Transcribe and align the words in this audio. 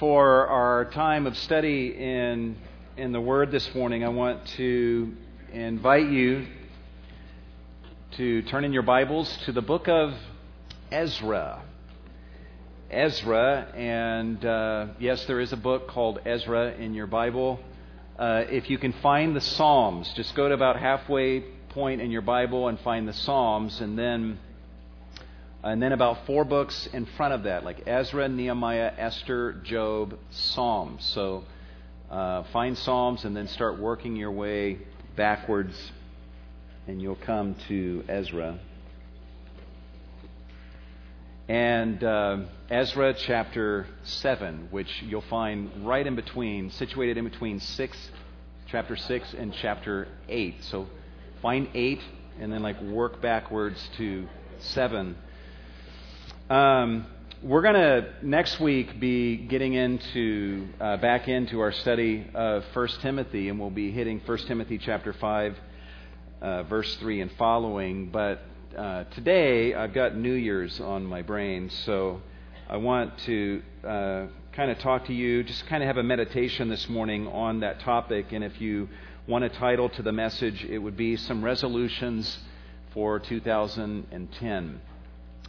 for 0.00 0.46
our 0.46 0.86
time 0.86 1.26
of 1.26 1.36
study 1.36 1.88
in, 1.94 2.56
in 2.96 3.12
the 3.12 3.20
Word 3.20 3.50
this 3.50 3.74
morning, 3.74 4.02
I 4.02 4.08
want 4.08 4.46
to 4.56 5.12
invite 5.52 6.08
you 6.08 6.46
to 8.12 8.40
turn 8.44 8.64
in 8.64 8.72
your 8.72 8.82
Bibles 8.82 9.30
to 9.44 9.52
the 9.52 9.60
book 9.60 9.88
of 9.88 10.14
Ezra. 10.90 11.62
Ezra, 12.90 13.70
and 13.76 14.42
uh, 14.42 14.86
yes, 14.98 15.26
there 15.26 15.38
is 15.38 15.52
a 15.52 15.58
book 15.58 15.88
called 15.88 16.20
Ezra 16.24 16.72
in 16.72 16.94
your 16.94 17.06
Bible. 17.06 17.60
Uh, 18.18 18.44
if 18.48 18.70
you 18.70 18.78
can 18.78 18.94
find 19.02 19.36
the 19.36 19.42
Psalms, 19.42 20.10
just 20.16 20.34
go 20.34 20.48
to 20.48 20.54
about 20.54 20.80
halfway 20.80 21.40
point 21.68 22.00
in 22.00 22.10
your 22.10 22.22
Bible 22.22 22.68
and 22.68 22.80
find 22.80 23.06
the 23.06 23.12
Psalms, 23.12 23.82
and 23.82 23.98
then 23.98 24.38
and 25.62 25.82
then 25.82 25.92
about 25.92 26.26
four 26.26 26.44
books 26.44 26.88
in 26.92 27.06
front 27.16 27.34
of 27.34 27.42
that, 27.42 27.64
like 27.64 27.86
Ezra, 27.86 28.28
Nehemiah, 28.28 28.92
Esther, 28.96 29.54
Job, 29.62 30.18
Psalms. 30.30 31.04
So 31.04 31.44
uh, 32.10 32.44
find 32.52 32.76
Psalms 32.78 33.24
and 33.24 33.36
then 33.36 33.46
start 33.48 33.78
working 33.78 34.16
your 34.16 34.30
way 34.30 34.78
backwards, 35.16 35.92
and 36.86 37.00
you'll 37.00 37.16
come 37.16 37.56
to 37.68 38.04
Ezra. 38.08 38.58
And 41.46 42.02
uh, 42.04 42.38
Ezra 42.70 43.12
chapter 43.12 43.86
7, 44.04 44.68
which 44.70 45.02
you'll 45.02 45.20
find 45.22 45.84
right 45.84 46.06
in 46.06 46.14
between, 46.14 46.70
situated 46.70 47.18
in 47.18 47.24
between 47.24 47.60
6, 47.60 48.10
chapter 48.68 48.96
6 48.96 49.34
and 49.34 49.52
chapter 49.52 50.08
8. 50.28 50.64
So 50.64 50.86
find 51.42 51.68
8 51.74 52.00
and 52.38 52.52
then 52.52 52.62
like 52.62 52.80
work 52.80 53.20
backwards 53.20 53.90
to 53.98 54.28
7. 54.60 55.16
Um, 56.50 57.06
we're 57.44 57.62
going 57.62 57.74
to 57.74 58.12
next 58.22 58.58
week 58.58 58.98
be 58.98 59.36
getting 59.36 59.74
into 59.74 60.66
uh, 60.80 60.96
back 60.96 61.28
into 61.28 61.60
our 61.60 61.70
study 61.70 62.26
of 62.34 62.64
1 62.72 62.88
Timothy, 63.02 63.48
and 63.48 63.60
we'll 63.60 63.70
be 63.70 63.92
hitting 63.92 64.20
1 64.26 64.38
Timothy 64.48 64.76
chapter 64.76 65.12
5, 65.12 65.56
uh, 66.42 66.62
verse 66.64 66.92
3 66.96 67.20
and 67.20 67.30
following. 67.38 68.10
But 68.10 68.40
uh, 68.76 69.04
today 69.14 69.74
I've 69.74 69.94
got 69.94 70.16
New 70.16 70.32
Year's 70.32 70.80
on 70.80 71.06
my 71.06 71.22
brain, 71.22 71.70
so 71.70 72.20
I 72.68 72.78
want 72.78 73.16
to 73.26 73.62
uh, 73.84 74.26
kind 74.52 74.72
of 74.72 74.80
talk 74.80 75.06
to 75.06 75.14
you, 75.14 75.44
just 75.44 75.64
kind 75.68 75.84
of 75.84 75.86
have 75.86 75.98
a 75.98 76.02
meditation 76.02 76.68
this 76.68 76.88
morning 76.88 77.28
on 77.28 77.60
that 77.60 77.78
topic. 77.78 78.32
And 78.32 78.42
if 78.42 78.60
you 78.60 78.88
want 79.28 79.44
a 79.44 79.50
title 79.50 79.88
to 79.90 80.02
the 80.02 80.10
message, 80.10 80.64
it 80.64 80.78
would 80.78 80.96
be 80.96 81.14
Some 81.14 81.44
Resolutions 81.44 82.40
for 82.92 83.20
2010 83.20 84.80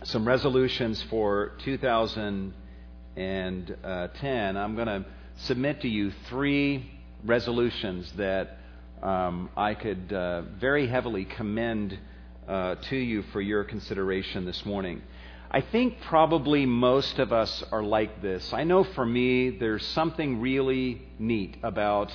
some 0.04 0.28
resolutions 0.28 1.02
for 1.10 1.54
2010. 1.64 4.58
I'm 4.58 4.76
going 4.76 4.88
to 4.88 5.06
submit 5.38 5.82
to 5.82 5.88
you 5.88 6.12
three 6.28 6.92
resolutions 7.24 8.12
that 8.14 8.58
um, 9.04 9.52
I 9.56 9.76
could 9.76 10.12
uh, 10.12 10.42
very 10.60 10.88
heavily 10.88 11.26
commend 11.26 12.00
uh, 12.48 12.76
to 12.90 12.96
you 12.96 13.22
for 13.32 13.42
your 13.42 13.64
consideration 13.64 14.46
this 14.46 14.66
morning. 14.66 15.04
I 15.52 15.62
think 15.62 16.02
probably 16.02 16.66
most 16.66 17.20
of 17.20 17.32
us 17.32 17.64
are 17.72 17.84
like 17.84 18.24
this. 18.24 18.52
I 18.54 18.64
know 18.64 18.84
for 18.84 19.06
me, 19.06 19.52
there's 19.52 19.86
something 19.88 20.42
really 20.42 21.04
neat 21.20 21.58
about 21.62 22.12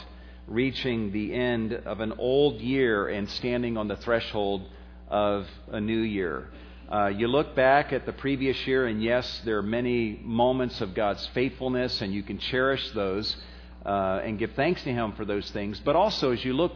reaching 0.48 1.12
the 1.12 1.34
end 1.34 1.72
of 1.72 2.00
an 2.00 2.14
old 2.18 2.60
year 2.60 3.06
and 3.06 3.30
standing 3.30 3.76
on 3.76 3.86
the 3.86 3.96
threshold 3.96 4.68
of 5.08 5.46
a 5.70 5.80
new 5.80 6.00
year. 6.00 6.48
Uh, 6.90 7.08
you 7.08 7.26
look 7.26 7.56
back 7.56 7.92
at 7.92 8.06
the 8.06 8.12
previous 8.12 8.64
year, 8.64 8.86
and 8.86 9.02
yes, 9.02 9.42
there 9.44 9.58
are 9.58 9.62
many 9.62 10.20
moments 10.22 10.80
of 10.80 10.94
God's 10.94 11.26
faithfulness, 11.34 12.00
and 12.00 12.14
you 12.14 12.22
can 12.22 12.38
cherish 12.38 12.90
those 12.90 13.36
uh, 13.84 14.20
and 14.22 14.38
give 14.38 14.52
thanks 14.52 14.84
to 14.84 14.92
Him 14.92 15.12
for 15.12 15.24
those 15.24 15.50
things. 15.50 15.80
But 15.80 15.96
also, 15.96 16.30
as 16.30 16.44
you 16.44 16.52
look 16.52 16.72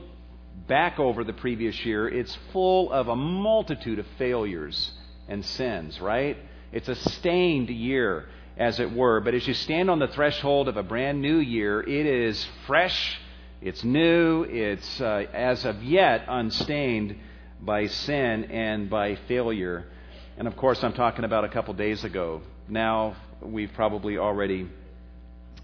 back 0.67 0.99
over 0.99 1.23
the 1.23 1.33
previous 1.33 1.85
year, 1.85 2.09
it's 2.09 2.37
full 2.53 2.91
of 2.91 3.07
a 3.07 3.15
multitude 3.15 4.01
of 4.01 4.07
failures 4.19 4.91
and 5.29 5.45
sins, 5.45 6.01
right? 6.01 6.37
It's 6.73 6.89
a 6.89 6.97
stained 6.97 7.71
year, 7.71 8.27
as 8.57 8.81
it 8.81 8.93
were. 8.93 9.21
But 9.21 9.35
as 9.35 9.47
you 9.47 9.55
stand 9.55 9.89
on 9.89 10.01
the 10.01 10.09
threshold 10.09 10.67
of 10.67 10.77
a 10.77 10.83
brand 10.83 11.23
new 11.23 11.39
year, 11.39 11.81
it 11.81 12.07
is 12.07 12.45
fresh, 12.67 13.21
it's 13.63 13.85
new, 13.85 14.43
it's 14.43 15.01
uh, 15.01 15.27
as 15.33 15.65
of 15.65 15.85
yet 15.85 16.25
unstained 16.27 17.17
by 17.61 17.87
sin 17.87 18.45
and 18.47 18.91
by 18.91 19.15
failure. 19.29 19.87
And 20.41 20.49
of 20.49 20.57
course, 20.57 20.83
I'm 20.83 20.95
talking 20.95 21.27
about 21.27 21.45
a 21.45 21.51
couple 21.51 21.75
days 21.75 22.03
ago. 22.03 22.41
Now, 22.67 23.15
we've 23.43 23.71
probably 23.75 24.17
already 24.17 24.71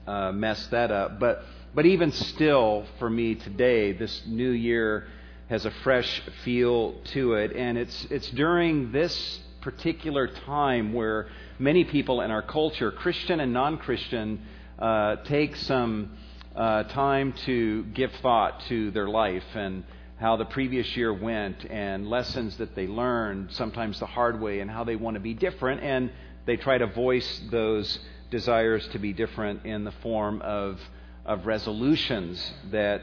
uh, 0.06 0.32
messed 0.32 0.70
that 0.72 0.90
up. 0.90 1.18
But, 1.18 1.44
but 1.74 1.86
even 1.86 2.12
still, 2.12 2.84
for 2.98 3.08
me 3.08 3.36
today, 3.36 3.92
this 3.92 4.26
new 4.26 4.50
year 4.50 5.06
has 5.48 5.64
a 5.64 5.70
fresh 5.82 6.20
feel 6.44 6.92
to 7.14 7.32
it. 7.36 7.56
And 7.56 7.78
it's, 7.78 8.06
it's 8.10 8.28
during 8.32 8.92
this 8.92 9.40
particular 9.62 10.26
time 10.26 10.92
where 10.92 11.28
many 11.58 11.84
people 11.84 12.20
in 12.20 12.30
our 12.30 12.42
culture, 12.42 12.92
Christian 12.92 13.40
and 13.40 13.54
non 13.54 13.78
Christian, 13.78 14.42
uh, 14.78 15.16
take 15.24 15.56
some 15.56 16.18
uh, 16.54 16.82
time 16.82 17.32
to 17.46 17.84
give 17.94 18.12
thought 18.20 18.60
to 18.68 18.90
their 18.90 19.08
life 19.08 19.54
and 19.54 19.84
how 20.18 20.36
the 20.36 20.44
previous 20.46 20.96
year 20.96 21.12
went 21.12 21.64
and 21.70 22.08
lessons 22.08 22.56
that 22.56 22.74
they 22.74 22.86
learned, 22.86 23.52
sometimes 23.52 23.98
the 24.00 24.06
hard 24.06 24.40
way, 24.40 24.60
and 24.60 24.70
how 24.70 24.82
they 24.82 24.96
want 24.96 25.14
to 25.14 25.20
be 25.20 25.34
different. 25.34 25.82
And 25.82 26.10
they 26.46 26.56
try 26.56 26.78
to 26.78 26.86
voice 26.86 27.42
those 27.50 27.98
desires 28.30 28.86
to 28.88 28.98
be 28.98 29.12
different 29.12 29.66
in 29.66 29.84
the 29.84 29.92
form 30.02 30.40
of, 30.40 30.80
of 31.26 31.46
resolutions 31.46 32.52
that, 32.70 33.02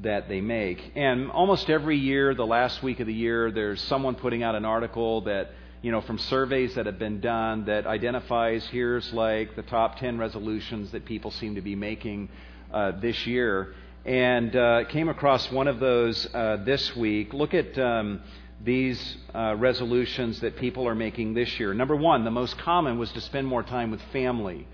that 0.00 0.28
they 0.28 0.42
make. 0.42 0.92
And 0.94 1.30
almost 1.30 1.70
every 1.70 1.96
year, 1.96 2.34
the 2.34 2.46
last 2.46 2.82
week 2.82 3.00
of 3.00 3.06
the 3.06 3.14
year, 3.14 3.50
there's 3.50 3.80
someone 3.82 4.14
putting 4.14 4.42
out 4.42 4.54
an 4.54 4.66
article 4.66 5.22
that, 5.22 5.52
you 5.80 5.90
know, 5.90 6.02
from 6.02 6.18
surveys 6.18 6.74
that 6.74 6.84
have 6.84 6.98
been 6.98 7.20
done 7.20 7.64
that 7.64 7.86
identifies 7.86 8.64
here's 8.66 9.10
like 9.14 9.56
the 9.56 9.62
top 9.62 9.98
10 9.98 10.18
resolutions 10.18 10.90
that 10.92 11.06
people 11.06 11.30
seem 11.30 11.54
to 11.54 11.62
be 11.62 11.74
making 11.74 12.28
uh, 12.72 12.92
this 13.00 13.26
year 13.26 13.74
and 14.04 14.54
uh, 14.56 14.84
came 14.88 15.08
across 15.08 15.50
one 15.50 15.68
of 15.68 15.78
those 15.78 16.26
uh, 16.34 16.58
this 16.64 16.94
week. 16.96 17.32
Look 17.32 17.54
at 17.54 17.78
um, 17.78 18.22
these 18.64 19.16
uh, 19.34 19.54
resolutions 19.56 20.40
that 20.40 20.56
people 20.56 20.88
are 20.88 20.94
making 20.94 21.34
this 21.34 21.58
year. 21.60 21.72
Number 21.72 21.94
one, 21.94 22.24
the 22.24 22.30
most 22.30 22.58
common 22.58 22.98
was 22.98 23.12
to 23.12 23.20
spend 23.20 23.46
more 23.46 23.62
time 23.62 23.90
with 23.90 24.00
family. 24.12 24.66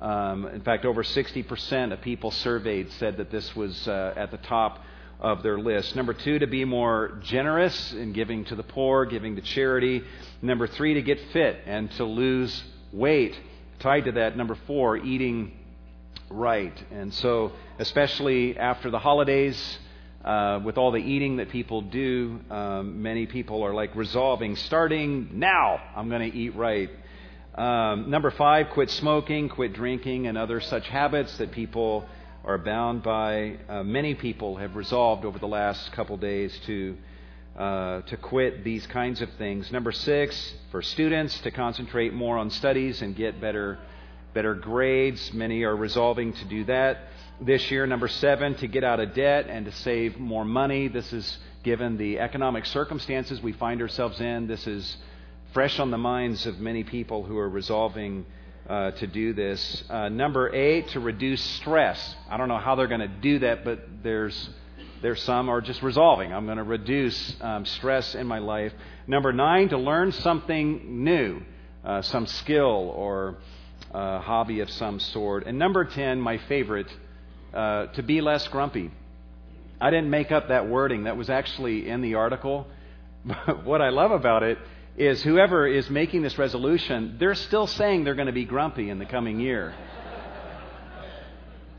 Um, 0.00 0.46
in 0.46 0.62
fact, 0.62 0.84
over 0.84 1.02
60% 1.02 1.92
of 1.92 2.00
people 2.00 2.30
surveyed 2.30 2.90
said 2.92 3.18
that 3.18 3.30
this 3.30 3.54
was 3.54 3.86
uh, 3.86 4.14
at 4.16 4.30
the 4.30 4.38
top 4.38 4.82
of 5.20 5.42
their 5.42 5.58
list. 5.58 5.94
Number 5.94 6.14
two, 6.14 6.40
to 6.40 6.46
be 6.46 6.64
more 6.64 7.20
generous 7.22 7.92
in 7.92 8.12
giving 8.12 8.44
to 8.46 8.56
the 8.56 8.64
poor, 8.64 9.04
giving 9.04 9.36
to 9.36 9.42
charity. 9.42 10.02
Number 10.40 10.66
three, 10.66 10.94
to 10.94 11.02
get 11.02 11.20
fit 11.32 11.60
and 11.66 11.90
to 11.92 12.04
lose 12.04 12.64
weight. 12.92 13.38
Tied 13.78 14.06
to 14.06 14.12
that, 14.12 14.36
number 14.36 14.56
four, 14.66 14.96
eating 14.96 15.52
right. 16.32 16.72
And 16.90 17.12
so, 17.14 17.52
especially 17.78 18.56
after 18.58 18.90
the 18.90 18.98
holidays, 18.98 19.78
uh, 20.24 20.60
with 20.64 20.78
all 20.78 20.92
the 20.92 20.98
eating 20.98 21.36
that 21.36 21.50
people 21.50 21.82
do, 21.82 22.40
um, 22.50 23.02
many 23.02 23.26
people 23.26 23.62
are 23.64 23.74
like 23.74 23.94
resolving, 23.96 24.56
starting 24.56 25.28
now, 25.32 25.80
I'm 25.96 26.08
going 26.08 26.30
to 26.30 26.36
eat 26.36 26.54
right. 26.54 26.90
Um, 27.54 28.08
number 28.10 28.30
five, 28.30 28.70
quit 28.70 28.90
smoking, 28.90 29.48
quit 29.48 29.74
drinking, 29.74 30.26
and 30.26 30.38
other 30.38 30.60
such 30.60 30.88
habits 30.88 31.36
that 31.38 31.52
people 31.52 32.06
are 32.44 32.58
bound 32.58 33.02
by. 33.02 33.58
Uh, 33.68 33.82
many 33.82 34.14
people 34.14 34.56
have 34.56 34.74
resolved 34.74 35.24
over 35.24 35.38
the 35.38 35.48
last 35.48 35.92
couple 35.92 36.16
days 36.16 36.56
to. 36.66 36.96
Uh, 37.54 38.00
to 38.06 38.16
quit 38.16 38.64
these 38.64 38.86
kinds 38.86 39.20
of 39.20 39.28
things. 39.36 39.70
Number 39.70 39.92
six, 39.92 40.54
for 40.70 40.80
students 40.80 41.38
to 41.40 41.50
concentrate 41.50 42.14
more 42.14 42.38
on 42.38 42.48
studies 42.48 43.02
and 43.02 43.14
get 43.14 43.42
better 43.42 43.78
better 44.34 44.54
grades. 44.54 45.32
Many 45.32 45.62
are 45.64 45.76
resolving 45.76 46.32
to 46.32 46.44
do 46.46 46.64
that 46.64 47.08
this 47.40 47.70
year. 47.70 47.86
Number 47.86 48.08
seven, 48.08 48.54
to 48.56 48.66
get 48.66 48.84
out 48.84 49.00
of 49.00 49.14
debt 49.14 49.46
and 49.48 49.66
to 49.66 49.72
save 49.72 50.18
more 50.18 50.44
money. 50.44 50.88
This 50.88 51.12
is 51.12 51.38
given 51.62 51.96
the 51.96 52.18
economic 52.18 52.66
circumstances 52.66 53.40
we 53.42 53.52
find 53.52 53.80
ourselves 53.80 54.20
in. 54.20 54.46
This 54.46 54.66
is 54.66 54.96
fresh 55.52 55.78
on 55.78 55.90
the 55.90 55.98
minds 55.98 56.46
of 56.46 56.58
many 56.58 56.82
people 56.82 57.22
who 57.24 57.38
are 57.38 57.48
resolving 57.48 58.24
uh, 58.68 58.92
to 58.92 59.06
do 59.06 59.32
this. 59.32 59.84
Uh, 59.90 60.08
number 60.08 60.54
eight, 60.54 60.88
to 60.88 61.00
reduce 61.00 61.42
stress. 61.42 62.16
I 62.30 62.36
don't 62.36 62.48
know 62.48 62.58
how 62.58 62.74
they're 62.74 62.86
going 62.86 63.00
to 63.00 63.08
do 63.08 63.40
that, 63.40 63.64
but 63.64 63.80
there's 64.02 64.50
there's 65.02 65.20
some 65.22 65.48
are 65.48 65.60
just 65.60 65.82
resolving. 65.82 66.32
I'm 66.32 66.44
going 66.44 66.58
to 66.58 66.62
reduce 66.62 67.34
um, 67.40 67.64
stress 67.64 68.14
in 68.14 68.26
my 68.28 68.38
life. 68.38 68.72
Number 69.08 69.32
nine, 69.32 69.68
to 69.70 69.78
learn 69.78 70.12
something 70.12 71.02
new, 71.02 71.42
uh, 71.84 72.02
some 72.02 72.26
skill 72.26 72.92
or 72.94 73.38
uh, 73.92 74.20
hobby 74.20 74.60
of 74.60 74.70
some 74.70 74.98
sort. 74.98 75.46
And 75.46 75.58
number 75.58 75.84
10, 75.84 76.20
my 76.20 76.38
favorite, 76.38 76.88
uh, 77.52 77.86
to 77.86 78.02
be 78.02 78.20
less 78.20 78.46
grumpy. 78.48 78.90
I 79.80 79.90
didn't 79.90 80.10
make 80.10 80.32
up 80.32 80.48
that 80.48 80.68
wording, 80.68 81.04
that 81.04 81.16
was 81.16 81.28
actually 81.28 81.88
in 81.88 82.00
the 82.00 82.14
article. 82.14 82.66
But 83.24 83.64
what 83.64 83.80
I 83.80 83.90
love 83.90 84.10
about 84.10 84.42
it 84.42 84.58
is 84.96 85.22
whoever 85.22 85.64
is 85.64 85.88
making 85.88 86.22
this 86.22 86.38
resolution, 86.38 87.16
they're 87.20 87.36
still 87.36 87.68
saying 87.68 88.02
they're 88.02 88.16
going 88.16 88.26
to 88.26 88.32
be 88.32 88.44
grumpy 88.44 88.90
in 88.90 88.98
the 88.98 89.06
coming 89.06 89.38
year. 89.38 89.72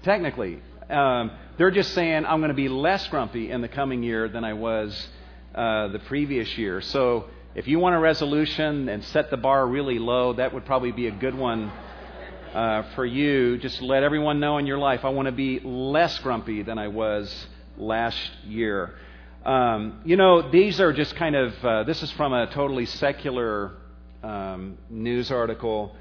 technically. 0.03 0.61
Um, 0.89 1.31
they're 1.57 1.71
just 1.71 1.93
saying, 1.93 2.25
I'm 2.25 2.39
going 2.39 2.49
to 2.49 2.55
be 2.55 2.69
less 2.69 3.05
grumpy 3.07 3.51
in 3.51 3.59
the 3.59 3.67
coming 3.67 4.03
year 4.03 4.29
than 4.29 4.43
I 4.43 4.53
was 4.53 5.07
uh, 5.53 5.89
the 5.89 5.99
previous 5.99 6.57
year. 6.57 6.81
So 6.81 7.25
if 7.55 7.67
you 7.67 7.77
want 7.77 7.95
a 7.95 7.99
resolution 7.99 8.89
and 8.89 9.03
set 9.03 9.29
the 9.29 9.37
bar 9.37 9.67
really 9.67 9.99
low, 9.99 10.33
that 10.33 10.53
would 10.53 10.65
probably 10.65 10.91
be 10.91 11.07
a 11.07 11.11
good 11.11 11.35
one 11.35 11.71
uh, 12.53 12.83
for 12.95 13.05
you. 13.05 13.57
Just 13.57 13.81
let 13.81 14.03
everyone 14.03 14.39
know 14.39 14.57
in 14.59 14.67
your 14.67 14.77
life, 14.77 15.03
I 15.03 15.09
want 15.09 15.25
to 15.25 15.31
be 15.31 15.59
less 15.59 16.19
grumpy 16.19 16.61
than 16.61 16.77
I 16.77 16.87
was 16.87 17.47
last 17.77 18.19
year. 18.45 18.93
Um, 19.43 20.01
you 20.05 20.15
know, 20.15 20.49
these 20.51 20.79
are 20.79 20.93
just 20.93 21.15
kind 21.15 21.35
of, 21.35 21.65
uh, 21.65 21.83
this 21.83 22.01
is 22.03 22.11
from 22.11 22.31
a 22.31 22.47
totally 22.47 22.85
secular 22.85 23.73
um, 24.21 24.77
news 24.89 25.31
article 25.31 25.95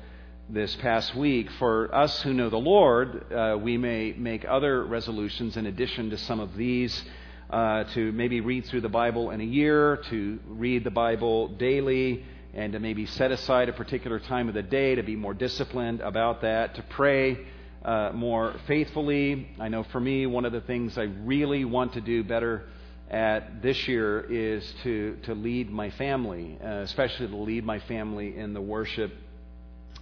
this 0.48 0.76
past 0.76 1.14
week. 1.14 1.50
For 1.58 1.92
us 1.94 2.20
who 2.22 2.34
know 2.34 2.50
the 2.50 2.58
Lord, 2.58 3.32
uh, 3.32 3.56
we 3.60 3.78
may 3.78 4.12
make 4.12 4.44
other 4.44 4.84
resolutions 4.84 5.56
in 5.56 5.66
addition 5.66 6.10
to 6.10 6.18
some 6.18 6.38
of 6.38 6.54
these. 6.56 7.02
Uh, 7.50 7.84
to 7.92 8.12
maybe 8.12 8.40
read 8.40 8.64
through 8.64 8.80
the 8.80 8.88
Bible 8.88 9.30
in 9.30 9.42
a 9.42 9.44
year, 9.44 9.98
to 10.08 10.38
read 10.46 10.84
the 10.84 10.90
Bible 10.90 11.48
daily, 11.48 12.24
and 12.54 12.72
to 12.72 12.80
maybe 12.80 13.06
set 13.06 13.30
aside 13.30 13.68
a 13.68 13.72
particular 13.72 14.18
time 14.18 14.48
of 14.48 14.54
the 14.54 14.62
day 14.62 14.94
to 14.94 15.02
be 15.02 15.16
more 15.16 15.34
disciplined 15.34 16.00
about 16.00 16.42
that, 16.42 16.74
to 16.74 16.82
pray 16.82 17.38
uh, 17.84 18.10
more 18.12 18.54
faithfully. 18.66 19.48
I 19.58 19.68
know 19.68 19.84
for 19.84 20.00
me, 20.00 20.26
one 20.26 20.44
of 20.44 20.52
the 20.52 20.60
things 20.60 20.98
I 20.98 21.02
really 21.02 21.64
want 21.64 21.94
to 21.94 22.00
do 22.00 22.22
better 22.22 22.64
at 23.10 23.62
this 23.62 23.88
year 23.88 24.20
is 24.20 24.74
to, 24.82 25.16
to 25.24 25.34
lead 25.34 25.70
my 25.70 25.90
family, 25.90 26.58
uh, 26.62 26.80
especially 26.80 27.28
to 27.28 27.36
lead 27.36 27.64
my 27.64 27.78
family 27.80 28.36
in 28.36 28.54
the 28.54 28.60
worship 28.60 29.12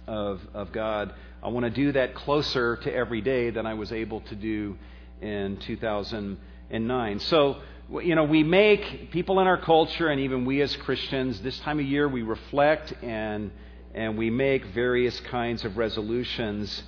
of, 0.07 0.41
of 0.53 0.71
God. 0.71 1.13
I 1.43 1.49
want 1.49 1.65
to 1.65 1.71
do 1.71 1.91
that 1.93 2.15
closer 2.15 2.77
to 2.77 2.93
every 2.93 3.21
day 3.21 3.49
than 3.49 3.65
I 3.65 3.73
was 3.73 3.91
able 3.91 4.21
to 4.21 4.35
do 4.35 4.77
in 5.21 5.57
2009. 5.57 7.19
So, 7.19 7.57
you 7.99 8.15
know, 8.15 8.23
we 8.23 8.43
make 8.43 9.11
people 9.11 9.41
in 9.41 9.47
our 9.47 9.57
culture, 9.57 10.07
and 10.07 10.21
even 10.21 10.45
we 10.45 10.61
as 10.61 10.73
Christians, 10.77 11.41
this 11.41 11.59
time 11.59 11.79
of 11.79 11.85
year 11.85 12.07
we 12.07 12.21
reflect 12.21 12.93
and 13.03 13.51
and 13.93 14.17
we 14.17 14.29
make 14.29 14.65
various 14.67 15.19
kinds 15.19 15.65
of 15.65 15.75
resolutions. 15.75 16.83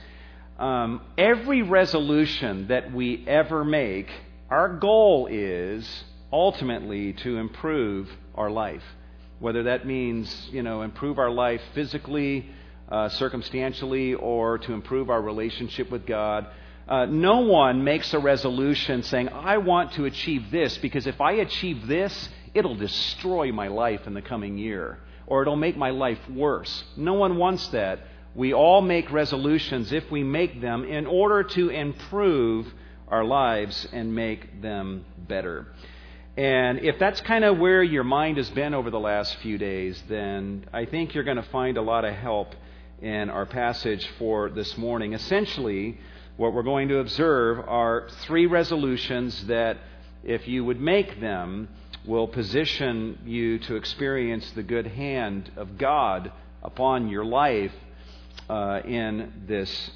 Um, 0.57 1.01
every 1.17 1.61
resolution 1.61 2.67
that 2.67 2.93
we 2.93 3.25
ever 3.27 3.65
make, 3.65 4.09
our 4.49 4.77
goal 4.77 5.27
is 5.29 5.85
ultimately 6.31 7.11
to 7.11 7.37
improve 7.37 8.09
our 8.35 8.49
life. 8.49 8.83
Whether 9.39 9.63
that 9.63 9.85
means, 9.85 10.49
you 10.53 10.63
know, 10.63 10.83
improve 10.83 11.19
our 11.19 11.29
life 11.29 11.61
physically, 11.73 12.49
uh, 12.89 13.09
circumstantially 13.09 14.13
or 14.13 14.59
to 14.59 14.71
improve 14.71 15.09
our 15.09 15.21
relationship 15.21 15.91
with 15.91 16.05
God. 16.05 16.47
Uh, 16.87 17.05
no 17.05 17.39
one 17.39 17.83
makes 17.83 18.13
a 18.13 18.19
resolution 18.19 19.03
saying, 19.03 19.29
I 19.29 19.57
want 19.57 19.93
to 19.93 20.05
achieve 20.05 20.51
this 20.51 20.77
because 20.77 21.07
if 21.07 21.21
I 21.21 21.33
achieve 21.33 21.87
this, 21.87 22.29
it'll 22.53 22.75
destroy 22.75 23.51
my 23.51 23.69
life 23.69 24.05
in 24.05 24.13
the 24.13 24.21
coming 24.21 24.57
year 24.57 24.99
or 25.27 25.41
it'll 25.41 25.55
make 25.55 25.77
my 25.77 25.91
life 25.91 26.19
worse. 26.29 26.83
No 26.97 27.13
one 27.13 27.37
wants 27.37 27.67
that. 27.69 27.99
We 28.35 28.53
all 28.53 28.81
make 28.81 29.11
resolutions 29.11 29.93
if 29.93 30.09
we 30.11 30.23
make 30.23 30.59
them 30.59 30.83
in 30.83 31.05
order 31.05 31.43
to 31.43 31.69
improve 31.69 32.73
our 33.07 33.23
lives 33.23 33.87
and 33.93 34.13
make 34.13 34.61
them 34.61 35.05
better. 35.17 35.67
And 36.35 36.79
if 36.79 36.97
that's 36.97 37.21
kind 37.21 37.43
of 37.43 37.59
where 37.59 37.83
your 37.83 38.03
mind 38.03 38.37
has 38.37 38.49
been 38.49 38.73
over 38.73 38.89
the 38.89 38.99
last 38.99 39.35
few 39.37 39.57
days, 39.57 40.01
then 40.09 40.65
I 40.73 40.85
think 40.85 41.13
you're 41.13 41.23
going 41.23 41.37
to 41.37 41.43
find 41.43 41.77
a 41.77 41.81
lot 41.81 42.05
of 42.05 42.15
help 42.15 42.55
in 43.01 43.29
our 43.29 43.45
passage 43.45 44.09
for 44.17 44.49
this 44.49 44.75
morning. 44.77 45.13
Essentially, 45.13 45.99
what 46.35 46.53
we're 46.53 46.63
going 46.63 46.87
to 46.87 46.97
observe 46.97 47.59
are 47.67 48.07
three 48.21 48.47
resolutions 48.47 49.45
that, 49.45 49.77
if 50.23 50.47
you 50.47 50.65
would 50.65 50.79
make 50.79 51.19
them, 51.21 51.67
will 52.05 52.27
position 52.27 53.19
you 53.23 53.59
to 53.59 53.75
experience 53.75 54.49
the 54.51 54.63
good 54.63 54.87
hand 54.87 55.51
of 55.55 55.77
God 55.77 56.31
upon 56.63 57.07
your 57.07 57.23
life 57.23 57.71
uh, 58.49 58.81
in 58.83 59.31
this 59.47 59.91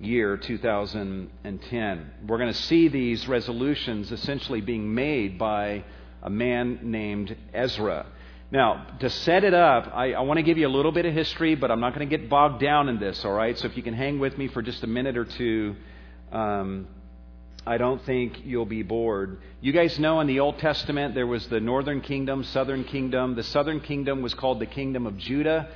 year 0.00 0.38
2010. 0.38 2.10
We're 2.26 2.38
going 2.38 2.52
to 2.52 2.62
see 2.62 2.88
these 2.88 3.28
resolutions 3.28 4.10
essentially 4.10 4.62
being 4.62 4.94
made 4.94 5.38
by 5.38 5.84
a 6.22 6.30
man 6.30 6.78
named 6.82 7.36
Ezra. 7.52 8.06
Now, 8.52 8.86
to 9.00 9.08
set 9.08 9.44
it 9.44 9.54
up, 9.54 9.90
I, 9.94 10.12
I 10.12 10.20
want 10.20 10.36
to 10.36 10.42
give 10.42 10.58
you 10.58 10.68
a 10.68 10.68
little 10.68 10.92
bit 10.92 11.06
of 11.06 11.14
history, 11.14 11.54
but 11.54 11.70
I'm 11.70 11.80
not 11.80 11.94
going 11.94 12.06
to 12.06 12.18
get 12.18 12.28
bogged 12.28 12.60
down 12.60 12.90
in 12.90 13.00
this, 13.00 13.24
all 13.24 13.32
right? 13.32 13.58
So 13.58 13.66
if 13.66 13.78
you 13.78 13.82
can 13.82 13.94
hang 13.94 14.18
with 14.18 14.36
me 14.36 14.48
for 14.48 14.60
just 14.60 14.84
a 14.84 14.86
minute 14.86 15.16
or 15.16 15.24
two, 15.24 15.74
um, 16.30 16.86
I 17.66 17.78
don't 17.78 18.04
think 18.04 18.44
you'll 18.44 18.66
be 18.66 18.82
bored. 18.82 19.38
You 19.62 19.72
guys 19.72 19.98
know 19.98 20.20
in 20.20 20.26
the 20.26 20.40
Old 20.40 20.58
Testament 20.58 21.14
there 21.14 21.26
was 21.26 21.46
the 21.46 21.60
northern 21.60 22.02
kingdom, 22.02 22.44
southern 22.44 22.84
kingdom. 22.84 23.36
The 23.36 23.42
southern 23.42 23.80
kingdom 23.80 24.20
was 24.20 24.34
called 24.34 24.60
the 24.60 24.66
kingdom 24.66 25.06
of 25.06 25.16
Judah. 25.16 25.70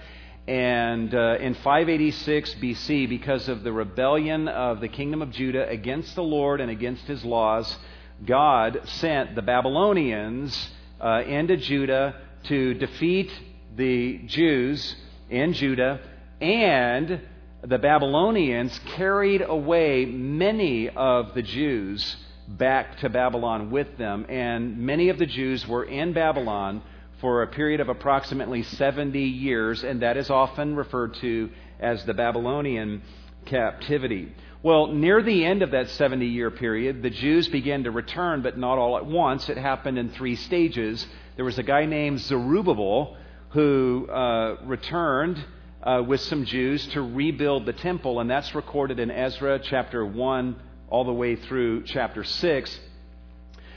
And 0.47 1.15
uh, 1.15 1.39
in 1.41 1.55
586 1.55 2.57
BC, 2.57 3.09
because 3.09 3.49
of 3.49 3.63
the 3.63 3.73
rebellion 3.73 4.49
of 4.49 4.83
the 4.83 4.89
kingdom 4.89 5.23
of 5.23 5.31
Judah 5.31 5.67
against 5.67 6.15
the 6.15 6.23
Lord 6.23 6.61
and 6.61 6.71
against 6.71 7.05
his 7.05 7.25
laws, 7.25 7.75
God 8.27 8.83
sent 8.85 9.35
the 9.35 9.41
Babylonians 9.41 10.73
uh, 11.01 11.23
into 11.27 11.57
Judah 11.57 12.17
to 12.49 12.75
defeat 12.75 13.31
the 13.77 14.19
Jews 14.27 14.97
in 15.31 15.53
Judah, 15.53 16.01
and 16.41 17.21
the 17.63 17.79
Babylonians 17.79 18.79
carried 18.97 19.43
away 19.43 20.05
many 20.05 20.89
of 20.89 21.35
the 21.35 21.43
Jews 21.43 22.17
back 22.49 22.99
to 22.99 23.09
Babylon 23.09 23.71
with 23.71 23.97
them. 23.99 24.27
And 24.29 24.79
many 24.79 25.09
of 25.09 25.19
the 25.19 25.27
Jews 25.27 25.67
were 25.67 25.85
in 25.85 26.13
Babylon 26.13 26.83
for 27.21 27.43
a 27.43 27.49
period 27.49 27.81
of 27.81 27.89
approximately 27.89 28.63
70 28.63 29.19
years, 29.21 29.83
and 29.83 30.03
that 30.03 30.17
is 30.17 30.31
often 30.31 30.77
referred 30.77 31.15
to 31.15 31.51
as 31.81 32.05
the 32.05 32.15
Babylonian 32.15 33.03
captivity. 33.47 34.33
Well, 34.63 34.89
near 34.89 35.23
the 35.23 35.45
end 35.45 35.63
of 35.63 35.71
that 35.73 35.91
70 35.91 36.27
year 36.27 36.51
period, 36.51 37.03
the 37.03 37.11
Jews 37.11 37.49
began 37.49 37.85
to 37.85 37.91
return, 37.91 38.43
but 38.43 38.59
not 38.59 38.79
all 38.79 38.97
at 38.97 39.07
once. 39.07 39.49
It 39.49 39.57
happened 39.57 39.99
in 39.99 40.11
three 40.11 40.37
stages. 40.37 41.07
There 41.37 41.45
was 41.45 41.59
a 41.59 41.63
guy 41.63 41.85
named 41.85 42.21
Zerubbabel 42.21 43.15
who 43.51 44.09
uh, 44.09 44.57
returned 44.65 45.45
uh, 45.83 46.03
with 46.07 46.23
some 46.23 46.47
Jews 46.47 46.87
to 46.89 47.03
rebuild 47.03 47.67
the 47.67 47.75
temple, 47.75 48.21
and 48.21 48.31
that's 48.31 48.55
recorded 48.55 48.99
in 48.99 49.11
Ezra 49.11 49.59
chapter 49.59 50.03
1 50.07 50.57
all 50.89 51.05
the 51.05 51.13
way 51.13 51.37
through 51.37 51.83
chapter 51.83 52.25
6. 52.25 52.81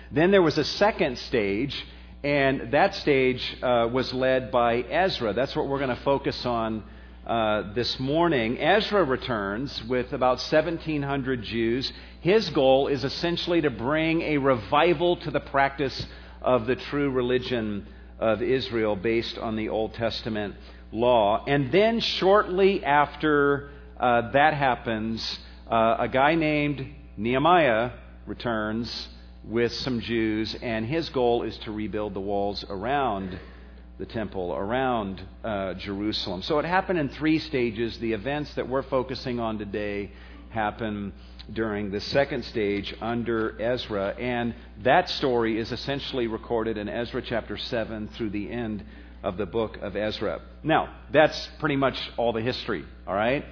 Then 0.10 0.32
there 0.32 0.42
was 0.42 0.58
a 0.58 0.64
second 0.64 1.18
stage, 1.18 1.86
and 2.24 2.72
that 2.72 2.96
stage 2.96 3.58
uh, 3.62 3.90
was 3.92 4.14
led 4.14 4.52
by 4.52 4.78
Ezra. 4.78 5.34
That's 5.34 5.54
what 5.54 5.68
we're 5.68 5.80
going 5.80 5.96
to 5.96 6.04
focus 6.04 6.46
on 6.46 6.82
uh, 7.28 7.74
this 7.74 8.00
morning. 8.00 8.58
Ezra 8.58 9.04
returns 9.04 9.84
with 9.84 10.14
about 10.14 10.38
1,700 10.38 11.44
Jews. 11.44 11.92
His 12.22 12.50
goal 12.52 12.88
is 12.88 13.04
essentially 13.04 13.60
to 13.60 13.70
bring 13.70 14.22
a 14.22 14.38
revival 14.38 15.18
to 15.18 15.30
the 15.32 15.42
practice 15.42 16.08
of 16.42 16.68
the 16.68 16.76
true 16.76 17.10
religion 17.10 17.86
of 18.20 18.42
Israel 18.42 18.96
based 18.96 19.38
on 19.38 19.56
the 19.56 19.70
Old 19.70 19.94
Testament 19.94 20.56
law. 20.92 21.44
And 21.46 21.72
then, 21.72 22.00
shortly 22.00 22.84
after 22.84 23.70
uh, 24.00 24.32
that 24.32 24.54
happens, 24.54 25.40
uh, 25.70 25.98
a 26.00 26.08
guy 26.08 26.36
named 26.36 26.88
Nehemiah 27.18 27.92
returns 28.26 29.10
with 29.44 29.74
some 29.74 30.00
Jews, 30.02 30.56
and 30.62 30.86
his 30.86 31.10
goal 31.10 31.44
is 31.44 31.58
to 31.60 31.72
rebuild 31.72 32.14
the 32.14 32.20
walls 32.20 32.64
around 32.70 33.40
the 33.98 34.06
temple 34.06 34.54
around 34.56 35.22
uh, 35.44 35.74
Jerusalem. 35.74 36.42
So 36.42 36.58
it 36.60 36.66
happened 36.66 37.00
in 37.00 37.10
three 37.10 37.38
stages. 37.40 38.00
The 38.00 38.14
events 38.14 38.54
that 38.56 38.68
we're 38.68 38.84
focusing 38.84 39.42
on 39.42 39.58
today 39.58 40.12
happen 40.52 41.12
during 41.54 41.92
the 41.92 42.00
second 42.00 42.46
stage 42.46 42.96
under 43.02 43.60
Ezra. 43.62 44.16
And 44.18 44.54
that 44.84 45.10
story 45.10 45.58
is 45.58 45.72
essentially 45.72 46.28
recorded 46.28 46.78
in 46.78 46.90
Ezra 46.90 47.22
chapter 47.22 47.58
7 47.58 48.10
through 48.10 48.30
the 48.32 48.50
end 48.50 48.84
of 49.24 49.38
the 49.38 49.46
book 49.46 49.78
of 49.82 49.96
Ezra. 49.96 50.42
Now, 50.64 50.94
that's 51.12 51.50
pretty 51.60 51.76
much 51.76 51.98
all 52.18 52.34
the 52.34 52.42
history, 52.42 52.86
all 53.08 53.16
right? 53.16 53.46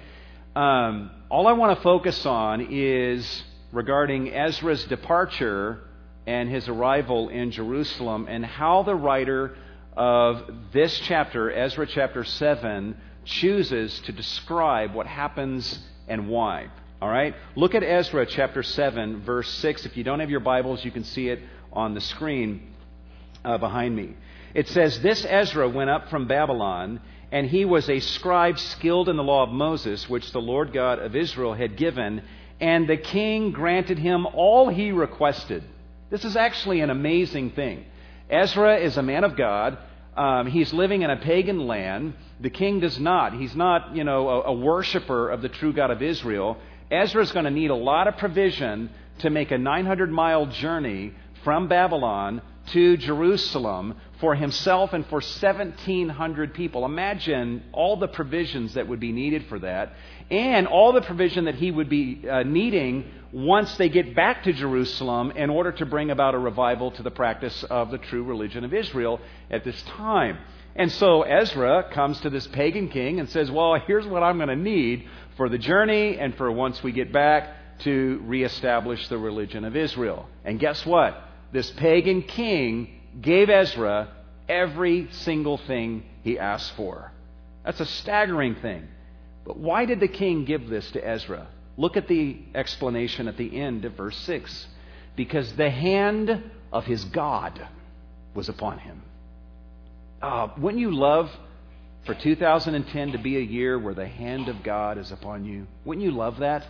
Um, 0.56 1.10
all 1.28 1.46
I 1.46 1.52
want 1.52 1.76
to 1.76 1.82
focus 1.82 2.24
on 2.26 2.68
is 2.70 3.44
regarding 3.72 4.32
Ezra's 4.32 4.84
departure 4.84 5.80
and 6.26 6.48
his 6.48 6.68
arrival 6.68 7.28
in 7.28 7.50
Jerusalem 7.50 8.26
and 8.28 8.44
how 8.44 8.82
the 8.82 8.94
writer 8.94 9.56
of 9.96 10.50
this 10.72 10.98
chapter, 11.00 11.50
Ezra 11.50 11.86
chapter 11.86 12.24
7, 12.24 12.96
chooses 13.24 13.98
to 14.00 14.12
describe 14.12 14.94
what 14.94 15.06
happens 15.06 15.78
and 16.06 16.28
why. 16.28 16.68
All 17.00 17.08
right? 17.08 17.34
Look 17.54 17.76
at 17.76 17.84
Ezra 17.84 18.26
chapter 18.26 18.64
7, 18.64 19.22
verse 19.22 19.48
6. 19.48 19.86
If 19.86 19.96
you 19.96 20.02
don't 20.02 20.18
have 20.18 20.30
your 20.30 20.40
Bibles, 20.40 20.84
you 20.84 20.90
can 20.90 21.04
see 21.04 21.28
it 21.28 21.40
on 21.72 21.94
the 21.94 22.00
screen 22.00 22.74
uh, 23.44 23.56
behind 23.58 23.94
me. 23.94 24.16
It 24.52 24.68
says, 24.68 25.00
This 25.00 25.24
Ezra 25.24 25.68
went 25.68 25.90
up 25.90 26.08
from 26.10 26.26
Babylon, 26.26 27.00
and 27.30 27.46
he 27.46 27.64
was 27.64 27.88
a 27.88 28.00
scribe 28.00 28.58
skilled 28.58 29.08
in 29.08 29.16
the 29.16 29.22
law 29.22 29.44
of 29.44 29.50
Moses, 29.50 30.08
which 30.08 30.32
the 30.32 30.40
Lord 30.40 30.72
God 30.72 30.98
of 30.98 31.14
Israel 31.14 31.54
had 31.54 31.76
given, 31.76 32.22
and 32.60 32.88
the 32.88 32.96
king 32.96 33.52
granted 33.52 34.00
him 34.00 34.26
all 34.26 34.68
he 34.68 34.90
requested. 34.90 35.62
This 36.10 36.24
is 36.24 36.34
actually 36.34 36.80
an 36.80 36.90
amazing 36.90 37.52
thing. 37.52 37.84
Ezra 38.28 38.78
is 38.78 38.96
a 38.96 39.02
man 39.02 39.22
of 39.22 39.36
God. 39.36 39.78
Um, 40.16 40.48
he's 40.48 40.72
living 40.72 41.02
in 41.02 41.10
a 41.10 41.16
pagan 41.16 41.68
land. 41.68 42.14
The 42.40 42.50
king 42.50 42.80
does 42.80 42.98
not. 42.98 43.34
He's 43.34 43.54
not, 43.54 43.94
you 43.94 44.02
know, 44.02 44.28
a, 44.28 44.40
a 44.46 44.52
worshiper 44.52 45.30
of 45.30 45.42
the 45.42 45.48
true 45.48 45.72
God 45.72 45.92
of 45.92 46.02
Israel. 46.02 46.58
Ezra 46.90 47.22
is 47.22 47.32
going 47.32 47.44
to 47.44 47.50
need 47.50 47.70
a 47.70 47.74
lot 47.74 48.08
of 48.08 48.16
provision 48.16 48.90
to 49.18 49.30
make 49.30 49.50
a 49.50 49.58
900 49.58 50.10
mile 50.10 50.46
journey 50.46 51.12
from 51.44 51.68
Babylon 51.68 52.42
to 52.68 52.96
Jerusalem 52.96 53.96
for 54.20 54.34
himself 54.34 54.92
and 54.92 55.04
for 55.06 55.16
1,700 55.16 56.54
people. 56.54 56.84
Imagine 56.84 57.62
all 57.72 57.96
the 57.96 58.08
provisions 58.08 58.74
that 58.74 58.88
would 58.88 59.00
be 59.00 59.12
needed 59.12 59.46
for 59.48 59.58
that, 59.60 59.94
and 60.30 60.66
all 60.66 60.92
the 60.92 61.00
provision 61.00 61.44
that 61.44 61.54
he 61.54 61.70
would 61.70 61.88
be 61.88 62.24
uh, 62.28 62.42
needing 62.42 63.10
once 63.32 63.76
they 63.76 63.88
get 63.88 64.14
back 64.14 64.42
to 64.44 64.52
Jerusalem 64.52 65.30
in 65.32 65.50
order 65.50 65.72
to 65.72 65.86
bring 65.86 66.10
about 66.10 66.34
a 66.34 66.38
revival 66.38 66.90
to 66.92 67.02
the 67.02 67.10
practice 67.10 67.64
of 67.64 67.90
the 67.90 67.98
true 67.98 68.24
religion 68.24 68.64
of 68.64 68.74
Israel 68.74 69.20
at 69.50 69.64
this 69.64 69.80
time. 69.82 70.38
And 70.74 70.92
so 70.92 71.22
Ezra 71.22 71.90
comes 71.92 72.20
to 72.20 72.30
this 72.30 72.46
pagan 72.46 72.88
king 72.88 73.20
and 73.20 73.28
says, 73.28 73.50
Well, 73.50 73.78
here's 73.86 74.06
what 74.06 74.22
I'm 74.22 74.36
going 74.36 74.48
to 74.48 74.56
need 74.56 75.08
for 75.38 75.48
the 75.48 75.56
journey 75.56 76.18
and 76.18 76.36
for 76.36 76.52
once 76.52 76.82
we 76.82 76.92
get 76.92 77.12
back 77.12 77.78
to 77.78 78.20
reestablish 78.24 79.08
the 79.08 79.16
religion 79.16 79.64
of 79.64 79.76
Israel. 79.76 80.28
And 80.44 80.60
guess 80.60 80.84
what? 80.84 81.16
This 81.52 81.70
pagan 81.70 82.22
king 82.22 83.00
gave 83.22 83.48
Ezra 83.48 84.08
every 84.48 85.08
single 85.12 85.56
thing 85.56 86.02
he 86.24 86.38
asked 86.38 86.74
for. 86.76 87.12
That's 87.64 87.80
a 87.80 87.86
staggering 87.86 88.56
thing. 88.56 88.88
But 89.46 89.56
why 89.56 89.86
did 89.86 90.00
the 90.00 90.08
king 90.08 90.44
give 90.44 90.68
this 90.68 90.90
to 90.90 91.08
Ezra? 91.08 91.46
Look 91.76 91.96
at 91.96 92.08
the 92.08 92.36
explanation 92.54 93.28
at 93.28 93.36
the 93.36 93.60
end 93.60 93.84
of 93.84 93.92
verse 93.92 94.18
6. 94.18 94.66
Because 95.14 95.52
the 95.52 95.70
hand 95.70 96.50
of 96.72 96.84
his 96.84 97.04
God 97.04 97.66
was 98.34 98.48
upon 98.48 98.78
him. 98.78 99.02
Uh, 100.20 100.48
wouldn't 100.58 100.80
you 100.80 100.90
love 100.90 101.30
for 102.08 102.14
2010 102.14 103.12
to 103.12 103.18
be 103.18 103.36
a 103.36 103.40
year 103.40 103.78
where 103.78 103.92
the 103.92 104.08
hand 104.08 104.48
of 104.48 104.62
God 104.62 104.96
is 104.96 105.12
upon 105.12 105.44
you? 105.44 105.66
Wouldn't 105.84 106.02
you 106.02 106.10
love 106.10 106.38
that? 106.38 106.66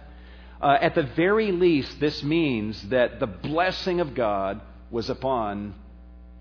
Uh, 0.61 0.77
at 0.81 0.97
the 0.97 1.05
very 1.05 1.53
least, 1.53 2.01
this 2.01 2.25
means 2.25 2.83
that 2.89 3.21
the 3.21 3.29
blessing 3.29 4.01
of 4.01 4.17
God 4.17 4.61
was 4.91 5.09
upon 5.09 5.77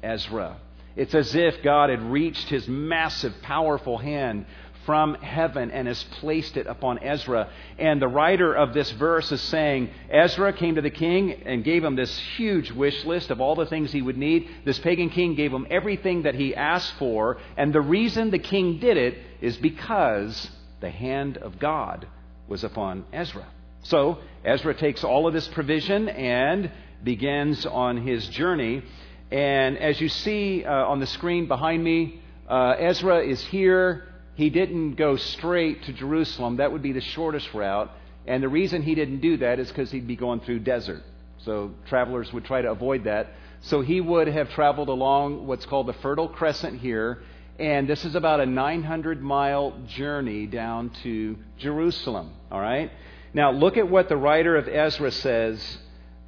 Ezra. 0.02 0.58
It's 0.96 1.14
as 1.14 1.36
if 1.36 1.62
God 1.62 1.92
had 1.92 2.02
reached 2.12 2.50
his 2.50 2.68
massive, 2.68 3.40
powerful 3.44 4.00
hand 4.00 4.48
from 4.88 5.16
heaven 5.16 5.70
and 5.70 5.86
has 5.86 6.02
placed 6.22 6.56
it 6.56 6.66
upon 6.66 7.04
Ezra. 7.04 7.50
And 7.78 8.02
the 8.02 8.08
writer 8.08 8.54
of 8.54 8.74
this 8.74 8.90
verse 8.92 9.30
is 9.34 9.42
saying 9.42 9.90
Ezra 10.10 10.54
came 10.54 10.76
to 10.76 10.82
the 10.82 10.90
king 10.90 11.34
and 11.46 11.62
gave 11.62 11.84
him 11.84 11.98
this 11.98 12.18
huge 12.38 12.72
wish 12.72 13.04
list 13.04 13.30
of 13.30 13.42
all 13.42 13.54
the 13.54 13.66
things 13.66 13.92
he 13.92 14.02
would 14.02 14.18
need. 14.18 14.48
This 14.64 14.80
pagan 14.80 15.10
king 15.10 15.36
gave 15.36 15.52
him 15.52 15.68
everything 15.70 16.24
that 16.24 16.36
he 16.36 16.56
asked 16.56 16.94
for. 16.94 17.38
And 17.58 17.74
the 17.74 17.82
reason 17.82 18.32
the 18.32 18.40
king 18.40 18.80
did 18.80 18.96
it 18.96 19.18
is 19.42 19.58
because 19.58 20.50
the 20.80 20.90
hand 20.90 21.36
of 21.36 21.60
God 21.60 22.08
was 22.48 22.64
upon 22.64 23.04
Ezra. 23.12 23.46
So 23.84 24.20
Ezra 24.46 24.74
takes 24.74 25.04
all 25.04 25.28
of 25.28 25.34
this 25.34 25.50
provision 25.50 26.08
and 26.08 26.72
begins 27.04 27.66
on 27.66 28.08
his 28.08 28.26
journey. 28.30 28.84
And 29.32 29.78
as 29.78 30.00
you 30.00 30.08
see 30.08 30.64
uh, 30.64 30.72
on 30.72 31.02
the 31.02 31.08
screen 31.08 31.50
behind 31.50 31.84
me, 31.84 32.22
uh, 32.48 32.76
Ezra 32.80 33.20
is 33.20 33.44
here. 33.44 34.08
He 34.38 34.52
didn't 34.52 34.94
go 34.94 35.16
straight 35.16 35.84
to 35.86 35.94
Jerusalem. 35.94 36.58
That 36.58 36.72
would 36.72 36.84
be 36.84 36.92
the 36.92 37.02
shortest 37.02 37.56
route. 37.56 37.92
And 38.28 38.44
the 38.44 38.48
reason 38.48 38.84
he 38.84 38.94
didn't 38.94 39.20
do 39.20 39.38
that 39.38 39.60
is 39.60 39.68
because 39.68 39.90
he'd 39.90 40.06
be 40.06 40.16
going 40.16 40.42
through 40.42 40.60
desert. 40.60 41.02
So 41.40 41.72
travelers 41.88 42.32
would 42.34 42.46
try 42.46 42.62
to 42.62 42.70
avoid 42.70 43.06
that. 43.06 43.34
So 43.62 43.82
he 43.82 44.00
would 44.00 44.28
have 44.28 44.52
traveled 44.52 44.90
along 44.90 45.48
what's 45.48 45.66
called 45.66 45.88
the 45.88 45.94
Fertile 45.94 46.30
Crescent 46.30 46.80
here. 46.80 47.24
And 47.58 47.90
this 47.90 48.06
is 48.06 48.14
about 48.14 48.40
a 48.40 48.46
900 48.46 49.24
mile 49.24 49.74
journey 49.88 50.46
down 50.46 50.92
to 51.02 51.36
Jerusalem. 51.58 52.32
All 52.52 52.62
right? 52.62 52.92
Now, 53.34 53.52
look 53.52 53.76
at 53.76 53.90
what 53.90 54.08
the 54.08 54.18
writer 54.18 54.56
of 54.56 54.68
Ezra 54.68 55.10
says 55.10 55.80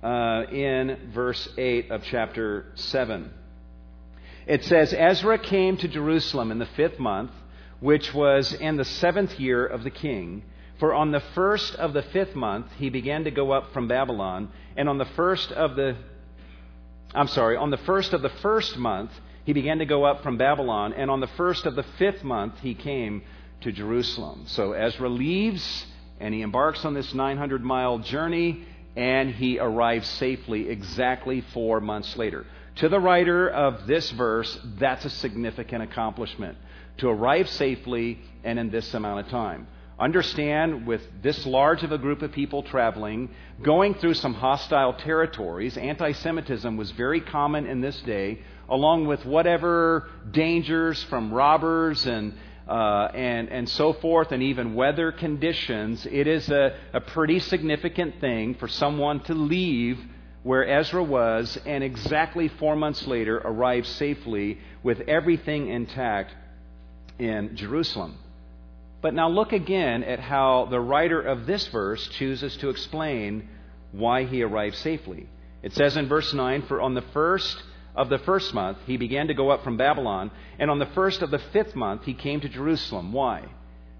uh, 0.01 0.45
in 0.51 1.11
verse 1.13 1.47
8 1.59 1.91
of 1.91 2.03
chapter 2.05 2.71
7. 2.73 3.29
It 4.47 4.65
says, 4.65 4.95
Ezra 4.97 5.37
came 5.37 5.77
to 5.77 5.87
Jerusalem 5.87 6.49
in 6.49 6.57
the 6.57 6.65
fifth 6.65 6.97
month, 6.97 7.29
which 7.79 8.13
was 8.13 8.53
in 8.53 8.77
the 8.77 8.85
seventh 8.85 9.39
year 9.39 9.65
of 9.65 9.83
the 9.83 9.89
king. 9.89 10.43
For 10.79 10.93
on 10.93 11.11
the 11.11 11.19
first 11.19 11.75
of 11.75 11.93
the 11.93 12.01
fifth 12.01 12.35
month 12.35 12.67
he 12.77 12.89
began 12.89 13.25
to 13.25 13.31
go 13.31 13.51
up 13.51 13.73
from 13.73 13.87
Babylon, 13.87 14.49
and 14.77 14.87
on 14.87 14.97
the 14.97 15.05
first 15.05 15.51
of 15.51 15.75
the 15.75 15.95
I'm 17.13 17.27
sorry, 17.27 17.57
on 17.57 17.71
the 17.71 17.77
first 17.77 18.13
of 18.13 18.21
the 18.21 18.29
first 18.29 18.77
month 18.77 19.11
he 19.43 19.53
began 19.53 19.79
to 19.79 19.85
go 19.85 20.03
up 20.03 20.21
from 20.21 20.37
Babylon, 20.37 20.93
and 20.93 21.09
on 21.09 21.21
the 21.21 21.27
first 21.27 21.65
of 21.65 21.75
the 21.75 21.83
fifth 21.97 22.23
month 22.23 22.59
he 22.61 22.75
came 22.75 23.23
to 23.61 23.71
Jerusalem. 23.71 24.43
So 24.45 24.73
Ezra 24.73 25.09
leaves 25.09 25.85
and 26.19 26.33
he 26.33 26.41
embarks 26.41 26.85
on 26.85 26.93
this 26.93 27.13
900 27.13 27.63
mile 27.63 27.99
journey, 27.99 28.65
and 28.95 29.31
he 29.31 29.57
arrives 29.57 30.07
safely 30.07 30.69
exactly 30.69 31.41
four 31.53 31.79
months 31.79 32.17
later. 32.17 32.45
To 32.77 32.89
the 32.89 32.99
writer 32.99 33.49
of 33.49 33.87
this 33.87 34.11
verse, 34.11 34.59
that's 34.77 35.05
a 35.05 35.09
significant 35.09 35.83
accomplishment 35.83 36.57
to 36.99 37.09
arrive 37.09 37.49
safely 37.49 38.19
and 38.43 38.59
in 38.59 38.69
this 38.69 38.93
amount 38.93 39.25
of 39.25 39.29
time. 39.29 39.67
Understand, 39.99 40.87
with 40.87 41.01
this 41.21 41.45
large 41.45 41.83
of 41.83 41.91
a 41.91 41.97
group 41.97 42.21
of 42.21 42.31
people 42.31 42.63
traveling, 42.63 43.29
going 43.61 43.95
through 43.95 44.13
some 44.13 44.33
hostile 44.33 44.93
territories, 44.93 45.75
anti 45.77 46.13
Semitism 46.13 46.77
was 46.77 46.91
very 46.91 47.19
common 47.19 47.65
in 47.65 47.81
this 47.81 47.99
day, 48.03 48.39
along 48.69 49.07
with 49.07 49.25
whatever 49.25 50.07
dangers 50.31 51.03
from 51.03 51.33
robbers 51.33 52.05
and 52.05 52.33
uh, 52.69 53.09
and, 53.15 53.49
and 53.49 53.67
so 53.67 53.93
forth, 53.93 54.31
and 54.31 54.43
even 54.43 54.75
weather 54.75 55.11
conditions, 55.11 56.05
it 56.05 56.27
is 56.27 56.47
a, 56.49 56.77
a 56.93 57.01
pretty 57.01 57.39
significant 57.39 58.21
thing 58.21 58.53
for 58.53 58.67
someone 58.67 59.19
to 59.21 59.33
leave 59.33 59.99
where 60.43 60.67
Ezra 60.69 61.03
was 61.03 61.57
and 61.65 61.83
exactly 61.83 62.47
four 62.47 62.75
months 62.75 63.07
later 63.07 63.37
arrive 63.37 63.87
safely 63.87 64.59
with 64.83 65.01
everything 65.01 65.67
intact 65.69 66.31
in 67.19 67.55
Jerusalem. 67.55 68.17
But 69.01 69.13
now 69.13 69.29
look 69.29 69.53
again 69.53 70.03
at 70.03 70.19
how 70.19 70.67
the 70.69 70.79
writer 70.79 71.21
of 71.21 71.45
this 71.45 71.67
verse 71.67 72.07
chooses 72.07 72.55
to 72.57 72.69
explain 72.69 73.47
why 73.91 74.25
he 74.25 74.41
arrived 74.41 74.75
safely. 74.77 75.27
It 75.61 75.73
says 75.73 75.97
in 75.97 76.07
verse 76.07 76.33
9, 76.33 76.63
For 76.63 76.81
on 76.81 76.95
the 76.95 77.01
first 77.13 77.61
of 77.95 78.09
the 78.09 78.19
first 78.19 78.53
month, 78.53 78.77
he 78.85 78.97
began 78.97 79.27
to 79.27 79.33
go 79.33 79.49
up 79.49 79.63
from 79.63 79.77
Babylon, 79.77 80.31
and 80.57 80.69
on 80.69 80.79
the 80.79 80.85
first 80.87 81.21
of 81.21 81.31
the 81.31 81.39
fifth 81.39 81.75
month, 81.75 82.03
he 82.03 82.13
came 82.13 82.39
to 82.41 82.49
Jerusalem. 82.49 83.13
Why? 83.13 83.45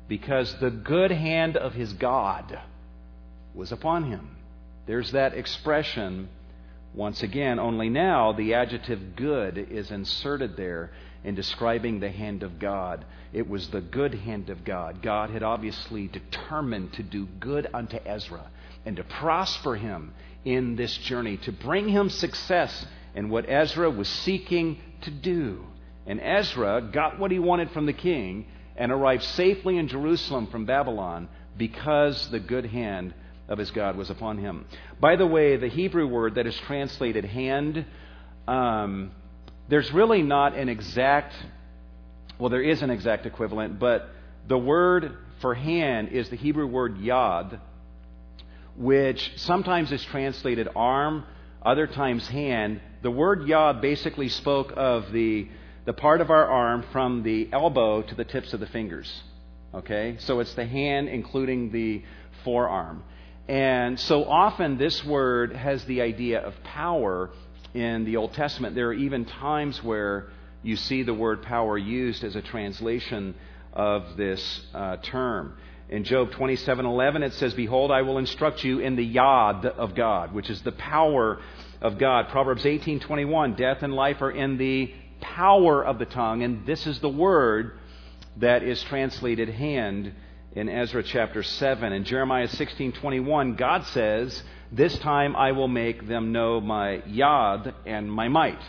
Because 0.08 0.54
the 0.56 0.70
good 0.70 1.12
hand 1.12 1.58
of 1.58 1.74
his 1.74 1.94
God 1.94 2.60
was 3.54 3.72
upon 3.72 4.12
him. 4.12 4.36
There's 4.86 5.12
that 5.12 5.34
expression 5.34 6.30
once 6.94 7.22
again, 7.22 7.60
only 7.60 7.90
now 7.90 8.32
the 8.32 8.56
adjective 8.56 9.16
good 9.16 9.58
is 9.58 9.92
inserted 9.92 10.58
there 10.58 10.92
in 11.24 11.36
describing 11.36 12.00
the 12.00 12.10
hand 12.10 12.44
of 12.44 12.60
God. 12.60 13.06
It 13.34 13.50
was 13.50 13.70
the 13.70 13.82
good 13.82 14.14
hand 14.14 14.50
of 14.50 14.64
God. 14.64 15.02
God 15.02 15.30
had 15.30 15.44
obviously 15.44 16.08
determined 16.08 16.94
to 16.94 17.04
do 17.04 17.28
good 17.40 17.68
unto 17.74 17.98
Ezra 18.06 18.50
and 18.86 18.96
to 18.96 19.04
prosper 19.04 19.76
him 19.76 20.14
in 20.46 20.76
this 20.76 20.96
journey, 20.98 21.38
to 21.38 21.52
bring 21.52 21.90
him 21.90 22.10
success 22.10 22.86
in 23.14 23.30
what 23.30 23.50
Ezra 23.50 23.90
was 23.90 24.08
seeking 24.08 24.80
to 25.02 25.12
do. 25.12 25.66
And 26.08 26.20
Ezra 26.22 26.82
got 26.82 27.20
what 27.20 27.32
he 27.32 27.40
wanted 27.40 27.72
from 27.72 27.86
the 27.86 27.94
king 27.94 28.46
and 28.76 28.92
arrived 28.92 29.24
safely 29.24 29.78
in 29.78 29.88
Jerusalem 29.88 30.48
from 30.48 30.66
Babylon 30.66 31.28
because 31.58 32.30
the 32.30 32.40
good 32.40 32.66
hand 32.66 33.14
of 33.50 33.58
his 33.58 33.72
God 33.72 33.96
was 33.96 34.10
upon 34.10 34.38
him. 34.38 34.66
By 35.00 35.18
the 35.18 35.28
way, 35.28 35.58
the 35.58 35.68
Hebrew 35.68 36.08
word 36.08 36.36
that 36.36 36.48
is 36.48 36.56
translated 36.60 37.26
hand, 37.26 37.86
um, 38.48 39.12
there's 39.70 39.92
really 39.94 40.24
not 40.24 40.58
an 40.58 40.68
exact, 40.68 41.34
well, 42.40 42.50
there 42.50 42.62
is 42.62 42.82
an 42.82 42.90
exact 42.90 43.26
equivalent, 43.26 43.80
but 43.80 44.10
the 44.48 44.58
word 44.58 45.18
for 45.42 45.54
hand 45.54 46.10
is 46.10 46.30
the 46.30 46.36
Hebrew 46.36 46.68
word 46.68 46.98
yad, 46.98 47.60
which 48.76 49.32
sometimes 49.38 49.92
is 49.92 50.04
translated 50.06 50.68
arm, 50.76 51.24
other 51.62 51.86
times 51.88 52.28
hand, 52.28 52.82
the 53.04 53.12
word 53.12 53.42
yad 53.42 53.80
basically 53.82 54.30
spoke 54.30 54.74
of 54.76 55.12
the, 55.12 55.48
the 55.86 55.94
part 55.94 56.22
of 56.22 56.32
our 56.32 56.46
arm 56.46 56.84
from 56.92 57.24
the 57.24 57.48
elbow 57.52 58.02
to 58.02 58.16
the 58.16 58.26
tips 58.26 58.54
of 58.54 58.60
the 58.60 58.68
fingers. 58.68 59.24
Okay? 59.74 60.16
So 60.20 60.40
it's 60.40 60.54
the 60.56 60.66
hand, 60.66 61.10
including 61.10 61.72
the 61.72 62.04
forearm. 62.44 63.04
And 63.48 64.00
so 64.00 64.26
often 64.26 64.78
this 64.78 65.04
word 65.04 65.54
has 65.54 65.84
the 65.86 66.02
idea 66.02 66.40
of 66.40 66.64
power 66.64 67.32
in 67.74 68.06
the 68.06 68.18
Old 68.18 68.34
Testament. 68.34 68.76
There 68.76 68.88
are 68.88 68.94
even 68.94 69.26
times 69.26 69.84
where 69.84 70.28
you 70.64 70.76
see 70.76 71.04
the 71.04 71.14
word 71.14 71.42
power 71.42 71.78
used 71.78 72.24
as 72.24 72.36
a 72.36 72.42
translation 72.42 73.36
of 73.74 74.18
this 74.18 74.62
uh, 74.74 74.98
term. 74.98 75.58
In 75.90 76.04
Job 76.04 76.32
27:11 76.32 77.24
it 77.24 77.34
says, 77.34 77.54
"Behold, 77.54 77.92
I 77.92 78.02
will 78.02 78.18
instruct 78.18 78.64
you 78.64 78.80
in 78.80 78.96
the 78.96 79.06
yod 79.06 79.66
of 79.66 79.96
God, 79.96 80.34
which 80.34 80.50
is 80.50 80.62
the 80.62 80.72
power 80.72 81.40
of 81.82 81.98
God." 81.98 82.30
Proverbs 82.30 82.66
18:21, 82.66 83.56
"Death 83.56 83.82
and 83.82 83.94
life 83.94 84.22
are 84.22 84.32
in 84.32 84.58
the 84.58 84.94
power 85.20 85.84
of 85.84 85.98
the 85.98 86.06
tongue," 86.06 86.44
and 86.44 86.66
this 86.66 86.86
is 86.86 87.00
the 87.00 87.10
word 87.10 87.74
that 88.38 88.64
is 88.64 88.82
translated 88.84 89.50
hand 89.50 90.14
in 90.56 90.70
Ezra 90.70 91.04
chapter 91.04 91.44
7. 91.44 91.94
In 91.94 92.04
Jeremiah 92.04 92.48
16:21, 92.48 93.56
God 93.56 93.84
says, 93.86 94.44
"This 94.72 94.98
time 95.00 95.36
I 95.36 95.52
will 95.52 95.68
make 95.68 96.08
them 96.08 96.32
know 96.32 96.62
my 96.62 97.02
yod 97.06 97.74
and 97.86 98.12
my 98.12 98.28
might." 98.28 98.62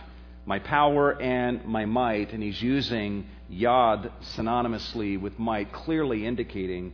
my 0.47 0.59
power 0.59 1.21
and 1.23 1.65
my 1.65 1.85
might, 1.85 2.33
and 2.33 2.43
he's 2.43 2.61
using 2.61 3.25
yod 3.49 4.11
synonymously 4.21 5.17
with 5.21 5.39
might, 5.39 5.73
clearly 5.73 6.27
indicating 6.27 6.93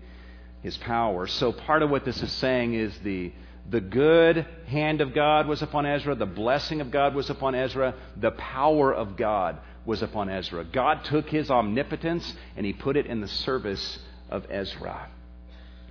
his 0.62 0.76
power. 0.76 1.26
So 1.26 1.52
part 1.52 1.82
of 1.82 1.88
what 1.88 2.04
this 2.04 2.22
is 2.22 2.30
saying 2.32 2.74
is 2.74 2.98
the 2.98 3.32
the 3.68 3.80
good 3.80 4.46
hand 4.66 5.00
of 5.00 5.12
God 5.14 5.48
was 5.48 5.62
upon 5.62 5.86
Ezra, 5.86 6.14
the 6.14 6.26
blessing 6.26 6.80
of 6.80 6.90
God 6.90 7.14
was 7.14 7.30
upon 7.30 7.54
Ezra, 7.54 7.94
the 8.16 8.30
power 8.30 8.94
of 8.94 9.16
God 9.16 9.58
was 9.84 10.02
upon 10.02 10.28
Ezra. 10.28 10.62
God 10.62 11.02
took 11.04 11.28
his 11.30 11.50
omnipotence 11.50 12.36
and 12.56 12.64
he 12.64 12.72
put 12.72 12.96
it 12.96 13.06
in 13.06 13.20
the 13.20 13.26
service 13.26 13.98
of 14.30 14.46
Ezra. 14.50 15.08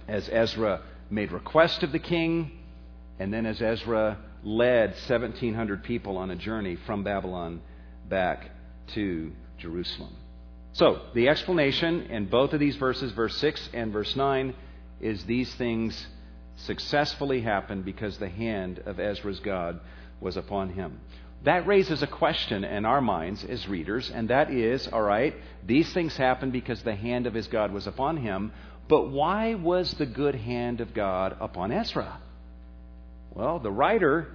As 0.07 0.29
Ezra 0.29 0.81
made 1.09 1.33
request 1.33 1.83
of 1.83 1.91
the 1.91 1.99
king, 1.99 2.51
and 3.19 3.33
then 3.33 3.45
as 3.45 3.61
Ezra 3.61 4.17
led 4.43 4.91
1,700 4.91 5.83
people 5.83 6.17
on 6.17 6.31
a 6.31 6.35
journey 6.35 6.75
from 6.85 7.03
Babylon 7.03 7.61
back 8.07 8.51
to 8.93 9.31
Jerusalem. 9.57 10.15
So, 10.73 11.01
the 11.13 11.29
explanation 11.29 12.07
in 12.11 12.25
both 12.25 12.53
of 12.53 12.59
these 12.59 12.75
verses, 12.75 13.11
verse 13.13 13.37
6 13.37 13.69
and 13.73 13.93
verse 13.93 14.15
9, 14.15 14.53
is 14.99 15.23
these 15.23 15.53
things 15.55 16.07
successfully 16.57 17.41
happened 17.41 17.85
because 17.85 18.17
the 18.17 18.29
hand 18.29 18.79
of 18.85 18.99
Ezra's 18.99 19.39
God 19.39 19.79
was 20.19 20.37
upon 20.37 20.69
him. 20.69 20.99
That 21.43 21.67
raises 21.67 22.01
a 22.01 22.07
question 22.07 22.63
in 22.63 22.85
our 22.85 23.01
minds 23.01 23.43
as 23.43 23.67
readers, 23.67 24.09
and 24.09 24.29
that 24.29 24.51
is 24.51 24.87
all 24.87 25.01
right, 25.01 25.35
these 25.65 25.91
things 25.93 26.17
happened 26.17 26.51
because 26.51 26.81
the 26.81 26.95
hand 26.95 27.27
of 27.27 27.33
his 27.33 27.47
God 27.47 27.71
was 27.71 27.87
upon 27.87 28.17
him, 28.17 28.51
but 28.87 29.09
why 29.09 29.55
was 29.55 29.93
the 29.93 30.05
good 30.05 30.35
hand 30.35 30.81
of 30.81 30.93
God 30.93 31.37
upon 31.39 31.71
Ezra? 31.71 32.19
Well, 33.35 33.59
the 33.59 33.69
writer 33.69 34.29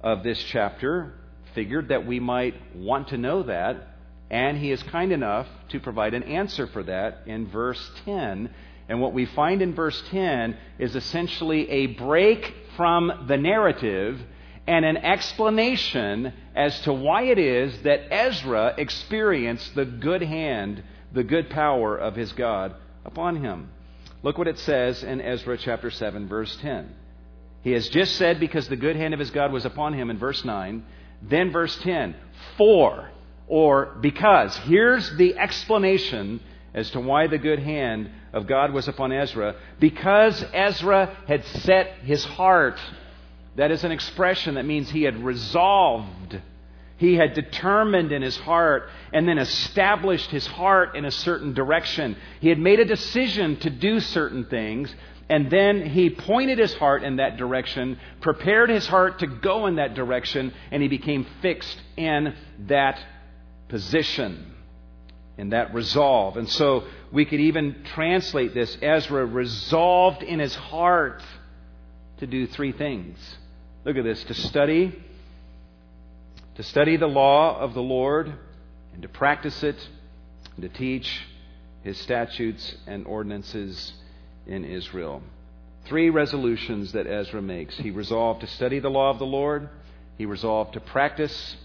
of 0.00 0.22
this 0.22 0.40
chapter 0.44 1.14
figured 1.56 1.88
that 1.88 2.06
we 2.06 2.20
might 2.20 2.54
want 2.76 3.08
to 3.08 3.18
know 3.18 3.42
that, 3.42 3.88
and 4.30 4.56
he 4.56 4.70
is 4.70 4.80
kind 4.84 5.10
enough 5.10 5.48
to 5.70 5.80
provide 5.80 6.14
an 6.14 6.22
answer 6.22 6.68
for 6.68 6.84
that 6.84 7.22
in 7.26 7.48
verse 7.48 7.90
10. 8.04 8.48
And 8.88 9.00
what 9.00 9.12
we 9.12 9.26
find 9.26 9.62
in 9.62 9.74
verse 9.74 10.00
10 10.10 10.56
is 10.78 10.94
essentially 10.94 11.68
a 11.68 11.86
break 11.86 12.54
from 12.76 13.26
the 13.26 13.36
narrative 13.36 14.20
and 14.68 14.84
an 14.84 14.98
explanation 14.98 16.32
as 16.54 16.80
to 16.82 16.92
why 16.92 17.22
it 17.24 17.40
is 17.40 17.76
that 17.82 18.12
Ezra 18.12 18.74
experienced 18.78 19.74
the 19.74 19.84
good 19.84 20.22
hand, 20.22 20.84
the 21.12 21.24
good 21.24 21.50
power 21.50 21.96
of 21.96 22.14
his 22.14 22.32
God 22.32 22.76
upon 23.04 23.42
him. 23.42 23.70
Look 24.22 24.38
what 24.38 24.46
it 24.46 24.60
says 24.60 25.02
in 25.02 25.20
Ezra 25.20 25.58
chapter 25.58 25.90
7, 25.90 26.28
verse 26.28 26.56
10. 26.58 26.94
He 27.62 27.72
has 27.72 27.88
just 27.88 28.16
said, 28.16 28.38
because 28.38 28.68
the 28.68 28.76
good 28.76 28.96
hand 28.96 29.14
of 29.14 29.20
his 29.20 29.30
God 29.30 29.52
was 29.52 29.64
upon 29.64 29.94
him 29.94 30.10
in 30.10 30.18
verse 30.18 30.44
9. 30.44 30.84
Then 31.22 31.50
verse 31.50 31.76
10, 31.78 32.14
for, 32.56 33.10
or 33.48 33.96
because. 34.00 34.56
Here's 34.58 35.10
the 35.16 35.36
explanation 35.38 36.40
as 36.74 36.90
to 36.90 37.00
why 37.00 37.26
the 37.26 37.38
good 37.38 37.58
hand 37.58 38.10
of 38.32 38.46
God 38.46 38.72
was 38.72 38.86
upon 38.86 39.10
Ezra. 39.12 39.56
Because 39.80 40.44
Ezra 40.52 41.16
had 41.26 41.44
set 41.44 41.94
his 42.04 42.24
heart. 42.24 42.78
That 43.56 43.70
is 43.70 43.82
an 43.82 43.92
expression 43.92 44.54
that 44.54 44.66
means 44.66 44.90
he 44.90 45.02
had 45.02 45.24
resolved. 45.24 46.40
He 46.98 47.14
had 47.14 47.34
determined 47.34 48.12
in 48.12 48.22
his 48.22 48.36
heart 48.36 48.88
and 49.12 49.28
then 49.28 49.38
established 49.38 50.30
his 50.30 50.46
heart 50.46 50.94
in 50.94 51.04
a 51.04 51.10
certain 51.10 51.54
direction. 51.54 52.16
He 52.40 52.48
had 52.48 52.58
made 52.58 52.80
a 52.80 52.84
decision 52.84 53.56
to 53.56 53.70
do 53.70 54.00
certain 54.00 54.44
things 54.44 54.94
and 55.28 55.50
then 55.50 55.84
he 55.86 56.10
pointed 56.10 56.58
his 56.58 56.74
heart 56.74 57.02
in 57.02 57.16
that 57.16 57.36
direction, 57.36 57.98
prepared 58.20 58.70
his 58.70 58.86
heart 58.86 59.18
to 59.20 59.26
go 59.26 59.66
in 59.66 59.76
that 59.76 59.94
direction, 59.94 60.52
and 60.70 60.82
he 60.82 60.88
became 60.88 61.26
fixed 61.42 61.80
in 61.96 62.34
that 62.66 63.00
position, 63.68 64.54
in 65.36 65.50
that 65.50 65.74
resolve. 65.74 66.36
And 66.36 66.48
so 66.48 66.84
we 67.10 67.24
could 67.24 67.40
even 67.40 67.82
translate 67.94 68.54
this 68.54 68.78
Ezra 68.80 69.26
resolved 69.26 70.22
in 70.22 70.38
his 70.38 70.54
heart 70.54 71.22
to 72.18 72.26
do 72.26 72.46
three 72.46 72.72
things. 72.72 73.18
Look 73.84 73.96
at 73.96 74.04
this 74.04 74.22
to 74.24 74.34
study, 74.34 74.96
to 76.54 76.62
study 76.62 76.96
the 76.96 77.08
law 77.08 77.58
of 77.58 77.74
the 77.74 77.82
Lord, 77.82 78.32
and 78.92 79.02
to 79.02 79.08
practice 79.08 79.62
it, 79.64 79.76
and 80.54 80.62
to 80.62 80.68
teach 80.68 81.20
his 81.82 81.98
statutes 81.98 82.76
and 82.86 83.06
ordinances 83.06 83.92
in 84.46 84.64
Israel. 84.64 85.22
Three 85.86 86.10
resolutions 86.10 86.92
that 86.92 87.06
Ezra 87.06 87.40
makes. 87.40 87.76
He 87.76 87.90
resolved 87.90 88.40
to 88.40 88.46
study 88.46 88.78
the 88.78 88.90
law 88.90 89.10
of 89.10 89.18
the 89.18 89.26
Lord, 89.26 89.68
he 90.18 90.26
resolved 90.26 90.72
to 90.74 90.80
practice 90.80 91.56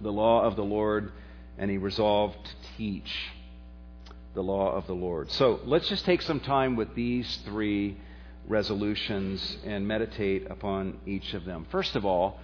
the 0.00 0.12
law 0.12 0.42
of 0.42 0.56
the 0.56 0.64
Lord, 0.64 1.12
and 1.58 1.70
he 1.70 1.76
resolved 1.76 2.36
to 2.44 2.52
teach 2.76 3.30
the 4.34 4.42
law 4.42 4.72
of 4.72 4.86
the 4.86 4.94
Lord. 4.94 5.30
So 5.32 5.60
let's 5.64 5.88
just 5.88 6.04
take 6.04 6.22
some 6.22 6.40
time 6.40 6.76
with 6.76 6.94
these 6.94 7.38
three 7.44 7.96
resolutions 8.46 9.58
and 9.66 9.86
meditate 9.86 10.50
upon 10.50 10.98
each 11.06 11.34
of 11.34 11.44
them. 11.44 11.66
First 11.70 11.96
of 11.96 12.04
all, 12.04 12.40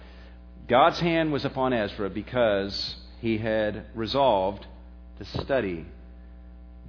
God's 0.67 0.99
hand 0.99 1.31
was 1.31 1.45
upon 1.45 1.73
Ezra 1.73 2.09
because 2.09 2.95
he 3.21 3.37
had 3.37 3.85
resolved 3.95 4.65
to 5.17 5.25
study 5.25 5.85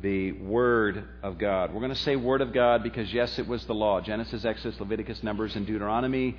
the 0.00 0.32
Word 0.32 1.04
of 1.22 1.38
God. 1.38 1.72
We're 1.72 1.80
going 1.80 1.94
to 1.94 1.96
say 2.00 2.16
Word 2.16 2.40
of 2.40 2.52
God 2.52 2.82
because, 2.82 3.12
yes, 3.12 3.38
it 3.38 3.46
was 3.46 3.64
the 3.66 3.74
law 3.74 4.00
Genesis, 4.00 4.44
Exodus, 4.44 4.78
Leviticus, 4.78 5.22
Numbers, 5.22 5.56
and 5.56 5.66
Deuteronomy. 5.66 6.36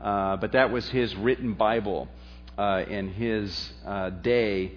Uh, 0.00 0.36
but 0.36 0.52
that 0.52 0.70
was 0.70 0.88
his 0.88 1.14
written 1.16 1.54
Bible 1.54 2.08
uh, 2.56 2.84
in 2.88 3.08
his 3.08 3.72
uh, 3.84 4.10
day. 4.10 4.72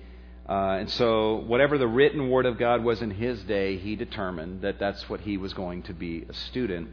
Uh, 0.48 0.78
and 0.80 0.90
so, 0.92 1.36
whatever 1.36 1.78
the 1.78 1.88
written 1.88 2.30
Word 2.30 2.46
of 2.46 2.58
God 2.58 2.84
was 2.84 3.02
in 3.02 3.12
his 3.12 3.42
day, 3.44 3.78
he 3.78 3.96
determined 3.96 4.62
that 4.62 4.80
that's 4.80 5.10
what 5.10 5.22
he 5.22 5.38
was 5.38 5.54
going 5.54 5.84
to 5.84 5.94
be 5.94 6.26
a 6.28 6.34
student 6.34 6.90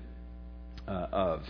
uh, 0.87 1.07
of. 1.11 1.43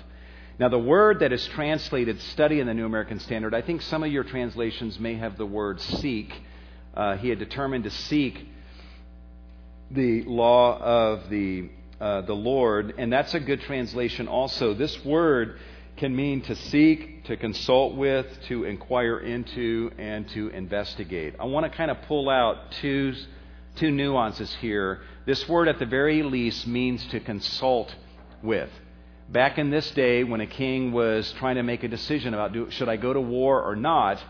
Now, 0.59 0.69
the 0.69 0.79
word 0.79 1.21
that 1.21 1.33
is 1.33 1.47
translated 1.49 2.21
study 2.21 2.61
in 2.61 2.67
the 2.67 2.75
New 2.75 2.85
American 2.85 3.19
Standard, 3.19 3.55
I 3.55 3.63
think 3.63 3.81
some 3.83 4.03
of 4.03 4.13
your 4.13 4.25
translations 4.25 4.99
may 5.01 5.15
have 5.15 5.39
the 5.39 5.47
word 5.47 5.81
seek. 5.81 6.33
Uh, 6.95 7.17
he 7.17 7.31
had 7.31 7.39
determined 7.39 7.85
to 7.85 7.91
seek 7.91 8.47
the 9.91 10.23
law 10.23 10.79
of 10.79 11.29
the, 11.31 11.69
uh, 12.01 12.21
the 12.23 12.35
Lord, 12.35 12.95
and 12.99 13.13
that's 13.13 13.35
a 13.35 13.41
good 13.41 13.61
translation 13.63 14.29
also. 14.29 14.75
This 14.75 15.05
word 15.05 15.59
can 15.97 16.15
mean 16.15 16.41
to 16.43 16.55
seek, 16.55 17.25
to 17.25 17.37
consult 17.37 17.95
with, 17.97 18.27
to 18.49 18.65
inquire 18.65 19.19
into, 19.19 19.91
and 19.99 20.29
to 20.31 20.49
investigate. 20.49 21.35
I 21.39 21.45
want 21.45 21.71
to 21.71 21.77
kind 21.77 21.91
of 21.91 22.01
pull 22.03 22.31
out 22.31 22.73
two, 22.81 23.15
two 23.77 23.91
nuances 23.91 24.55
here. 24.61 25.01
This 25.27 25.49
word, 25.49 25.69
at 25.69 25.79
the 25.79 25.87
very 25.87 26.23
least, 26.23 26.67
means 26.67 27.05
to 27.09 27.21
consult 27.21 27.95
with. 28.43 28.71
Back 29.29 29.59
in 29.59 29.71
this 29.71 29.91
day, 29.91 30.25
when 30.25 30.41
a 30.41 30.47
king 30.47 30.93
was 30.93 31.33
trying 31.33 31.57
to 31.57 31.63
make 31.63 31.85
a 31.85 31.89
decision 31.89 32.33
about 32.35 32.53
do, 32.53 32.71
should 32.71 32.89
I 32.89 32.97
go 32.97 33.13
to 33.13 33.21
war 33.21 33.63
or 33.63 33.77
not, 33.77 34.23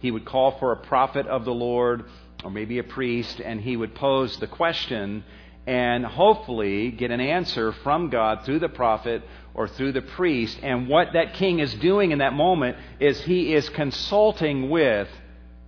he 0.00 0.10
would 0.10 0.24
call 0.24 0.58
for 0.58 0.72
a 0.72 0.76
prophet 0.76 1.26
of 1.26 1.44
the 1.44 1.52
Lord 1.52 2.04
or 2.46 2.50
maybe 2.50 2.78
a 2.78 2.84
priest, 2.84 3.40
and 3.40 3.60
he 3.60 3.76
would 3.76 3.92
pose 3.96 4.36
the 4.36 4.46
question 4.46 5.24
and 5.66 6.06
hopefully 6.06 6.92
get 6.92 7.10
an 7.10 7.20
answer 7.20 7.72
from 7.72 8.08
God 8.08 8.44
through 8.44 8.60
the 8.60 8.68
prophet 8.68 9.24
or 9.52 9.66
through 9.66 9.90
the 9.90 10.02
priest. 10.02 10.56
And 10.62 10.86
what 10.86 11.14
that 11.14 11.34
king 11.34 11.58
is 11.58 11.74
doing 11.74 12.12
in 12.12 12.20
that 12.20 12.34
moment 12.34 12.76
is 13.00 13.20
he 13.22 13.52
is 13.52 13.68
consulting 13.70 14.70
with 14.70 15.08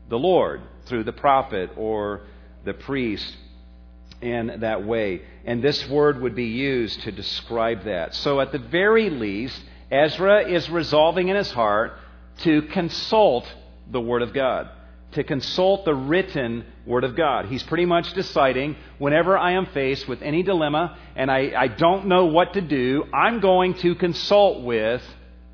the 0.08 0.20
Lord 0.20 0.62
through 0.84 1.02
the 1.02 1.12
prophet 1.12 1.70
or 1.76 2.20
the 2.64 2.74
priest 2.74 3.36
in 4.20 4.58
that 4.60 4.86
way. 4.86 5.22
And 5.44 5.60
this 5.60 5.84
word 5.88 6.20
would 6.20 6.36
be 6.36 6.46
used 6.46 7.02
to 7.02 7.10
describe 7.10 7.86
that. 7.86 8.14
So, 8.14 8.40
at 8.40 8.52
the 8.52 8.60
very 8.60 9.10
least, 9.10 9.60
Ezra 9.90 10.48
is 10.48 10.70
resolving 10.70 11.26
in 11.26 11.34
his 11.34 11.50
heart 11.50 11.94
to 12.42 12.62
consult 12.62 13.52
the 13.90 14.00
Word 14.00 14.22
of 14.22 14.32
God 14.32 14.70
to 15.12 15.24
consult 15.24 15.84
the 15.84 15.94
written 15.94 16.64
Word 16.86 17.04
of 17.04 17.16
God. 17.16 17.46
He's 17.46 17.62
pretty 17.62 17.86
much 17.86 18.12
deciding 18.12 18.76
whenever 18.98 19.38
I 19.38 19.52
am 19.52 19.66
faced 19.66 20.06
with 20.06 20.22
any 20.22 20.42
dilemma 20.42 20.98
and 21.16 21.30
I, 21.30 21.52
I 21.56 21.68
don't 21.68 22.06
know 22.06 22.26
what 22.26 22.54
to 22.54 22.60
do, 22.60 23.04
I'm 23.12 23.40
going 23.40 23.74
to 23.74 23.94
consult 23.94 24.62
with 24.62 25.02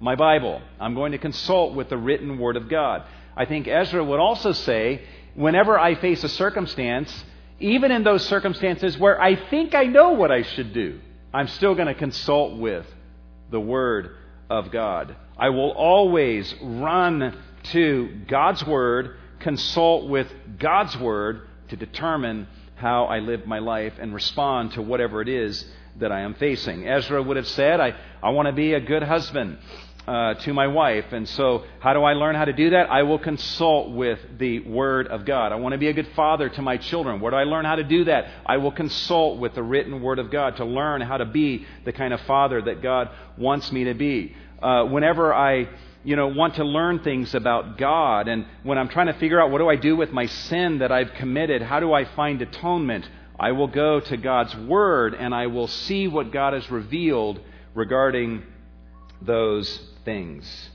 my 0.01 0.17
Bible. 0.17 0.61
I'm 0.81 0.95
going 0.95 1.13
to 1.13 1.19
consult 1.19 1.75
with 1.75 1.89
the 1.89 1.97
written 1.97 2.39
Word 2.39 2.57
of 2.57 2.69
God. 2.69 3.05
I 3.37 3.45
think 3.45 3.69
Ezra 3.69 4.03
would 4.05 4.21
also 4.21 4.53
say, 4.53 5.03
whenever 5.35 5.79
I 5.79 5.95
face 5.95 6.23
a 6.25 6.29
circumstance, 6.29 7.25
even 7.61 7.91
in 7.91 8.03
those 8.03 8.27
circumstances 8.27 8.99
where 8.99 9.21
I 9.21 9.37
think 9.37 9.75
I 9.75 9.85
know 9.85 10.11
what 10.11 10.31
I 10.31 10.43
should 10.43 10.73
do, 10.73 11.01
I'm 11.33 11.49
still 11.49 11.75
going 11.75 11.89
to 11.89 11.95
consult 11.95 12.59
with 12.59 12.87
the 13.51 13.61
Word 13.61 14.17
of 14.51 14.71
God. 14.71 15.17
I 15.39 15.51
will 15.51 15.71
always 15.71 16.55
run 16.61 17.37
to 17.65 18.21
God's 18.29 18.65
Word, 18.65 19.17
consult 19.45 20.09
with 20.09 20.27
God's 20.59 20.97
Word 20.97 21.43
to 21.69 21.77
determine 21.77 22.49
how 22.77 23.05
I 23.05 23.19
live 23.19 23.47
my 23.47 23.59
life 23.59 23.93
and 24.01 24.15
respond 24.15 24.73
to 24.73 24.83
whatever 24.83 25.21
it 25.21 25.29
is 25.29 25.67
that 26.01 26.11
I 26.11 26.21
am 26.21 26.33
facing. 26.35 26.89
Ezra 26.89 27.23
would 27.23 27.37
have 27.37 27.47
said, 27.47 27.79
I, 27.79 27.95
I 28.23 28.31
want 28.31 28.47
to 28.47 28.53
be 28.53 28.73
a 28.73 28.81
good 28.81 29.03
husband 29.03 29.59
uh, 30.09 30.35
to 30.35 30.55
my 30.55 30.67
wife. 30.67 31.13
And 31.13 31.29
so, 31.29 31.65
how 31.81 31.93
do 31.93 32.03
I 32.03 32.15
learn 32.15 32.37
how 32.37 32.47
to 32.47 32.55
do 32.55 32.71
that? 32.71 32.91
I 32.91 33.03
will 33.03 33.19
consult 33.19 33.93
with 33.93 34.19
the 34.39 34.61
Word 34.61 35.09
of 35.09 35.27
God. 35.27 35.53
I 35.53 35.57
want 35.57 35.75
to 35.75 35.79
be 35.79 35.89
a 35.89 35.93
good 35.93 36.09
father 36.17 36.49
to 36.49 36.63
my 36.63 36.79
children. 36.79 37.21
Where 37.21 37.31
do 37.31 37.37
I 37.37 37.45
learn 37.45 37.67
how 37.67 37.77
to 37.77 37.85
do 37.85 38.05
that? 38.05 38.27
I 38.47 38.57
will 38.57 38.73
consult 38.73 39.39
with 39.39 39.55
the 39.55 39.63
written 39.63 40.01
Word 40.01 40.19
of 40.19 40.31
God 40.31 40.57
to 40.57 40.65
learn 40.65 41.03
how 41.03 41.19
to 41.19 41.27
be 41.27 41.67
the 41.85 41.93
kind 41.93 42.15
of 42.15 42.21
father 42.23 42.63
that 42.63 42.83
God 42.83 43.11
wants 43.37 43.71
me 43.71 43.85
to 43.85 43.95
be. 43.95 44.35
Uh, 44.63 44.85
whenever 44.87 45.35
I 45.35 45.69
you 46.05 46.17
know, 46.17 46.29
want 46.29 46.57
to 46.57 46.65
learn 46.65 47.01
things 47.01 47.35
about 47.35 47.79
God, 47.79 48.29
and 48.29 48.47
when 48.63 48.77
I'm 48.77 48.89
trying 48.89 49.07
to 49.07 49.15
figure 49.15 49.41
out 49.41 49.51
what 49.51 49.59
do 49.59 49.69
I 49.69 49.77
do 49.77 49.97
with 49.97 50.13
my 50.13 50.27
sin 50.27 50.79
that 50.79 50.93
I've 50.93 51.15
committed, 51.15 51.63
how 51.63 51.81
do 51.81 51.93
I 51.93 52.05
find 52.05 52.41
atonement, 52.43 53.09
I 53.39 53.53
will 53.53 53.69
go 53.69 54.01
to 54.01 54.17
God's 54.17 54.55
Word 54.55 55.15
and 55.15 55.35
I 55.35 55.49
will 55.49 55.67
see 55.67 56.07
what 56.07 56.31
God 56.31 56.53
has 56.53 56.71
revealed 56.71 57.41
regarding 57.75 58.45
those 59.23 59.81
things. 60.05 60.71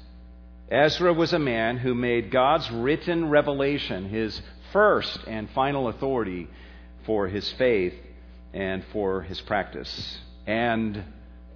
Ezra 0.70 1.14
was 1.14 1.32
a 1.34 1.40
man 1.40 1.78
who 1.78 1.94
made 1.94 2.32
God's 2.32 2.70
written 2.72 3.30
revelation 3.30 4.10
his 4.10 4.42
first 4.74 5.20
and 5.28 5.50
final 5.52 5.88
authority 5.88 6.48
for 7.06 7.28
his 7.28 7.50
faith 7.54 7.94
and 8.54 8.84
for 8.92 9.22
his 9.22 9.40
practice. 9.42 10.20
And 10.46 11.04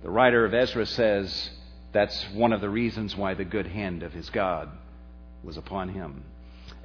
the 0.02 0.10
writer 0.10 0.46
of 0.46 0.54
Ezra 0.54 0.86
says 0.86 1.50
that's 1.94 2.26
one 2.34 2.52
of 2.52 2.62
the 2.62 2.70
reasons 2.70 3.16
why 3.16 3.36
the 3.36 3.46
good 3.46 3.68
hand 3.68 4.04
of 4.04 4.14
his 4.14 4.30
God 4.30 4.70
was 5.44 5.58
upon 5.58 5.90
him. 5.90 6.24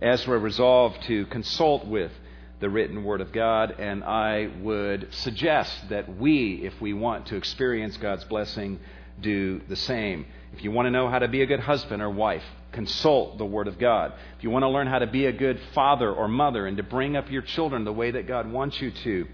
Ezra 0.00 0.38
resolved 0.38 1.02
to 1.04 1.26
consult 1.26 1.86
with 1.86 2.12
the 2.60 2.68
written 2.68 3.04
Word 3.04 3.20
of 3.20 3.32
God, 3.32 3.76
and 3.78 4.04
I 4.04 4.50
would 4.60 5.12
suggest 5.14 5.88
that 5.88 6.18
we, 6.18 6.60
if 6.64 6.80
we 6.80 6.92
want 6.92 7.26
to 7.26 7.36
experience 7.36 7.96
God's 7.96 8.24
blessing, 8.24 8.80
do 9.20 9.60
the 9.68 9.76
same. 9.76 10.26
If 10.52 10.62
you 10.62 10.70
want 10.70 10.86
to 10.86 10.90
know 10.90 11.08
how 11.08 11.18
to 11.20 11.28
be 11.28 11.42
a 11.42 11.46
good 11.46 11.60
husband 11.60 12.02
or 12.02 12.10
wife, 12.10 12.44
consult 12.72 13.38
the 13.38 13.44
Word 13.44 13.68
of 13.68 13.78
God. 13.78 14.12
If 14.36 14.44
you 14.44 14.50
want 14.50 14.64
to 14.64 14.68
learn 14.68 14.86
how 14.86 14.98
to 14.98 15.06
be 15.06 15.26
a 15.26 15.32
good 15.32 15.60
father 15.74 16.12
or 16.12 16.28
mother 16.28 16.66
and 16.66 16.76
to 16.76 16.82
bring 16.82 17.16
up 17.16 17.30
your 17.30 17.42
children 17.42 17.84
the 17.84 17.92
way 17.92 18.10
that 18.10 18.26
God 18.26 18.50
wants 18.50 18.80
you 18.80 18.90
to, 18.90 19.26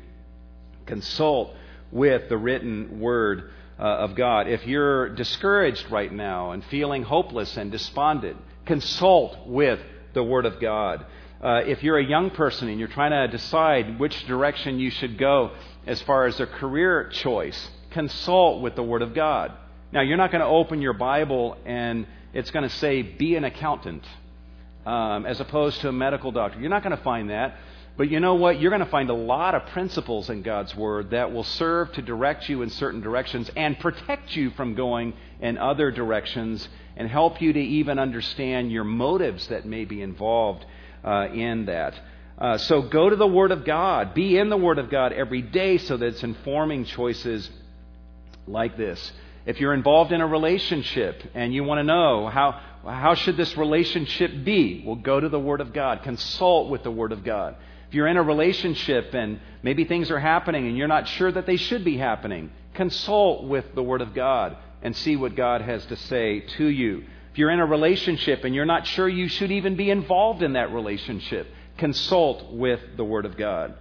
consult 0.86 1.54
with 1.90 2.28
the 2.28 2.36
written 2.36 3.00
Word 3.00 3.50
uh, 3.78 3.82
of 3.82 4.14
God. 4.14 4.48
If 4.48 4.66
you're 4.66 5.08
discouraged 5.10 5.90
right 5.90 6.12
now 6.12 6.52
and 6.52 6.64
feeling 6.64 7.02
hopeless 7.02 7.56
and 7.56 7.70
despondent, 7.70 8.36
consult 8.66 9.46
with 9.46 9.80
the 10.14 10.22
Word 10.22 10.46
of 10.46 10.60
God. 10.60 11.04
Uh, 11.42 11.60
if 11.66 11.82
you're 11.82 11.98
a 11.98 12.04
young 12.04 12.30
person 12.30 12.68
and 12.68 12.78
you're 12.78 12.88
trying 12.88 13.10
to 13.10 13.28
decide 13.28 13.98
which 13.98 14.26
direction 14.26 14.78
you 14.78 14.90
should 14.90 15.18
go 15.18 15.50
as 15.86 16.00
far 16.02 16.26
as 16.26 16.40
a 16.40 16.46
career 16.46 17.08
choice, 17.10 17.70
consult 17.90 18.62
with 18.62 18.74
the 18.76 18.82
Word 18.82 19.02
of 19.02 19.14
God. 19.14 19.52
Now, 19.92 20.00
you're 20.00 20.16
not 20.16 20.30
going 20.30 20.40
to 20.40 20.46
open 20.46 20.80
your 20.80 20.94
Bible 20.94 21.56
and 21.64 22.06
it's 22.32 22.50
going 22.50 22.68
to 22.68 22.74
say, 22.76 23.02
be 23.02 23.36
an 23.36 23.44
accountant, 23.44 24.04
um, 24.86 25.26
as 25.26 25.40
opposed 25.40 25.80
to 25.82 25.88
a 25.88 25.92
medical 25.92 26.32
doctor. 26.32 26.58
You're 26.58 26.70
not 26.70 26.82
going 26.82 26.96
to 26.96 27.02
find 27.02 27.30
that. 27.30 27.58
But 27.96 28.10
you 28.10 28.18
know 28.18 28.34
what? 28.34 28.60
You're 28.60 28.70
going 28.70 28.84
to 28.84 28.90
find 28.90 29.08
a 29.08 29.14
lot 29.14 29.54
of 29.54 29.66
principles 29.66 30.28
in 30.28 30.42
God's 30.42 30.74
Word 30.74 31.10
that 31.10 31.32
will 31.32 31.44
serve 31.44 31.92
to 31.92 32.02
direct 32.02 32.48
you 32.48 32.62
in 32.62 32.70
certain 32.70 33.00
directions 33.00 33.48
and 33.54 33.78
protect 33.78 34.34
you 34.34 34.50
from 34.50 34.74
going 34.74 35.14
in 35.40 35.58
other 35.58 35.92
directions 35.92 36.68
and 36.96 37.08
help 37.08 37.40
you 37.40 37.52
to 37.52 37.60
even 37.60 38.00
understand 38.00 38.72
your 38.72 38.82
motives 38.82 39.46
that 39.46 39.64
may 39.64 39.84
be 39.84 40.02
involved 40.02 40.64
uh, 41.04 41.28
in 41.32 41.66
that. 41.66 41.94
Uh, 42.36 42.58
so 42.58 42.82
go 42.82 43.08
to 43.08 43.14
the 43.14 43.26
Word 43.26 43.52
of 43.52 43.64
God. 43.64 44.12
Be 44.12 44.38
in 44.38 44.48
the 44.48 44.56
Word 44.56 44.80
of 44.80 44.90
God 44.90 45.12
every 45.12 45.42
day 45.42 45.78
so 45.78 45.96
that 45.96 46.06
it's 46.06 46.24
informing 46.24 46.86
choices 46.86 47.48
like 48.48 48.76
this. 48.76 49.12
If 49.46 49.60
you're 49.60 49.74
involved 49.74 50.10
in 50.10 50.20
a 50.20 50.26
relationship 50.26 51.22
and 51.34 51.54
you 51.54 51.62
want 51.62 51.78
to 51.78 51.84
know 51.84 52.28
how, 52.28 52.60
how 52.84 53.14
should 53.14 53.36
this 53.36 53.56
relationship 53.56 54.32
be, 54.42 54.82
well, 54.84 54.96
go 54.96 55.20
to 55.20 55.28
the 55.28 55.38
Word 55.38 55.60
of 55.60 55.72
God. 55.72 56.02
Consult 56.02 56.70
with 56.70 56.82
the 56.82 56.90
Word 56.90 57.12
of 57.12 57.22
God. 57.22 57.54
If 57.94 57.98
you're 57.98 58.08
in 58.08 58.16
a 58.16 58.24
relationship 58.24 59.14
and 59.14 59.38
maybe 59.62 59.84
things 59.84 60.10
are 60.10 60.18
happening 60.18 60.66
and 60.66 60.76
you're 60.76 60.88
not 60.88 61.06
sure 61.06 61.30
that 61.30 61.46
they 61.46 61.54
should 61.54 61.84
be 61.84 61.96
happening, 61.96 62.50
consult 62.74 63.44
with 63.44 63.72
the 63.76 63.84
Word 63.84 64.00
of 64.00 64.12
God 64.12 64.56
and 64.82 64.96
see 64.96 65.14
what 65.14 65.36
God 65.36 65.60
has 65.60 65.86
to 65.86 65.94
say 65.94 66.40
to 66.40 66.66
you. 66.66 67.04
If 67.30 67.38
you're 67.38 67.52
in 67.52 67.60
a 67.60 67.64
relationship 67.64 68.42
and 68.42 68.52
you're 68.52 68.64
not 68.64 68.84
sure 68.84 69.08
you 69.08 69.28
should 69.28 69.52
even 69.52 69.76
be 69.76 69.90
involved 69.90 70.42
in 70.42 70.54
that 70.54 70.72
relationship, 70.72 71.46
consult 71.78 72.52
with 72.52 72.80
the 72.96 73.04
Word 73.04 73.26
of 73.26 73.36
God. 73.36 73.74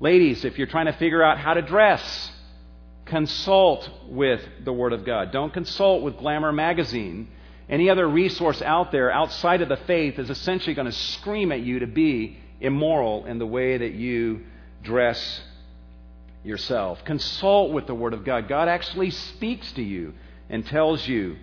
Ladies, 0.00 0.44
if 0.44 0.58
you're 0.58 0.66
trying 0.66 0.86
to 0.86 0.94
figure 0.94 1.22
out 1.22 1.38
how 1.38 1.54
to 1.54 1.62
dress, 1.62 2.32
consult 3.04 3.88
with 4.08 4.40
the 4.64 4.72
Word 4.72 4.92
of 4.92 5.04
God. 5.04 5.30
Don't 5.30 5.54
consult 5.54 6.02
with 6.02 6.18
Glamour 6.18 6.50
Magazine. 6.50 7.28
Any 7.68 7.90
other 7.90 8.08
resource 8.08 8.60
out 8.60 8.90
there 8.90 9.12
outside 9.12 9.62
of 9.62 9.68
the 9.68 9.76
faith 9.76 10.18
is 10.18 10.30
essentially 10.30 10.74
going 10.74 10.86
to 10.86 10.92
scream 10.92 11.52
at 11.52 11.60
you 11.60 11.78
to 11.78 11.86
be 11.86 12.38
immoral 12.62 13.26
in 13.26 13.38
the 13.38 13.46
way 13.46 13.76
that 13.76 13.92
you 13.92 14.44
dress 14.82 15.42
yourself. 16.44 17.04
Consult 17.04 17.72
with 17.72 17.86
the 17.86 17.94
Word 17.94 18.14
of 18.14 18.24
God. 18.24 18.48
God 18.48 18.68
actually 18.68 19.10
speaks 19.10 19.70
to 19.72 19.82
you 19.82 20.14
and 20.48 20.66
tells 20.66 21.06
you 21.06 21.36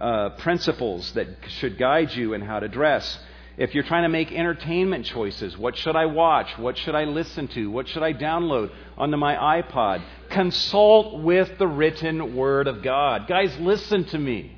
uh, 0.00 0.30
principles 0.30 1.12
that 1.12 1.28
should 1.48 1.78
guide 1.78 2.12
you 2.14 2.34
in 2.34 2.40
how 2.40 2.60
to 2.60 2.68
dress. 2.68 3.18
If 3.56 3.74
you're 3.74 3.84
trying 3.84 4.04
to 4.04 4.08
make 4.08 4.32
entertainment 4.32 5.04
choices, 5.06 5.56
what 5.58 5.76
should 5.76 5.94
I 5.94 6.06
watch? 6.06 6.58
What 6.58 6.78
should 6.78 6.94
I 6.94 7.04
listen 7.04 7.48
to? 7.48 7.70
What 7.70 7.86
should 7.86 8.02
I 8.02 8.14
download 8.14 8.72
onto 8.96 9.16
my 9.18 9.62
iPod? 9.62 10.02
Consult 10.30 11.22
with 11.22 11.58
the 11.58 11.66
written 11.66 12.34
Word 12.34 12.66
of 12.66 12.82
God. 12.82 13.28
Guys, 13.28 13.54
listen 13.60 14.04
to 14.06 14.18
me. 14.18 14.56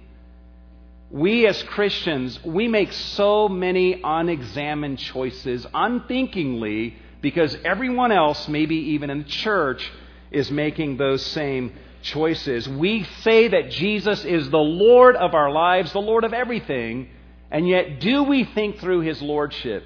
We 1.14 1.46
as 1.46 1.62
Christians, 1.62 2.42
we 2.44 2.66
make 2.66 2.92
so 2.92 3.48
many 3.48 4.00
unexamined 4.02 4.98
choices 4.98 5.64
unthinkingly 5.72 6.96
because 7.20 7.56
everyone 7.64 8.10
else, 8.10 8.48
maybe 8.48 8.74
even 8.74 9.10
in 9.10 9.18
the 9.18 9.28
church, 9.28 9.88
is 10.32 10.50
making 10.50 10.96
those 10.96 11.24
same 11.24 11.72
choices. 12.02 12.68
We 12.68 13.04
say 13.20 13.46
that 13.46 13.70
Jesus 13.70 14.24
is 14.24 14.50
the 14.50 14.58
Lord 14.58 15.14
of 15.14 15.34
our 15.34 15.52
lives, 15.52 15.92
the 15.92 16.00
Lord 16.00 16.24
of 16.24 16.32
everything, 16.32 17.10
and 17.48 17.68
yet, 17.68 18.00
do 18.00 18.24
we 18.24 18.42
think 18.42 18.80
through 18.80 19.02
his 19.02 19.22
lordship 19.22 19.84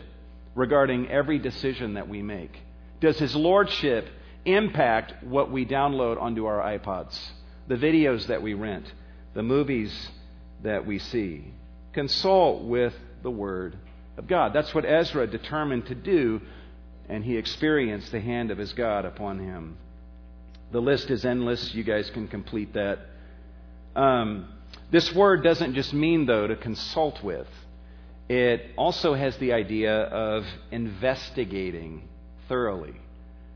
regarding 0.54 1.10
every 1.10 1.38
decision 1.38 1.92
that 1.92 2.08
we 2.08 2.22
make? 2.22 2.58
Does 3.02 3.18
his 3.18 3.36
lordship 3.36 4.08
impact 4.46 5.24
what 5.24 5.50
we 5.50 5.66
download 5.66 6.18
onto 6.18 6.46
our 6.46 6.78
iPods, 6.78 7.20
the 7.66 7.76
videos 7.76 8.28
that 8.28 8.40
we 8.40 8.54
rent, 8.54 8.90
the 9.34 9.42
movies 9.42 9.92
that 10.62 10.86
we 10.86 10.98
see? 10.98 11.52
Consult 11.92 12.64
with 12.64 12.94
the 13.22 13.30
Word 13.30 13.76
of 14.16 14.26
God. 14.26 14.52
That's 14.52 14.74
what 14.74 14.84
Ezra 14.84 15.26
determined 15.26 15.86
to 15.86 15.94
do, 15.94 16.40
and 17.08 17.24
he 17.24 17.36
experienced 17.36 18.12
the 18.12 18.20
hand 18.20 18.50
of 18.50 18.58
his 18.58 18.72
God 18.72 19.04
upon 19.04 19.38
him. 19.38 19.76
The 20.70 20.80
list 20.80 21.10
is 21.10 21.24
endless. 21.24 21.74
You 21.74 21.84
guys 21.84 22.10
can 22.10 22.28
complete 22.28 22.74
that. 22.74 22.98
Um, 23.96 24.48
this 24.90 25.14
word 25.14 25.42
doesn't 25.42 25.74
just 25.74 25.94
mean, 25.94 26.26
though, 26.26 26.46
to 26.46 26.56
consult 26.56 27.22
with, 27.22 27.48
it 28.28 28.66
also 28.76 29.14
has 29.14 29.36
the 29.38 29.52
idea 29.54 30.02
of 30.02 30.44
investigating 30.70 32.08
thoroughly, 32.48 32.94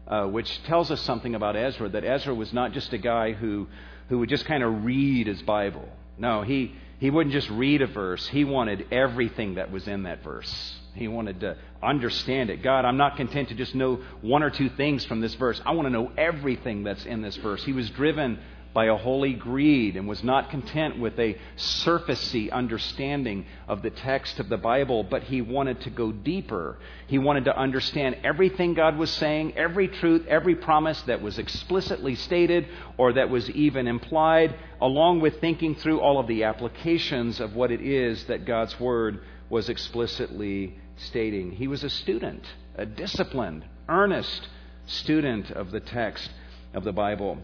uh, 0.09 0.27
which 0.27 0.63
tells 0.65 0.91
us 0.91 1.01
something 1.03 1.35
about 1.35 1.57
Ezra 1.57 1.89
that 1.91 2.05
Ezra 2.05 2.35
was 2.35 2.53
not 2.53 2.73
just 2.73 2.93
a 2.93 2.99
guy 2.99 3.33
who, 3.33 3.67
who 4.09 4.19
would 4.19 4.31
just 4.31 4.47
kind 4.47 4.63
of 4.63 4.85
read 4.85 5.27
his 5.27 5.43
Bible. 5.43 5.87
No, 6.17 6.43
he, 6.43 6.75
he 7.03 7.11
wouldn't 7.11 7.33
just 7.33 7.51
read 7.51 7.83
a 7.83 7.89
verse, 7.89 8.29
he 8.29 8.45
wanted 8.45 8.87
everything 8.93 9.57
that 9.57 9.73
was 9.73 9.89
in 9.89 10.05
that 10.05 10.23
verse. 10.23 10.79
He 10.95 11.09
wanted 11.09 11.41
to 11.41 11.57
understand 11.83 12.49
it. 12.49 12.63
God, 12.63 12.85
I'm 12.85 12.97
not 12.97 13.17
content 13.17 13.49
to 13.49 13.57
just 13.57 13.75
know 13.75 13.97
one 14.21 14.45
or 14.45 14.51
two 14.51 14.69
things 14.69 15.05
from 15.07 15.21
this 15.21 15.35
verse. 15.35 15.61
I 15.67 15.73
want 15.73 15.87
to 15.87 15.91
know 15.91 16.13
everything 16.17 16.85
that's 16.85 17.05
in 17.05 17.21
this 17.21 17.37
verse. 17.39 17.65
He 17.65 17.73
was 17.73 17.91
driven 17.91 18.39
by 18.75 18.87
a 18.87 18.97
holy 18.97 19.35
greed 19.35 19.97
and 19.97 20.09
was 20.09 20.25
not 20.25 20.51
content 20.51 20.99
with 20.99 21.19
a 21.19 21.37
surfacey 21.57 22.51
understanding 22.51 23.45
of 23.69 23.83
the 23.83 23.91
text 23.91 24.41
of 24.41 24.49
the 24.49 24.57
Bible, 24.57 25.03
but 25.03 25.25
he 25.25 25.43
wanted 25.43 25.81
to 25.83 25.91
go 25.91 26.11
deeper. 26.11 26.79
He 27.07 27.19
wanted 27.19 27.45
to 27.45 27.59
understand 27.59 28.17
everything 28.25 28.75
God 28.75 28.97
was 28.97 29.11
saying, 29.11 29.57
every 29.57 29.89
truth, 29.89 30.27
every 30.27 30.55
promise 30.55 31.01
that 31.03 31.21
was 31.21 31.39
explicitly 31.39 32.15
stated 32.15 32.67
or 32.97 33.13
that 33.13 33.29
was 33.29 33.51
even 33.51 33.87
implied, 33.87 34.55
along 34.81 35.21
with 35.21 35.41
thinking 35.41 35.75
through 35.75 36.01
all 36.01 36.19
of 36.19 36.27
the 36.27 36.45
applications 36.45 37.41
of 37.41 37.55
what 37.55 37.71
it 37.71 37.83
is 37.83 38.25
that 38.25 38.47
God's 38.47 38.79
Word 38.81 39.21
was 39.51 39.69
explicitly 39.69 40.79
stating. 40.97 41.53
He 41.53 41.69
was 41.69 41.85
a 41.85 41.91
student, 41.91 42.45
a 42.77 42.87
disciplined, 42.87 43.65
earnest 43.89 44.49
student 44.87 45.51
of 45.51 45.71
the 45.71 45.81
text 45.81 46.31
of 46.73 46.85
the 46.85 46.93
Bible. 46.93 47.39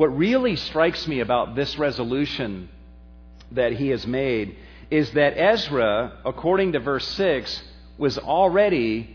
What 0.00 0.16
really 0.16 0.56
strikes 0.56 1.06
me 1.06 1.20
about 1.20 1.54
this 1.54 1.76
resolution 1.78 2.70
that 3.52 3.74
he 3.74 3.88
has 3.88 4.06
made 4.06 4.56
is 4.90 5.10
that 5.10 5.36
Ezra, 5.36 6.20
according 6.24 6.72
to 6.72 6.80
verse 6.80 7.06
6, 7.08 7.62
was 7.98 8.16
already 8.16 9.14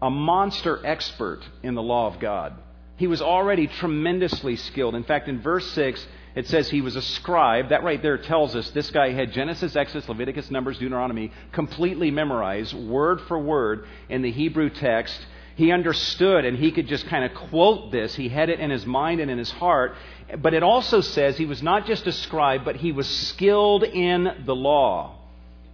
a 0.00 0.08
monster 0.08 0.86
expert 0.86 1.40
in 1.64 1.74
the 1.74 1.82
law 1.82 2.06
of 2.06 2.20
God. 2.20 2.52
He 2.94 3.08
was 3.08 3.20
already 3.20 3.66
tremendously 3.66 4.54
skilled. 4.54 4.94
In 4.94 5.02
fact, 5.02 5.26
in 5.26 5.40
verse 5.40 5.68
6, 5.72 6.06
it 6.36 6.46
says 6.46 6.70
he 6.70 6.80
was 6.80 6.94
a 6.94 7.02
scribe. 7.02 7.70
That 7.70 7.82
right 7.82 8.00
there 8.00 8.16
tells 8.16 8.54
us 8.54 8.70
this 8.70 8.92
guy 8.92 9.10
had 9.10 9.32
Genesis, 9.32 9.74
Exodus, 9.74 10.08
Leviticus, 10.08 10.48
Numbers, 10.48 10.78
Deuteronomy 10.78 11.32
completely 11.50 12.12
memorized, 12.12 12.72
word 12.72 13.20
for 13.22 13.36
word, 13.36 13.84
in 14.08 14.22
the 14.22 14.30
Hebrew 14.30 14.70
text. 14.70 15.26
He 15.56 15.72
understood 15.72 16.44
and 16.44 16.56
he 16.56 16.72
could 16.72 16.88
just 16.88 17.06
kind 17.06 17.24
of 17.24 17.34
quote 17.34 17.92
this. 17.92 18.14
He 18.14 18.28
had 18.28 18.48
it 18.48 18.60
in 18.60 18.70
his 18.70 18.86
mind 18.86 19.20
and 19.20 19.30
in 19.30 19.38
his 19.38 19.50
heart. 19.50 19.94
But 20.38 20.54
it 20.54 20.62
also 20.62 21.00
says 21.00 21.36
he 21.36 21.46
was 21.46 21.62
not 21.62 21.86
just 21.86 22.06
a 22.06 22.12
scribe, 22.12 22.64
but 22.64 22.76
he 22.76 22.92
was 22.92 23.08
skilled 23.08 23.84
in 23.84 24.44
the 24.46 24.54
law. 24.54 25.16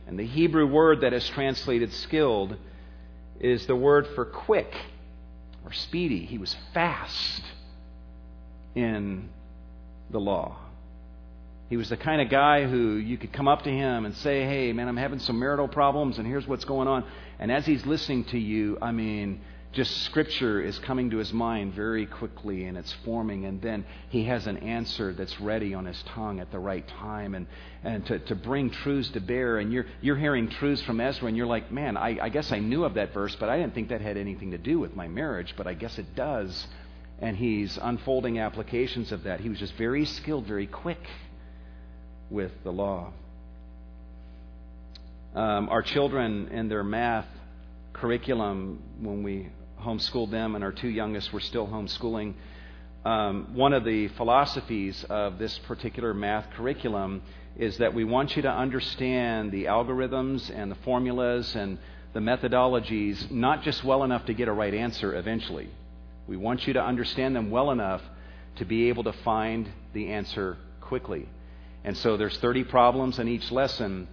And 0.07 0.19
the 0.19 0.27
Hebrew 0.27 0.67
word 0.67 1.01
that 1.01 1.13
is 1.13 1.29
translated 1.29 1.93
skilled 1.93 2.57
is 3.41 3.67
the 3.67 3.77
word 3.77 4.07
for 4.15 4.25
quick 4.25 4.73
or 5.65 5.73
speedy. 5.73 6.25
He 6.25 6.39
was 6.39 6.57
fast 6.73 7.43
in 8.75 9.29
the 10.11 10.21
law. 10.21 10.57
He 11.69 11.77
was 11.77 11.89
the 11.89 11.97
kind 11.97 12.21
of 12.21 12.29
guy 12.29 12.65
who 12.65 12.93
you 12.93 13.19
could 13.19 13.33
come 13.33 13.49
up 13.49 13.63
to 13.63 13.71
him 13.71 14.05
and 14.05 14.15
say, 14.19 14.45
Hey, 14.45 14.73
man, 14.73 14.87
I'm 14.87 14.97
having 14.97 15.19
some 15.19 15.39
marital 15.39 15.67
problems, 15.67 16.19
and 16.19 16.27
here's 16.27 16.47
what's 16.47 16.65
going 16.65 16.87
on. 16.87 17.05
And 17.41 17.51
as 17.51 17.67
he's 17.67 17.85
listening 17.85 18.25
to 18.27 18.39
you, 18.39 18.79
I 18.81 18.93
mean, 18.93 19.41
just 19.77 20.05
scripture 20.05 20.59
is 20.63 20.79
coming 20.79 21.11
to 21.11 21.19
his 21.19 21.35
mind 21.35 21.75
very 21.75 22.07
quickly 22.07 22.65
and 22.65 22.79
it's 22.79 22.95
forming 23.05 23.45
and 23.45 23.61
then 23.61 23.85
he 24.09 24.25
has 24.25 24.47
an 24.47 24.57
answer 24.57 25.13
that's 25.13 25.39
ready 25.39 25.75
on 25.75 25.85
his 25.85 26.03
tongue 26.15 26.41
at 26.41 26.51
the 26.51 26.59
right 26.59 26.89
time 26.89 27.35
and, 27.35 27.47
and 27.85 28.07
to, 28.07 28.19
to 28.21 28.35
bring 28.35 28.71
truths 28.71 29.11
to 29.11 29.21
bear. 29.21 29.59
And 29.59 29.71
you're, 29.71 29.85
you're 30.01 30.17
hearing 30.17 30.49
truths 30.49 30.81
from 30.81 30.99
ezra 30.99 31.29
and 31.29 31.37
you're 31.37 31.47
like 31.47 31.71
man 31.71 31.99
I, 31.99 32.19
I 32.23 32.29
guess 32.31 32.53
i 32.53 32.59
knew 32.59 32.85
of 32.85 32.95
that 32.95 33.13
verse 33.13 33.37
but 33.39 33.51
i 33.51 33.59
didn't 33.59 33.75
think 33.75 33.91
that 33.91 34.01
had 34.01 34.17
anything 34.17 34.53
to 34.53 34.59
do 34.59 34.79
with 34.79 34.97
my 34.97 35.09
marriage 35.09 35.53
but 35.59 35.67
i 35.67 35.75
guess 35.75 35.99
it 35.99 36.17
does. 36.17 36.67
And 37.19 37.37
he's 37.37 37.79
unfolding 37.81 38.39
applications 38.39 39.13
of 39.13 39.25
that. 39.25 39.41
He 39.41 39.49
was 39.49 39.59
just 39.59 39.75
very 39.75 40.05
skilled 40.07 40.47
very 40.47 40.67
quick 40.67 41.01
with 42.31 42.53
the 42.65 42.73
law. 42.73 43.13
Um, 45.35 45.69
our 45.69 45.83
children 45.83 46.49
and 46.51 46.71
their 46.71 46.85
math 46.85 47.27
curriculum 47.93 48.83
when 49.01 49.23
we 49.23 49.49
homeschooled 49.87 50.31
them, 50.31 50.57
and 50.57 50.65
our 50.65 50.73
two 50.73 50.89
youngest 50.89 51.33
were 51.33 51.41
still 51.41 51.67
homeschooling. 51.67 52.35
Um, 53.05 53.55
one 53.55 53.73
of 53.73 53.85
the 53.85 54.09
philosophies 54.09 55.05
of 55.09 55.39
this 55.39 55.57
particular 55.59 56.13
math 56.13 56.51
curriculum 56.57 57.23
is 57.57 57.79
that 57.79 57.95
we 57.95 58.03
want 58.03 58.35
you 58.35 58.43
to 58.43 58.51
understand 58.51 59.53
the 59.53 59.67
algorithms 59.67 60.51
and 60.53 60.71
the 60.71 60.77
formulas 60.77 61.55
and 61.55 61.79
the 62.15 62.21
methodologies 62.21 63.31
not 63.31 63.63
just 63.63 63.85
well 63.85 64.03
enough 64.03 64.27
to 64.27 64.35
get 64.35 64.49
a 64.49 64.53
right 64.53 64.75
answer 64.75 65.15
eventually. 65.15 65.69
We 66.27 66.37
want 66.37 66.67
you 66.67 66.73
to 66.73 66.83
understand 66.83 67.37
them 67.37 67.51
well 67.51 67.71
enough 67.71 68.03
to 68.57 68.65
be 68.65 68.89
able 68.89 69.05
to 69.05 69.13
find 69.13 69.71
the 69.93 70.09
answer 70.09 70.57
quickly. 70.81 71.29
And 71.85 71.97
so 71.97 72.17
there's 72.17 72.37
30 72.39 72.65
problems 72.65 73.21
in 73.21 73.29
each 73.29 73.53
lesson, 73.53 74.09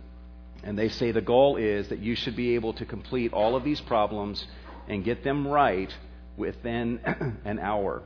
and 0.63 0.77
they 0.77 0.89
say 0.89 1.11
the 1.11 1.21
goal 1.21 1.57
is 1.57 1.87
that 1.87 1.99
you 1.99 2.13
should 2.15 2.35
be 2.35 2.53
able 2.53 2.73
to 2.73 2.85
complete 2.85 3.33
all 3.33 3.55
of 3.55 3.63
these 3.63 3.81
problems 3.81 4.45
and 4.87 5.03
get 5.03 5.23
them 5.23 5.47
right 5.47 5.93
within 6.37 6.99
an 7.45 7.59
hour. 7.59 8.03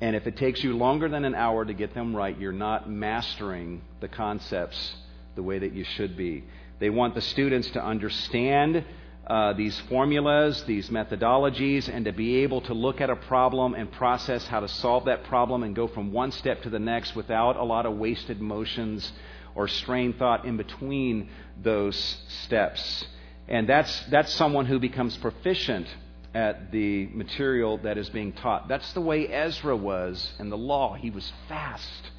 And 0.00 0.16
if 0.16 0.26
it 0.26 0.36
takes 0.36 0.62
you 0.64 0.76
longer 0.76 1.08
than 1.08 1.24
an 1.24 1.34
hour 1.34 1.64
to 1.64 1.74
get 1.74 1.94
them 1.94 2.16
right, 2.16 2.38
you're 2.38 2.52
not 2.52 2.88
mastering 2.90 3.82
the 4.00 4.08
concepts 4.08 4.94
the 5.34 5.42
way 5.42 5.58
that 5.58 5.74
you 5.74 5.84
should 5.84 6.16
be. 6.16 6.44
They 6.78 6.90
want 6.90 7.14
the 7.14 7.20
students 7.20 7.68
to 7.70 7.84
understand 7.84 8.84
uh, 9.26 9.52
these 9.52 9.78
formulas, 9.88 10.64
these 10.64 10.88
methodologies, 10.88 11.88
and 11.88 12.06
to 12.06 12.12
be 12.12 12.38
able 12.38 12.62
to 12.62 12.74
look 12.74 13.00
at 13.00 13.10
a 13.10 13.16
problem 13.16 13.74
and 13.74 13.92
process 13.92 14.46
how 14.46 14.60
to 14.60 14.68
solve 14.68 15.04
that 15.04 15.24
problem 15.24 15.62
and 15.62 15.76
go 15.76 15.86
from 15.86 16.12
one 16.12 16.32
step 16.32 16.62
to 16.62 16.70
the 16.70 16.78
next 16.78 17.14
without 17.14 17.56
a 17.56 17.62
lot 17.62 17.86
of 17.86 17.96
wasted 17.96 18.40
motions 18.40 19.12
or 19.54 19.68
strained 19.68 20.18
thought 20.18 20.46
in 20.46 20.56
between 20.56 21.28
those 21.62 22.16
steps. 22.44 23.06
And 23.50 23.68
that's, 23.68 24.04
that's 24.04 24.32
someone 24.32 24.66
who 24.66 24.78
becomes 24.78 25.16
proficient 25.16 25.88
at 26.32 26.70
the 26.70 27.06
material 27.08 27.78
that 27.78 27.98
is 27.98 28.08
being 28.08 28.32
taught. 28.32 28.68
That's 28.68 28.92
the 28.92 29.00
way 29.00 29.26
Ezra 29.26 29.76
was 29.76 30.32
in 30.38 30.50
the 30.50 30.56
law. 30.56 30.94
He 30.94 31.10
was 31.10 31.30
fast 31.48 32.10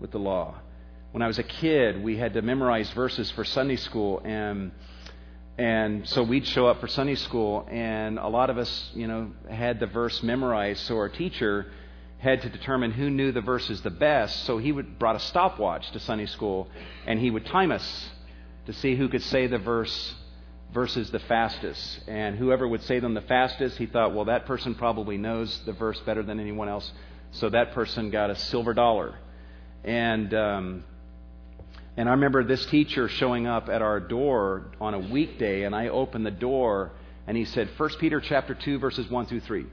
with 0.00 0.10
the 0.10 0.18
law. 0.18 0.56
When 1.12 1.22
I 1.22 1.28
was 1.28 1.38
a 1.38 1.44
kid, 1.44 2.02
we 2.02 2.16
had 2.16 2.34
to 2.34 2.42
memorize 2.42 2.90
verses 2.90 3.30
for 3.30 3.44
Sunday 3.44 3.76
school, 3.76 4.20
and 4.24 4.72
and 5.56 6.08
so 6.08 6.22
we'd 6.22 6.46
show 6.46 6.66
up 6.68 6.80
for 6.80 6.86
Sunday 6.86 7.16
school, 7.16 7.66
and 7.68 8.18
a 8.18 8.28
lot 8.28 8.50
of 8.50 8.58
us, 8.58 8.90
you 8.94 9.08
know, 9.08 9.32
had 9.50 9.80
the 9.80 9.86
verse 9.86 10.22
memorized. 10.22 10.80
So 10.82 10.96
our 10.96 11.08
teacher 11.08 11.66
had 12.18 12.42
to 12.42 12.48
determine 12.48 12.92
who 12.92 13.10
knew 13.10 13.32
the 13.32 13.40
verses 13.40 13.80
the 13.80 13.90
best. 13.90 14.44
So 14.44 14.58
he 14.58 14.70
would 14.70 14.98
brought 14.98 15.16
a 15.16 15.20
stopwatch 15.20 15.90
to 15.92 16.00
Sunday 16.00 16.26
school, 16.26 16.68
and 17.06 17.18
he 17.18 17.30
would 17.30 17.46
time 17.46 17.72
us 17.72 18.10
to 18.66 18.72
see 18.72 18.94
who 18.94 19.08
could 19.08 19.22
say 19.22 19.46
the 19.46 19.58
verse 19.58 20.14
versus 20.72 21.10
the 21.10 21.18
fastest. 21.20 22.00
And 22.06 22.36
whoever 22.36 22.66
would 22.66 22.82
say 22.82 23.00
them 23.00 23.14
the 23.14 23.22
fastest, 23.22 23.78
he 23.78 23.86
thought, 23.86 24.14
well, 24.14 24.26
that 24.26 24.46
person 24.46 24.74
probably 24.74 25.16
knows 25.16 25.60
the 25.64 25.72
verse 25.72 25.98
better 26.00 26.22
than 26.22 26.40
anyone 26.40 26.68
else. 26.68 26.90
So 27.32 27.48
that 27.50 27.72
person 27.72 28.10
got 28.10 28.30
a 28.30 28.36
silver 28.36 28.74
dollar. 28.74 29.18
And 29.84 30.32
um, 30.34 30.84
and 31.98 32.08
I 32.08 32.12
remember 32.12 32.44
this 32.44 32.64
teacher 32.66 33.08
showing 33.08 33.48
up 33.48 33.68
at 33.68 33.82
our 33.82 33.98
door 33.98 34.66
on 34.80 34.94
a 34.94 35.00
weekday, 35.00 35.64
and 35.64 35.74
I 35.74 35.88
opened 35.88 36.24
the 36.24 36.30
door, 36.30 36.92
and 37.26 37.36
he 37.36 37.44
said, 37.44 37.68
1 37.76 37.90
Peter 37.98 38.20
chapter 38.20 38.54
2, 38.54 38.78
verses 38.78 39.10
1 39.10 39.26
through 39.26 39.40
3. 39.40 39.66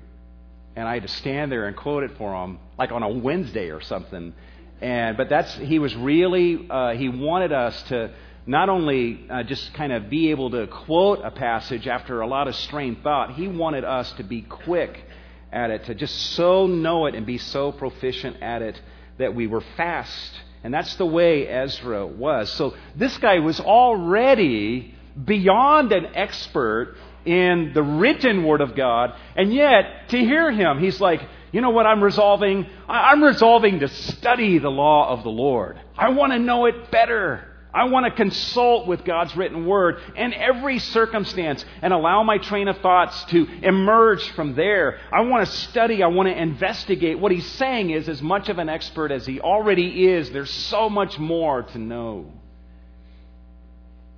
And 0.76 0.88
I 0.88 0.96
had 0.96 1.04
to 1.04 1.08
stand 1.08 1.52
there 1.52 1.68
and 1.68 1.78
quote 1.78 2.04
it 2.04 2.18
for 2.18 2.34
him, 2.34 2.58
like 2.80 2.92
on 2.92 3.04
a 3.04 3.10
Wednesday 3.10 3.70
or 3.70 3.80
something. 3.80 4.34
And 4.82 5.16
but 5.16 5.30
that's 5.30 5.54
he 5.54 5.78
was 5.78 5.96
really 5.96 6.68
uh, 6.68 6.94
he 6.94 7.10
wanted 7.10 7.54
us 7.54 7.80
to 7.84 8.12
not 8.48 8.70
only 8.70 9.26
uh, 9.30 9.44
just 9.44 9.74
kind 9.74 9.92
of 9.92 10.10
be 10.10 10.32
able 10.32 10.52
to 10.52 10.68
quote 10.68 11.22
a 11.24 11.32
passage 11.32 11.88
after 11.88 12.22
a 12.22 12.28
lot 12.28 12.48
of 12.48 12.56
strained 12.56 13.02
thought, 13.02 13.36
he 13.36 13.48
wanted 13.48 13.84
us 13.84 14.12
to 14.14 14.24
be 14.24 14.42
quick 14.42 15.04
at 15.52 15.72
it, 15.72 15.86
to 15.86 15.96
just 15.96 16.16
so 16.32 16.68
know 16.68 17.06
it 17.06 17.16
and 17.16 17.26
be 17.26 17.38
so 17.38 17.72
proficient 17.72 18.42
at 18.42 18.62
it 18.62 18.80
that 19.18 19.34
we 19.34 19.48
were 19.48 19.64
fast. 19.78 20.32
And 20.64 20.74
that's 20.74 20.96
the 20.96 21.06
way 21.06 21.48
Ezra 21.48 22.06
was. 22.06 22.52
So 22.54 22.76
this 22.96 23.18
guy 23.18 23.40
was 23.40 23.60
already 23.60 24.94
beyond 25.24 25.92
an 25.92 26.08
expert 26.16 26.96
in 27.26 27.72
the 27.74 27.82
written 27.82 28.44
Word 28.44 28.62
of 28.62 28.76
God, 28.76 29.16
and 29.36 29.54
yet 29.54 30.10
to 30.10 30.18
hear 30.20 30.52
him, 30.52 30.80
he's 30.80 31.02
like, 31.02 31.22
you 31.52 31.62
know 31.62 31.72
what 31.72 31.88
I'm 31.88 32.04
resolving? 32.04 32.68
I'm 32.88 33.24
resolving 33.24 33.80
to 33.80 33.88
study 33.88 34.60
the 34.60 34.70
law 34.70 35.10
of 35.10 35.24
the 35.24 35.30
Lord. 35.30 35.80
I 35.98 36.10
want 36.10 36.34
to 36.34 36.40
know 36.40 36.66
it 36.66 36.92
better. 36.92 37.55
I 37.76 37.84
want 37.84 38.06
to 38.06 38.12
consult 38.12 38.88
with 38.88 39.04
God's 39.04 39.36
written 39.36 39.66
word 39.66 40.00
in 40.16 40.34
every 40.34 40.80
circumstance 40.80 41.66
and 41.82 41.92
allow 41.92 42.24
my 42.24 42.38
train 42.38 42.70
of 42.70 42.78
thoughts 42.78 43.22
to 43.26 43.46
emerge 43.62 44.30
from 44.32 44.56
there. 44.56 44.98
I 45.12 45.22
want 45.22 45.46
to 45.46 45.52
study, 45.52 46.02
I 46.02 46.08
want 46.08 46.30
to 46.30 46.42
investigate. 46.42 47.20
What 47.20 47.34
he's 47.34 47.46
saying 47.46 47.90
is, 47.90 48.08
as 48.08 48.22
much 48.22 48.48
of 48.48 48.60
an 48.60 48.70
expert 48.70 49.12
as 49.12 49.26
he 49.26 49.42
already 49.42 50.06
is, 50.08 50.32
there's 50.32 50.50
so 50.50 50.90
much 50.90 51.20
more 51.20 51.64
to 51.64 51.78
know. 51.78 52.32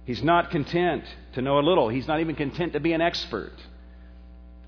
He's 0.06 0.22
not 0.22 0.52
content 0.52 1.04
to 1.34 1.42
know 1.42 1.58
a 1.58 1.62
little, 1.62 1.90
he's 1.90 2.08
not 2.08 2.20
even 2.20 2.36
content 2.36 2.74
to 2.74 2.80
be 2.80 2.94
an 2.94 3.02
expert. 3.02 3.54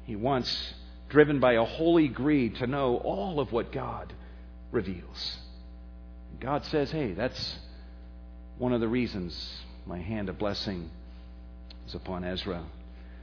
He 0.05 0.15
wants, 0.15 0.73
driven 1.09 1.39
by 1.39 1.53
a 1.53 1.63
holy 1.63 2.07
greed, 2.07 2.55
to 2.55 2.65
know 2.65 2.97
all 2.97 3.39
of 3.39 3.51
what 3.51 3.71
God 3.71 4.11
reveals. 4.71 5.37
God 6.39 6.65
says, 6.65 6.89
hey, 6.89 7.13
that's 7.13 7.59
one 8.59 8.73
of 8.73 8.81
the 8.81 8.87
reasons 8.89 9.63
my 9.85 9.97
hand 9.97 10.27
of 10.27 10.37
blessing 10.37 10.89
is 11.87 11.95
upon 11.95 12.25
Ezra. 12.25 12.61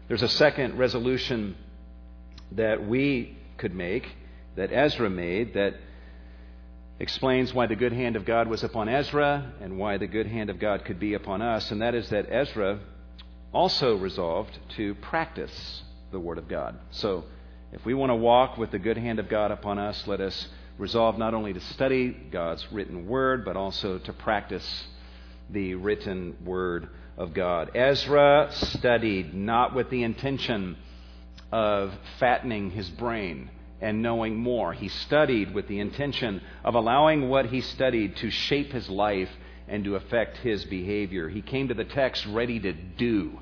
There's 0.08 0.22
a 0.22 0.30
second 0.30 0.78
resolution 0.78 1.56
that 2.52 2.88
we 2.88 3.36
could 3.58 3.74
make, 3.74 4.08
that 4.56 4.72
Ezra 4.72 5.10
made, 5.10 5.52
that 5.52 5.74
explains 6.98 7.52
why 7.52 7.66
the 7.66 7.76
good 7.76 7.92
hand 7.92 8.16
of 8.16 8.24
God 8.24 8.48
was 8.48 8.64
upon 8.64 8.88
Ezra 8.88 9.52
and 9.60 9.76
why 9.76 9.98
the 9.98 10.06
good 10.06 10.26
hand 10.26 10.48
of 10.48 10.58
God 10.58 10.86
could 10.86 10.98
be 10.98 11.12
upon 11.12 11.42
us, 11.42 11.70
and 11.70 11.82
that 11.82 11.94
is 11.94 12.08
that 12.08 12.26
Ezra 12.30 12.80
also 13.52 13.94
resolved 13.94 14.58
to 14.76 14.94
practice 14.94 15.82
the 16.12 16.18
Word 16.18 16.38
of 16.38 16.48
God. 16.48 16.78
So, 16.92 17.24
if 17.72 17.84
we 17.84 17.92
want 17.92 18.08
to 18.08 18.16
walk 18.16 18.56
with 18.56 18.70
the 18.70 18.78
good 18.78 18.96
hand 18.96 19.18
of 19.18 19.28
God 19.28 19.50
upon 19.50 19.78
us, 19.78 20.06
let 20.06 20.22
us 20.22 20.48
resolve 20.78 21.18
not 21.18 21.34
only 21.34 21.52
to 21.52 21.60
study 21.60 22.16
God's 22.30 22.66
written 22.72 23.06
Word, 23.06 23.44
but 23.44 23.54
also 23.54 23.98
to 23.98 24.12
practice 24.14 24.86
the 25.50 25.74
written 25.74 26.36
word 26.44 26.88
of 27.16 27.32
God. 27.34 27.70
Ezra 27.74 28.48
studied 28.52 29.34
not 29.34 29.74
with 29.74 29.90
the 29.90 30.02
intention 30.02 30.76
of 31.52 31.92
fattening 32.18 32.70
his 32.70 32.88
brain. 32.90 33.50
and 33.80 34.02
knowing 34.02 34.36
more. 34.36 34.72
He 34.72 34.88
studied 34.88 35.54
with 35.54 35.68
the 35.68 35.80
intention 35.80 36.40
of 36.64 36.74
allowing 36.74 37.28
what 37.28 37.46
he 37.46 37.60
studied 37.60 38.16
to 38.16 38.30
shape 38.30 38.72
his 38.72 38.88
life 38.88 39.28
and 39.68 39.84
to 39.84 39.96
affect 39.96 40.38
his 40.38 40.64
behavior. 40.64 41.28
He 41.28 41.42
came 41.42 41.68
to 41.68 41.74
the 41.74 41.84
text 41.84 42.24
ready 42.26 42.58
to 42.60 42.72
do. 42.72 43.38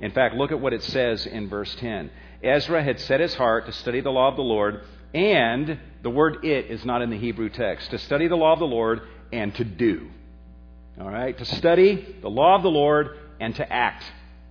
In 0.00 0.10
fact, 0.12 0.34
look 0.34 0.52
at 0.52 0.60
what 0.60 0.72
it 0.72 0.82
says 0.82 1.26
in 1.26 1.48
verse 1.48 1.74
10. 1.76 2.10
Ezra 2.42 2.82
had 2.82 3.00
set 3.00 3.20
his 3.20 3.34
heart 3.34 3.66
to 3.66 3.72
study 3.72 4.00
the 4.00 4.10
law 4.10 4.28
of 4.28 4.36
the 4.36 4.42
Lord, 4.42 4.82
and 5.14 5.78
the 6.02 6.10
word 6.10 6.44
it 6.44 6.66
is 6.66 6.84
not 6.84 7.02
in 7.02 7.10
the 7.10 7.18
Hebrew 7.18 7.48
text, 7.48 7.90
to 7.90 7.98
study 7.98 8.28
the 8.28 8.36
law 8.36 8.52
of 8.52 8.58
the 8.58 8.66
Lord 8.66 9.00
and 9.32 9.54
to 9.56 9.64
do. 9.64 10.08
All 11.00 11.08
right? 11.08 11.36
To 11.36 11.44
study 11.44 12.16
the 12.20 12.30
law 12.30 12.56
of 12.56 12.62
the 12.62 12.70
Lord 12.70 13.16
and 13.40 13.54
to 13.56 13.72
act. 13.72 14.04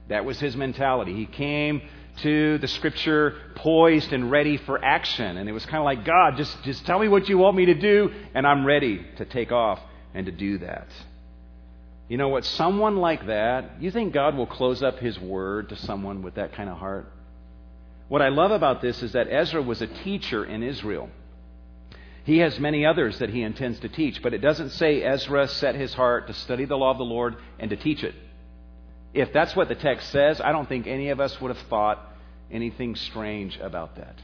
That 0.07 0.25
was 0.25 0.39
his 0.39 0.55
mentality. 0.55 1.13
He 1.13 1.25
came 1.25 1.81
to 2.17 2.57
the 2.57 2.67
scripture 2.67 3.36
poised 3.55 4.13
and 4.13 4.31
ready 4.31 4.57
for 4.57 4.83
action. 4.83 5.38
And 5.38 5.47
it 5.47 5.51
was 5.51 5.65
kind 5.65 5.77
of 5.77 5.86
like, 5.86 6.05
God, 6.05 6.38
just, 6.38 6.63
just 6.63 6.86
tell 6.86 6.99
me 6.99 7.07
what 7.07 7.29
you 7.29 7.38
want 7.38 7.55
me 7.55 7.65
to 7.65 7.73
do, 7.73 8.12
and 8.33 8.47
I'm 8.47 8.65
ready 8.65 9.05
to 9.17 9.25
take 9.25 9.51
off 9.51 9.79
and 10.13 10.25
to 10.25 10.31
do 10.31 10.60
that. 10.60 10.88
You 12.07 12.17
know 12.17 12.29
what? 12.29 12.45
Someone 12.45 12.97
like 12.97 13.27
that, 13.27 13.81
you 13.81 13.91
think 13.91 14.13
God 14.13 14.36
will 14.36 14.47
close 14.47 14.81
up 14.81 14.99
his 14.99 15.19
word 15.19 15.69
to 15.69 15.75
someone 15.75 16.23
with 16.23 16.36
that 16.36 16.53
kind 16.53 16.69
of 16.69 16.77
heart? 16.77 17.12
What 18.07 18.21
I 18.21 18.29
love 18.29 18.51
about 18.51 18.81
this 18.81 19.03
is 19.03 19.12
that 19.12 19.27
Ezra 19.29 19.62
was 19.62 19.81
a 19.81 19.88
teacher 19.88 20.45
in 20.45 20.63
Israel. 20.63 21.10
He 22.27 22.39
has 22.39 22.59
many 22.59 22.85
others 22.85 23.19
that 23.19 23.29
he 23.29 23.41
intends 23.41 23.79
to 23.79 23.87
teach, 23.87 24.21
but 24.21 24.33
it 24.33 24.39
doesn't 24.39 24.71
say 24.71 25.01
Ezra 25.01 25.47
set 25.47 25.75
his 25.75 25.93
heart 25.93 26.27
to 26.27 26.33
study 26.33 26.65
the 26.65 26.75
law 26.75 26.91
of 26.91 26.97
the 26.97 27.05
Lord 27.05 27.37
and 27.57 27.69
to 27.69 27.77
teach 27.77 28.03
it. 28.03 28.13
If 29.13 29.31
that's 29.31 29.55
what 29.55 29.69
the 29.69 29.75
text 29.75 30.09
says, 30.09 30.41
I 30.41 30.51
don't 30.51 30.67
think 30.67 30.87
any 30.87 31.07
of 31.07 31.21
us 31.21 31.39
would 31.39 31.55
have 31.55 31.67
thought 31.69 32.05
anything 32.51 32.97
strange 32.97 33.57
about 33.61 33.95
that. 33.95 34.21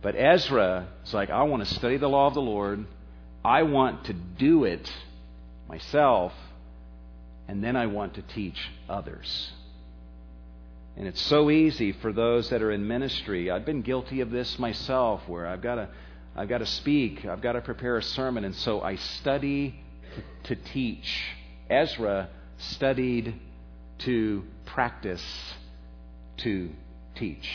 But 0.00 0.14
Ezra 0.14 0.86
is 1.04 1.12
like, 1.12 1.28
I 1.28 1.42
want 1.42 1.66
to 1.66 1.74
study 1.74 1.96
the 1.96 2.08
law 2.08 2.28
of 2.28 2.34
the 2.34 2.40
Lord. 2.40 2.86
I 3.44 3.64
want 3.64 4.04
to 4.04 4.12
do 4.12 4.62
it 4.62 4.88
myself. 5.68 6.32
And 7.48 7.64
then 7.64 7.74
I 7.74 7.86
want 7.86 8.14
to 8.14 8.22
teach 8.22 8.60
others. 8.88 9.50
And 10.96 11.08
it's 11.08 11.22
so 11.22 11.50
easy 11.50 11.90
for 11.90 12.12
those 12.12 12.50
that 12.50 12.62
are 12.62 12.70
in 12.70 12.86
ministry. 12.86 13.50
I've 13.50 13.66
been 13.66 13.82
guilty 13.82 14.20
of 14.20 14.30
this 14.30 14.56
myself, 14.56 15.28
where 15.28 15.48
I've 15.48 15.62
got 15.62 15.74
to, 15.74 15.88
I've 16.36 16.48
got 16.48 16.58
to 16.58 16.66
speak, 16.66 17.24
I've 17.24 17.40
got 17.40 17.52
to 17.52 17.60
prepare 17.60 17.96
a 17.96 18.02
sermon, 18.02 18.44
and 18.44 18.54
so 18.56 18.80
I 18.80 18.96
study 18.96 19.80
to 20.44 20.56
teach. 20.56 21.22
Ezra 21.70 22.28
studied 22.58 23.34
to 23.98 24.44
practice 24.66 25.24
to 26.38 26.70
teach. 27.14 27.48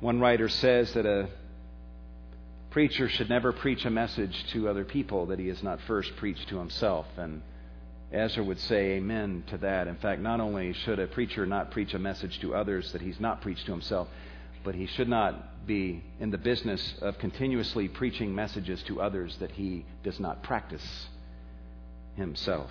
One 0.00 0.20
writer 0.20 0.48
says 0.48 0.92
that 0.92 1.06
a 1.06 1.28
preacher 2.70 3.08
should 3.08 3.30
never 3.30 3.52
preach 3.52 3.84
a 3.84 3.90
message 3.90 4.44
to 4.52 4.68
other 4.68 4.84
people 4.84 5.26
that 5.26 5.38
he 5.38 5.48
has 5.48 5.62
not 5.62 5.80
first 5.82 6.14
preached 6.16 6.48
to 6.50 6.58
himself. 6.58 7.06
And 7.16 7.42
Ezra 8.12 8.44
would 8.44 8.60
say 8.60 8.92
amen 8.92 9.44
to 9.48 9.58
that. 9.58 9.88
In 9.88 9.96
fact, 9.96 10.20
not 10.20 10.40
only 10.40 10.72
should 10.72 11.00
a 11.00 11.06
preacher 11.06 11.46
not 11.46 11.72
preach 11.72 11.94
a 11.94 11.98
message 11.98 12.38
to 12.40 12.54
others 12.54 12.92
that 12.92 13.00
he's 13.00 13.18
not 13.18 13.40
preached 13.40 13.66
to 13.66 13.72
himself, 13.72 14.08
but 14.66 14.74
he 14.74 14.86
should 14.86 15.08
not 15.08 15.64
be 15.64 16.02
in 16.18 16.30
the 16.30 16.38
business 16.38 16.94
of 17.00 17.16
continuously 17.18 17.86
preaching 17.86 18.34
messages 18.34 18.82
to 18.82 19.00
others 19.00 19.36
that 19.38 19.52
he 19.52 19.86
does 20.02 20.18
not 20.18 20.42
practice 20.42 21.06
himself. 22.16 22.68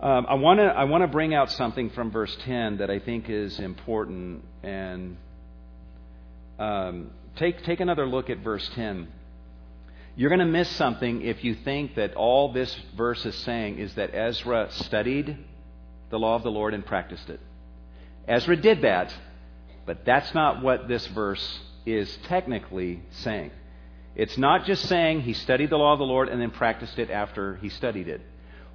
Um, 0.00 0.26
I 0.28 0.34
want 0.34 0.58
to 0.58 0.64
I 0.64 0.84
want 0.84 1.02
to 1.04 1.08
bring 1.08 1.34
out 1.34 1.52
something 1.52 1.88
from 1.90 2.10
verse 2.10 2.36
10 2.44 2.78
that 2.78 2.90
I 2.90 2.98
think 2.98 3.30
is 3.30 3.60
important, 3.60 4.44
and 4.64 5.16
um, 6.58 7.10
take 7.36 7.62
take 7.62 7.78
another 7.78 8.04
look 8.04 8.28
at 8.28 8.38
verse 8.38 8.68
10. 8.74 9.06
You're 10.16 10.30
going 10.30 10.40
to 10.40 10.46
miss 10.46 10.68
something 10.70 11.22
if 11.22 11.44
you 11.44 11.54
think 11.54 11.94
that 11.94 12.14
all 12.14 12.52
this 12.52 12.76
verse 12.96 13.24
is 13.24 13.36
saying 13.36 13.78
is 13.78 13.94
that 13.94 14.12
Ezra 14.12 14.68
studied 14.72 15.38
the 16.10 16.18
law 16.18 16.34
of 16.34 16.42
the 16.42 16.50
Lord 16.50 16.74
and 16.74 16.84
practiced 16.84 17.30
it. 17.30 17.40
Ezra 18.26 18.56
did 18.56 18.82
that, 18.82 19.14
but 19.86 20.04
that's 20.04 20.34
not 20.34 20.62
what 20.62 20.88
this 20.88 21.06
verse 21.08 21.60
is 21.86 22.16
technically 22.24 23.02
saying. 23.10 23.50
It's 24.16 24.38
not 24.38 24.64
just 24.64 24.86
saying 24.86 25.22
he 25.22 25.32
studied 25.32 25.70
the 25.70 25.76
law 25.76 25.92
of 25.92 25.98
the 25.98 26.04
Lord 26.04 26.28
and 26.28 26.40
then 26.40 26.50
practiced 26.50 26.98
it 26.98 27.10
after 27.10 27.56
he 27.56 27.68
studied 27.68 28.08
it. 28.08 28.20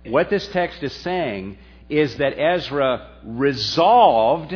What 0.06 0.30
this 0.30 0.48
text 0.50 0.84
is 0.84 0.93
saying 0.93 1.58
is 1.89 2.17
that 2.17 2.38
Ezra 2.39 3.08
resolved 3.24 4.54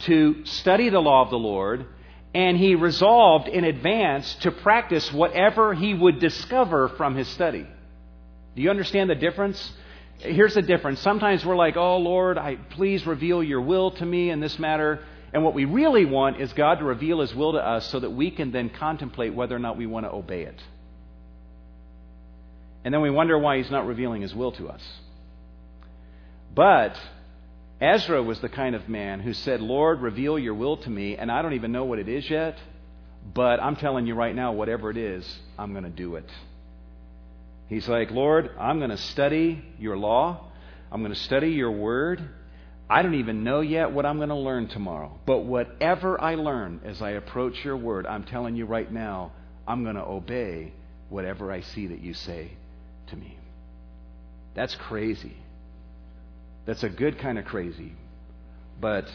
to 0.00 0.44
study 0.44 0.90
the 0.90 1.00
law 1.00 1.24
of 1.24 1.30
the 1.30 1.38
Lord 1.38 1.86
and 2.34 2.56
he 2.56 2.74
resolved 2.74 3.48
in 3.48 3.64
advance 3.64 4.34
to 4.36 4.52
practice 4.52 5.12
whatever 5.12 5.74
he 5.74 5.94
would 5.94 6.20
discover 6.20 6.88
from 6.90 7.16
his 7.16 7.26
study. 7.28 7.66
Do 8.54 8.62
you 8.62 8.70
understand 8.70 9.08
the 9.08 9.14
difference? 9.14 9.72
Here's 10.18 10.54
the 10.54 10.62
difference. 10.62 11.00
Sometimes 11.00 11.44
we're 11.44 11.56
like, 11.56 11.76
"Oh 11.76 11.96
Lord, 11.98 12.38
I 12.38 12.56
please 12.56 13.06
reveal 13.06 13.42
your 13.42 13.60
will 13.60 13.92
to 13.92 14.04
me 14.04 14.30
in 14.30 14.40
this 14.40 14.58
matter." 14.58 15.00
And 15.32 15.44
what 15.44 15.54
we 15.54 15.64
really 15.64 16.04
want 16.04 16.40
is 16.40 16.52
God 16.52 16.78
to 16.78 16.84
reveal 16.84 17.20
his 17.20 17.34
will 17.34 17.52
to 17.52 17.58
us 17.58 17.86
so 17.88 18.00
that 18.00 18.10
we 18.10 18.30
can 18.30 18.50
then 18.50 18.70
contemplate 18.70 19.34
whether 19.34 19.54
or 19.54 19.58
not 19.58 19.76
we 19.76 19.86
want 19.86 20.06
to 20.06 20.10
obey 20.10 20.42
it. 20.42 20.62
And 22.84 22.94
then 22.94 23.02
we 23.02 23.10
wonder 23.10 23.38
why 23.38 23.58
he's 23.58 23.70
not 23.70 23.86
revealing 23.86 24.22
his 24.22 24.34
will 24.34 24.52
to 24.52 24.68
us. 24.68 24.82
But 26.54 26.98
Ezra 27.80 28.22
was 28.22 28.40
the 28.40 28.48
kind 28.48 28.74
of 28.74 28.88
man 28.88 29.20
who 29.20 29.32
said, 29.32 29.60
Lord, 29.60 30.00
reveal 30.00 30.38
your 30.38 30.54
will 30.54 30.78
to 30.78 30.90
me, 30.90 31.16
and 31.16 31.30
I 31.30 31.42
don't 31.42 31.52
even 31.52 31.72
know 31.72 31.84
what 31.84 31.98
it 31.98 32.08
is 32.08 32.28
yet, 32.28 32.56
but 33.34 33.62
I'm 33.62 33.76
telling 33.76 34.06
you 34.06 34.14
right 34.14 34.34
now, 34.34 34.52
whatever 34.52 34.90
it 34.90 34.96
is, 34.96 35.38
I'm 35.58 35.72
going 35.72 35.84
to 35.84 35.90
do 35.90 36.16
it. 36.16 36.28
He's 37.68 37.86
like, 37.86 38.10
Lord, 38.10 38.50
I'm 38.58 38.78
going 38.78 38.90
to 38.90 38.96
study 38.96 39.62
your 39.78 39.98
law, 39.98 40.46
I'm 40.90 41.02
going 41.02 41.12
to 41.12 41.20
study 41.20 41.50
your 41.50 41.70
word. 41.70 42.28
I 42.90 43.02
don't 43.02 43.14
even 43.14 43.44
know 43.44 43.60
yet 43.60 43.92
what 43.92 44.06
I'm 44.06 44.16
going 44.16 44.30
to 44.30 44.34
learn 44.34 44.68
tomorrow, 44.68 45.18
but 45.26 45.40
whatever 45.40 46.18
I 46.20 46.36
learn 46.36 46.80
as 46.84 47.02
I 47.02 47.10
approach 47.10 47.62
your 47.64 47.76
word, 47.76 48.06
I'm 48.06 48.24
telling 48.24 48.56
you 48.56 48.64
right 48.64 48.90
now, 48.90 49.32
I'm 49.66 49.84
going 49.84 49.96
to 49.96 50.04
obey 50.04 50.72
whatever 51.10 51.52
I 51.52 51.60
see 51.60 51.88
that 51.88 52.00
you 52.00 52.14
say 52.14 52.52
to 53.08 53.16
me. 53.16 53.36
That's 54.54 54.74
crazy. 54.74 55.36
That's 56.64 56.82
a 56.82 56.88
good 56.88 57.18
kind 57.18 57.38
of 57.38 57.44
crazy. 57.44 57.92
But 58.80 59.06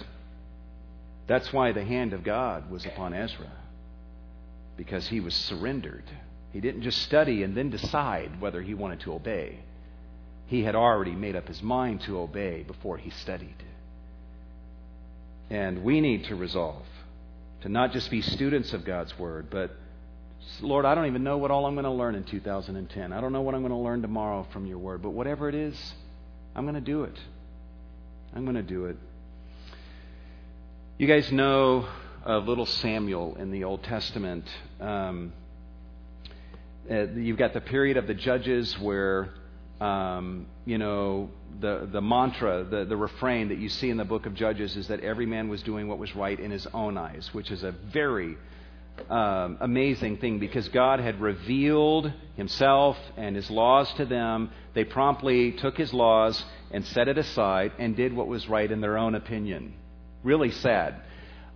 that's 1.25 1.51
why 1.51 1.71
the 1.71 1.83
hand 1.83 2.13
of 2.13 2.23
God 2.23 2.69
was 2.69 2.85
upon 2.85 3.13
Ezra, 3.13 3.51
because 4.77 5.07
he 5.07 5.19
was 5.19 5.33
surrendered. 5.33 6.03
He 6.51 6.61
didn't 6.61 6.83
just 6.83 7.01
study 7.01 7.41
and 7.41 7.57
then 7.57 7.71
decide 7.71 8.39
whether 8.39 8.61
he 8.61 8.75
wanted 8.75 8.99
to 9.01 9.13
obey. 9.13 9.59
He 10.53 10.61
had 10.61 10.75
already 10.75 11.15
made 11.15 11.35
up 11.35 11.47
his 11.47 11.63
mind 11.63 12.01
to 12.01 12.19
obey 12.19 12.61
before 12.61 12.95
he 12.95 13.09
studied. 13.09 13.55
And 15.49 15.83
we 15.83 15.99
need 15.99 16.25
to 16.25 16.35
resolve 16.35 16.85
to 17.61 17.69
not 17.69 17.91
just 17.91 18.11
be 18.11 18.21
students 18.21 18.71
of 18.71 18.85
God's 18.85 19.17
Word, 19.17 19.47
but 19.49 19.71
Lord, 20.61 20.85
I 20.85 20.93
don't 20.93 21.07
even 21.07 21.23
know 21.23 21.39
what 21.39 21.49
all 21.49 21.65
I'm 21.65 21.73
going 21.73 21.85
to 21.85 21.89
learn 21.89 22.13
in 22.13 22.23
2010. 22.23 23.11
I 23.11 23.19
don't 23.19 23.33
know 23.33 23.41
what 23.41 23.55
I'm 23.55 23.61
going 23.61 23.71
to 23.71 23.79
learn 23.79 24.03
tomorrow 24.03 24.45
from 24.53 24.67
your 24.67 24.77
Word, 24.77 25.01
but 25.01 25.09
whatever 25.09 25.49
it 25.49 25.55
is, 25.55 25.75
I'm 26.55 26.65
going 26.65 26.75
to 26.75 26.81
do 26.81 27.05
it. 27.05 27.17
I'm 28.35 28.43
going 28.43 28.55
to 28.55 28.61
do 28.61 28.85
it. 28.85 28.97
You 30.99 31.07
guys 31.07 31.31
know 31.31 31.87
of 32.23 32.47
little 32.47 32.67
Samuel 32.67 33.37
in 33.39 33.49
the 33.49 33.63
Old 33.63 33.81
Testament. 33.81 34.47
Um, 34.79 35.33
uh, 36.91 37.07
you've 37.07 37.39
got 37.39 37.53
the 37.53 37.61
period 37.61 37.97
of 37.97 38.05
the 38.05 38.13
judges 38.13 38.77
where, 38.79 39.33
um, 39.83 40.47
you 40.65 40.77
know, 40.77 41.29
the, 41.59 41.89
the 41.91 42.01
mantra, 42.01 42.63
the, 42.63 42.85
the 42.85 42.95
refrain 42.95 43.49
that 43.49 43.57
you 43.57 43.67
see 43.67 43.89
in 43.89 43.97
the 43.97 44.05
book 44.05 44.25
of 44.25 44.33
Judges 44.33 44.77
is 44.77 44.87
that 44.87 45.01
every 45.01 45.25
man 45.25 45.49
was 45.49 45.61
doing 45.61 45.89
what 45.89 45.99
was 45.99 46.15
right 46.15 46.39
in 46.39 46.51
his 46.51 46.65
own 46.73 46.97
eyes, 46.97 47.29
which 47.33 47.51
is 47.51 47.63
a 47.63 47.71
very 47.71 48.37
um, 49.09 49.57
amazing 49.59 50.17
thing 50.17 50.39
because 50.39 50.69
God 50.69 51.01
had 51.01 51.19
revealed 51.19 52.13
Himself 52.37 52.95
and 53.17 53.35
His 53.35 53.49
laws 53.49 53.91
to 53.95 54.05
them. 54.05 54.51
They 54.73 54.85
promptly 54.85 55.51
took 55.51 55.75
His 55.77 55.93
laws 55.93 56.41
and 56.71 56.85
set 56.85 57.09
it 57.09 57.17
aside 57.17 57.73
and 57.77 57.93
did 57.93 58.13
what 58.13 58.27
was 58.27 58.47
right 58.47 58.71
in 58.71 58.79
their 58.79 58.97
own 58.97 59.15
opinion. 59.15 59.73
Really 60.23 60.51
sad. 60.51 61.01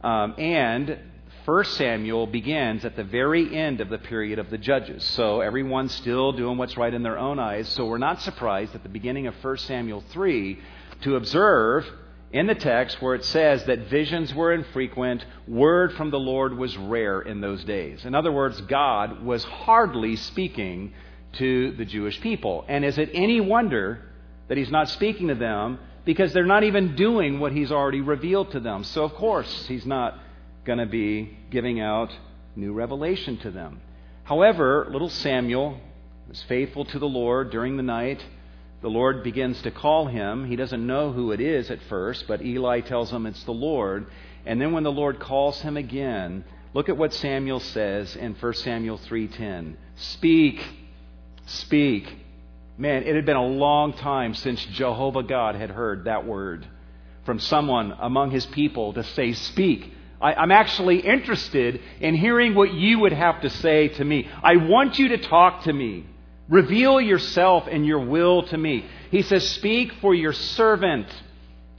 Um, 0.04 0.36
and 0.38 1.00
1 1.48 1.64
Samuel 1.64 2.28
begins 2.28 2.84
at 2.84 2.98
the 2.98 3.06
very 3.06 3.56
end 3.56 3.80
of 3.80 3.88
the 3.88 3.98
period 3.98 4.38
of 4.38 4.50
the 4.50 4.58
judges. 4.58 5.02
So 5.02 5.40
everyone's 5.40 5.94
still 5.94 6.34
doing 6.34 6.58
what's 6.58 6.76
right 6.76 6.94
in 6.94 7.04
their 7.04 7.18
own 7.18 7.40
eyes. 7.40 7.70
So 7.70 7.86
we're 7.86 7.98
not 7.98 8.22
surprised 8.22 8.76
at 8.76 8.84
the 8.84 8.90
beginning 8.90 9.28
of 9.28 9.36
1 9.42 9.58
Samuel 9.60 10.04
3 10.10 10.60
to 11.04 11.16
observe 11.16 11.86
in 12.34 12.48
the 12.48 12.56
text 12.56 13.02
where 13.02 13.16
it 13.16 13.24
says 13.24 13.64
that 13.64 13.88
visions 13.88 14.36
were 14.36 14.52
infrequent, 14.52 15.24
word 15.48 15.94
from 15.94 16.12
the 16.12 16.20
Lord 16.20 16.58
was 16.58 16.76
rare 16.76 17.22
in 17.22 17.40
those 17.40 17.64
days. 17.64 18.04
In 18.04 18.14
other 18.14 18.34
words, 18.34 18.60
God 18.60 19.24
was 19.24 19.46
hardly 19.46 20.18
speaking 20.18 20.92
to 21.38 21.72
the 21.78 21.86
Jewish 21.86 22.20
people. 22.20 22.66
And 22.68 22.84
is 22.84 22.98
it 22.98 23.10
any 23.14 23.40
wonder 23.40 24.02
that 24.50 24.58
He's 24.58 24.70
not 24.70 24.90
speaking 24.90 25.30
to 25.30 25.36
them 25.36 25.80
because 26.04 26.34
they're 26.34 26.44
not 26.44 26.66
even 26.66 26.98
doing 26.98 27.40
what 27.40 27.54
He's 27.54 27.72
already 27.72 28.02
revealed 28.02 28.52
to 28.52 28.60
them? 28.60 28.84
So, 28.84 29.06
of 29.06 29.14
course, 29.14 29.66
He's 29.68 29.86
not 29.86 30.20
going 30.68 30.80
to 30.80 30.86
be 30.86 31.38
giving 31.50 31.80
out 31.80 32.12
new 32.58 32.74
revelation 32.74 33.38
to 33.38 33.50
them. 33.50 33.80
However, 34.26 34.86
little 34.92 35.10
Samuel 35.10 35.80
was 36.28 36.44
faithful 36.44 36.84
to 36.84 37.00
the 37.00 37.08
Lord 37.08 37.52
during 37.52 37.78
the 37.78 37.84
night. 37.84 38.22
The 38.82 38.90
Lord 38.90 39.24
begins 39.24 39.62
to 39.62 39.72
call 39.72 40.08
him. 40.08 40.46
He 40.46 40.58
doesn't 40.58 40.86
know 40.86 41.14
who 41.14 41.32
it 41.32 41.40
is 41.40 41.72
at 41.72 41.82
first, 41.84 42.28
but 42.28 42.42
Eli 42.42 42.82
tells 42.82 43.10
him 43.10 43.26
it's 43.26 43.46
the 43.46 43.54
Lord. 43.54 44.08
And 44.46 44.60
then 44.60 44.74
when 44.74 44.84
the 44.84 44.92
Lord 44.92 45.22
calls 45.22 45.62
him 45.62 45.78
again, 45.78 46.44
look 46.74 46.90
at 46.90 46.98
what 46.98 47.14
Samuel 47.14 47.62
says 47.62 48.18
in 48.18 48.36
1 48.36 48.54
Samuel 48.56 48.98
3:10. 48.98 49.78
Speak. 49.96 50.62
Speak. 51.46 52.14
Man, 52.78 53.04
it 53.04 53.16
had 53.16 53.26
been 53.26 53.38
a 53.38 53.48
long 53.48 53.94
time 53.94 54.34
since 54.34 54.64
Jehovah 54.66 55.24
God 55.24 55.56
had 55.56 55.72
heard 55.72 56.04
that 56.04 56.26
word 56.26 56.68
from 57.24 57.40
someone 57.40 57.96
among 58.00 58.32
his 58.32 58.46
people 58.48 58.92
to 58.94 59.04
say, 59.04 59.32
Speak. 59.32 59.94
I, 60.20 60.44
am 60.44 60.52
actually 60.52 61.00
interested 61.00 61.82
in 62.00 62.16
hearing 62.16 62.56
what 62.56 62.74
you 62.74 63.00
would 63.00 63.14
have 63.14 63.42
to 63.42 63.50
say 63.50 63.90
to 63.90 64.04
me. 64.04 64.30
I 64.42 64.58
want 64.58 64.98
you 64.98 65.10
to 65.10 65.18
talk 65.18 65.64
to 65.64 65.74
me. 65.74 66.06
Reveal 66.50 67.02
yourself 67.02 67.68
and 67.70 67.86
your 67.86 68.00
will 68.00 68.44
to 68.44 68.58
me. 68.58 68.86
He 69.12 69.22
says, 69.22 69.48
Speak 69.52 69.94
for 70.02 70.16
your 70.16 70.34
servant. 70.34 71.08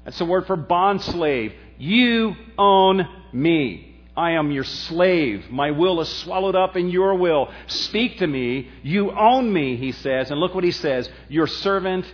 That's 0.05 0.19
the 0.19 0.25
word 0.25 0.47
for 0.47 0.57
bondslave. 0.57 1.53
You 1.79 2.35
own 2.57 3.07
me. 3.33 3.85
I 4.17 4.33
am 4.33 4.51
your 4.51 4.65
slave. 4.65 5.49
My 5.49 5.71
will 5.71 6.01
is 6.01 6.09
swallowed 6.09 6.57
up 6.57 6.77
in 6.77 6.91
your 6.91 7.15
will. 7.15 7.53
Speak 7.69 8.19
to 8.19 8.27
me. 8.27 8.69
You 8.83 9.13
own 9.13 9.53
me, 9.53 9.77
he 9.77 9.93
says. 9.93 10.31
And 10.31 10.41
look 10.41 10.55
what 10.55 10.65
he 10.65 10.73
says 10.73 11.09
Your 11.29 11.47
servant 11.47 12.05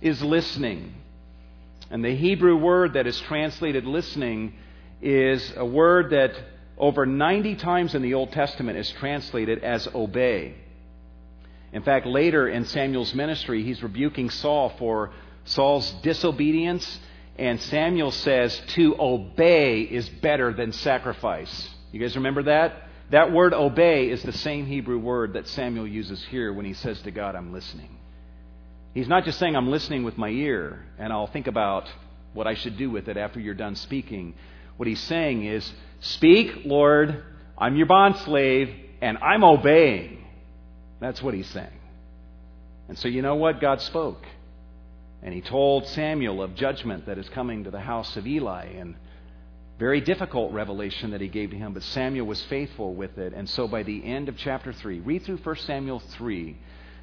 is 0.00 0.22
listening. 0.22 0.94
And 1.90 2.04
the 2.04 2.14
Hebrew 2.14 2.56
word 2.56 2.94
that 2.94 3.06
is 3.06 3.20
translated 3.20 3.84
listening 3.84 4.54
is 5.02 5.52
a 5.56 5.64
word 5.64 6.10
that 6.10 6.34
over 6.76 7.06
90 7.06 7.56
times 7.56 7.94
in 7.94 8.02
the 8.02 8.14
Old 8.14 8.32
Testament 8.32 8.78
is 8.78 8.90
translated 8.92 9.62
as 9.62 9.86
obey. 9.94 10.54
In 11.72 11.82
fact, 11.82 12.06
later 12.06 12.48
in 12.48 12.64
Samuel's 12.64 13.14
ministry, 13.14 13.62
he's 13.62 13.82
rebuking 13.82 14.30
Saul 14.30 14.70
for 14.78 15.10
Saul's 15.44 15.90
disobedience, 16.02 17.00
and 17.38 17.60
Samuel 17.60 18.10
says, 18.10 18.60
To 18.68 18.96
obey 18.98 19.82
is 19.82 20.08
better 20.08 20.52
than 20.52 20.72
sacrifice. 20.72 21.68
You 21.92 22.00
guys 22.00 22.16
remember 22.16 22.44
that? 22.44 22.88
That 23.10 23.32
word 23.32 23.54
obey 23.54 24.10
is 24.10 24.22
the 24.22 24.32
same 24.32 24.66
Hebrew 24.66 24.98
word 24.98 25.32
that 25.32 25.48
Samuel 25.48 25.86
uses 25.86 26.22
here 26.26 26.52
when 26.52 26.64
he 26.64 26.74
says 26.74 27.00
to 27.02 27.10
God, 27.10 27.34
I'm 27.34 27.52
listening. 27.52 27.96
He's 28.94 29.08
not 29.08 29.24
just 29.24 29.38
saying, 29.38 29.56
I'm 29.56 29.70
listening 29.70 30.04
with 30.04 30.18
my 30.18 30.28
ear, 30.28 30.84
and 30.98 31.12
I'll 31.12 31.26
think 31.26 31.46
about 31.46 31.88
what 32.32 32.46
I 32.46 32.54
should 32.54 32.76
do 32.76 32.90
with 32.90 33.08
it 33.08 33.16
after 33.16 33.40
you're 33.40 33.54
done 33.54 33.74
speaking. 33.74 34.34
What 34.80 34.86
he's 34.86 35.02
saying 35.02 35.44
is, 35.44 35.70
Speak, 36.00 36.62
Lord, 36.64 37.22
I'm 37.58 37.76
your 37.76 37.84
bond 37.84 38.16
slave, 38.16 38.74
and 39.02 39.18
I'm 39.18 39.44
obeying. 39.44 40.24
That's 41.00 41.22
what 41.22 41.34
he's 41.34 41.48
saying. 41.48 41.68
And 42.88 42.98
so, 42.98 43.06
you 43.06 43.20
know 43.20 43.34
what? 43.34 43.60
God 43.60 43.82
spoke. 43.82 44.24
And 45.22 45.34
he 45.34 45.42
told 45.42 45.86
Samuel 45.88 46.42
of 46.42 46.54
judgment 46.54 47.04
that 47.04 47.18
is 47.18 47.28
coming 47.28 47.64
to 47.64 47.70
the 47.70 47.78
house 47.78 48.16
of 48.16 48.26
Eli, 48.26 48.68
and 48.68 48.94
very 49.78 50.00
difficult 50.00 50.50
revelation 50.54 51.10
that 51.10 51.20
he 51.20 51.28
gave 51.28 51.50
to 51.50 51.56
him, 51.56 51.74
but 51.74 51.82
Samuel 51.82 52.24
was 52.24 52.40
faithful 52.44 52.94
with 52.94 53.18
it. 53.18 53.34
And 53.34 53.50
so, 53.50 53.68
by 53.68 53.82
the 53.82 54.02
end 54.02 54.30
of 54.30 54.38
chapter 54.38 54.72
3, 54.72 55.00
read 55.00 55.24
through 55.24 55.40
1 55.44 55.56
Samuel 55.56 55.98
3 55.98 56.56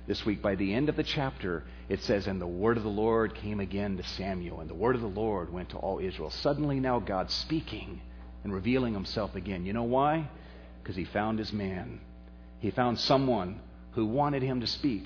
this 0.07 0.25
week. 0.25 0.41
By 0.41 0.55
the 0.55 0.73
end 0.73 0.89
of 0.89 0.95
the 0.95 1.03
chapter, 1.03 1.63
it 1.89 2.01
says, 2.01 2.27
And 2.27 2.41
the 2.41 2.47
word 2.47 2.77
of 2.77 2.83
the 2.83 2.89
Lord 2.89 3.35
came 3.35 3.59
again 3.59 3.97
to 3.97 4.03
Samuel, 4.03 4.61
and 4.61 4.69
the 4.69 4.75
word 4.75 4.95
of 4.95 5.01
the 5.01 5.07
Lord 5.07 5.51
went 5.51 5.69
to 5.69 5.77
all 5.77 5.99
Israel. 5.99 6.29
Suddenly, 6.29 6.79
now 6.79 6.99
God's 6.99 7.33
speaking 7.33 8.01
and 8.43 8.53
revealing 8.53 8.93
himself 8.93 9.35
again. 9.35 9.65
You 9.65 9.73
know 9.73 9.83
why? 9.83 10.29
Because 10.81 10.95
he 10.95 11.03
found 11.03 11.37
his 11.37 11.51
man. 11.51 11.99
He 12.59 12.71
found 12.71 12.99
someone 12.99 13.59
who 13.91 14.05
wanted 14.05 14.41
him 14.41 14.61
to 14.61 14.67
speak, 14.67 15.05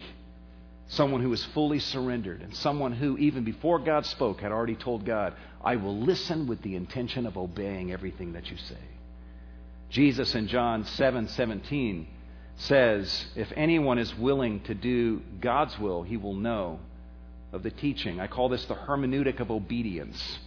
someone 0.88 1.22
who 1.22 1.30
was 1.30 1.43
fully 1.45 1.80
surrendered, 1.80 2.41
and 2.41 2.56
someone 2.56 2.93
who, 2.93 3.18
even 3.18 3.43
before 3.43 3.80
God 3.80 4.06
spoke, 4.06 4.41
had 4.41 4.52
already 4.52 4.76
told 4.76 5.06
God, 5.06 5.34
I 5.64 5.78
will 5.78 5.97
listen 5.97 6.47
with 6.47 6.62
the 6.62 6.76
intention 6.76 7.26
of 7.26 7.38
obeying 7.38 7.91
everything 7.91 8.34
that 8.34 8.52
you 8.52 8.58
say. 8.58 8.78
Jesus 9.89 10.36
in 10.36 10.47
John 10.47 10.86
7 10.86 11.28
17 11.28 12.08
says, 12.62 13.26
If 13.36 13.51
anyone 13.55 13.97
is 13.97 14.16
willing 14.16 14.62
to 14.62 14.74
do 14.74 15.22
God's 15.39 15.78
will, 15.80 16.03
he 16.03 16.18
will 16.18 16.36
know 16.36 16.80
of 17.51 17.64
the 17.64 17.72
teaching. 17.72 18.20
I 18.20 18.28
call 18.28 18.49
this 18.49 18.66
the 18.66 18.76
hermeneutic 18.76 19.39
of 19.39 19.51
obedience. 19.51 20.39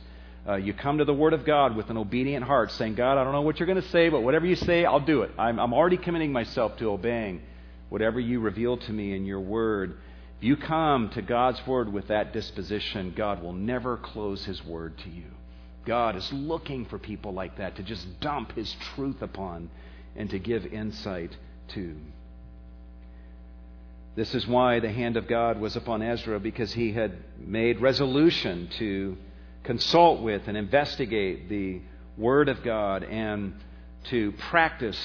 Uh, 0.46 0.56
you 0.56 0.74
come 0.74 0.98
to 0.98 1.04
the 1.04 1.14
Word 1.14 1.32
of 1.32 1.44
God 1.44 1.74
with 1.74 1.90
an 1.90 1.96
obedient 1.96 2.44
heart, 2.44 2.70
saying, 2.72 2.94
God, 2.94 3.18
I 3.18 3.24
don't 3.24 3.32
know 3.32 3.42
what 3.42 3.58
you're 3.58 3.66
going 3.66 3.80
to 3.80 3.88
say, 3.88 4.10
but 4.10 4.20
whatever 4.20 4.46
you 4.46 4.56
say, 4.56 4.84
I'll 4.84 5.00
do 5.00 5.22
it. 5.22 5.30
I'm, 5.38 5.58
I'm 5.58 5.72
already 5.72 5.96
committing 5.96 6.32
myself 6.32 6.76
to 6.78 6.90
obeying 6.90 7.42
whatever 7.88 8.20
you 8.20 8.40
reveal 8.40 8.76
to 8.76 8.92
me 8.92 9.14
in 9.14 9.24
your 9.24 9.40
Word. 9.40 9.96
If 10.38 10.44
you 10.44 10.56
come 10.56 11.08
to 11.10 11.22
God's 11.22 11.66
Word 11.66 11.92
with 11.92 12.08
that 12.08 12.32
disposition, 12.32 13.14
God 13.16 13.42
will 13.42 13.54
never 13.54 13.96
close 13.96 14.44
His 14.44 14.64
Word 14.64 14.98
to 14.98 15.08
you. 15.08 15.26
God 15.86 16.16
is 16.16 16.32
looking 16.32 16.86
for 16.86 16.98
people 16.98 17.32
like 17.32 17.58
that 17.58 17.76
to 17.76 17.82
just 17.82 18.20
dump 18.20 18.52
His 18.52 18.74
truth 18.94 19.22
upon 19.22 19.70
and 20.16 20.30
to 20.30 20.38
give 20.38 20.66
insight 20.66 21.36
2. 21.74 21.96
This 24.16 24.34
is 24.34 24.46
why 24.46 24.78
the 24.80 24.92
hand 24.92 25.16
of 25.16 25.26
God 25.26 25.60
was 25.60 25.74
upon 25.74 26.02
Ezra, 26.02 26.38
because 26.38 26.72
he 26.72 26.92
had 26.92 27.12
made 27.38 27.80
resolution 27.80 28.68
to 28.78 29.16
consult 29.64 30.22
with 30.22 30.42
and 30.46 30.56
investigate 30.56 31.48
the 31.48 31.80
Word 32.16 32.48
of 32.48 32.62
God 32.62 33.02
and 33.02 33.54
to 34.04 34.32
practice 34.32 34.98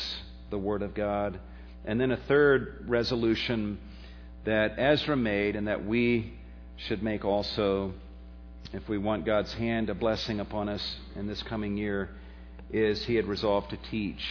the 0.51 0.59
Word 0.59 0.83
of 0.83 0.93
God. 0.93 1.39
And 1.85 1.99
then 1.99 2.11
a 2.11 2.17
third 2.17 2.85
resolution 2.87 3.79
that 4.45 4.75
Ezra 4.77 5.17
made 5.17 5.55
and 5.55 5.67
that 5.67 5.85
we 5.85 6.33
should 6.75 7.01
make 7.01 7.25
also 7.25 7.93
if 8.71 8.87
we 8.87 8.99
want 8.99 9.25
God's 9.25 9.51
hand, 9.53 9.89
a 9.89 9.95
blessing 9.95 10.39
upon 10.39 10.69
us 10.69 10.97
in 11.15 11.25
this 11.25 11.41
coming 11.43 11.75
year, 11.75 12.09
is 12.71 13.03
he 13.05 13.15
had 13.15 13.25
resolved 13.25 13.71
to 13.71 13.77
teach 13.89 14.23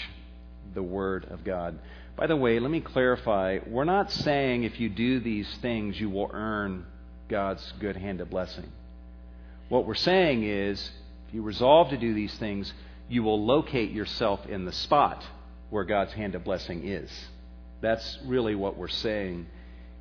the 0.74 0.82
Word 0.82 1.24
of 1.24 1.42
God. 1.42 1.78
By 2.18 2.26
the 2.26 2.34
way, 2.34 2.58
let 2.58 2.72
me 2.72 2.80
clarify. 2.80 3.60
We're 3.64 3.84
not 3.84 4.10
saying 4.10 4.64
if 4.64 4.80
you 4.80 4.88
do 4.88 5.20
these 5.20 5.48
things, 5.58 6.00
you 6.00 6.10
will 6.10 6.28
earn 6.34 6.84
God's 7.28 7.72
good 7.78 7.96
hand 7.96 8.20
of 8.20 8.28
blessing. 8.28 8.72
What 9.68 9.86
we're 9.86 9.94
saying 9.94 10.42
is, 10.42 10.90
if 11.28 11.34
you 11.34 11.42
resolve 11.42 11.90
to 11.90 11.96
do 11.96 12.14
these 12.14 12.34
things, 12.34 12.72
you 13.08 13.22
will 13.22 13.46
locate 13.46 13.92
yourself 13.92 14.44
in 14.48 14.64
the 14.64 14.72
spot 14.72 15.24
where 15.70 15.84
God's 15.84 16.12
hand 16.12 16.34
of 16.34 16.42
blessing 16.42 16.88
is. 16.88 17.08
That's 17.82 18.18
really 18.24 18.56
what 18.56 18.76
we're 18.76 18.88
saying 18.88 19.46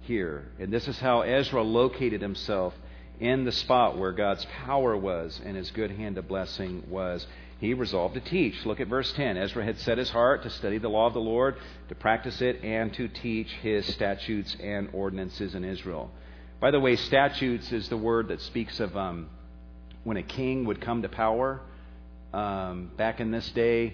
here. 0.01 0.49
And 0.57 0.74
this 0.74 0.88
is 0.88 0.99
how 0.99 1.22
Ezra 1.22 1.61
located 1.61 2.24
himself 2.24 2.74
in 3.20 3.45
the 3.45 3.51
spot 3.51 3.95
where 3.95 4.11
God's 4.11 4.45
power 4.65 4.97
was 4.97 5.39
and 5.45 5.55
his 5.55 5.70
good 5.70 5.91
hand 5.91 6.18
of 6.18 6.28
blessing 6.28 6.82
was 6.89 7.28
he 7.60 7.74
resolved 7.74 8.14
to 8.14 8.20
teach. 8.20 8.66
Look 8.66 8.80
at 8.80 8.88
verse 8.88 9.12
10. 9.14 9.38
Ezra 9.38 9.64
had 9.64 9.80
set 9.80 9.97
his 9.97 10.10
heart 10.10 10.43
to 10.43 10.49
study 10.49 10.78
the 10.78 10.89
law 10.89 11.08
of 11.08 11.14
the 11.14 11.20
Lord, 11.20 11.55
to 11.89 11.95
practice 11.95 12.41
it, 12.41 12.64
and 12.64 12.93
to 12.93 13.08
teach 13.08 13.51
his 13.62 13.86
statutes 13.93 14.55
and 14.62 14.89
ordinances 14.93 15.55
in 15.55 15.64
Israel. 15.64 16.12
By 16.60 16.72
the 16.72 16.80
way, 16.80 16.95
statutes 16.95 17.72
is 17.72 17.89
the 17.89 17.97
word 17.97 18.28
that 18.28 18.41
speaks 18.41 18.80
of 18.80 18.95
um, 18.95 19.30
when 20.03 20.18
a 20.18 20.24
king 20.24 20.66
would 20.66 20.82
come 20.82 21.01
to 21.01 21.10
power. 21.10 21.62
Um, 22.34 22.91
back 22.97 23.20
in 23.20 23.32
this 23.32 23.49
day, 23.51 23.93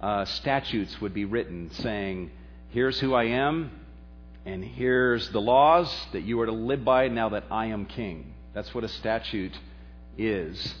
uh, 0.00 0.24
statutes 0.24 1.00
would 1.00 1.12
be 1.12 1.24
written 1.24 1.70
saying, 1.72 2.30
Here's 2.70 2.98
who 2.98 3.14
I 3.14 3.24
am, 3.24 3.70
and 4.46 4.64
here's 4.64 5.28
the 5.30 5.40
laws 5.40 5.94
that 6.12 6.22
you 6.22 6.40
are 6.40 6.46
to 6.46 6.52
live 6.52 6.84
by 6.84 7.08
now 7.08 7.28
that 7.30 7.44
I 7.50 7.66
am 7.66 7.84
king. 7.84 8.32
That's 8.54 8.74
what 8.74 8.84
a 8.84 8.88
statute 8.88 9.56
is. 10.16 10.74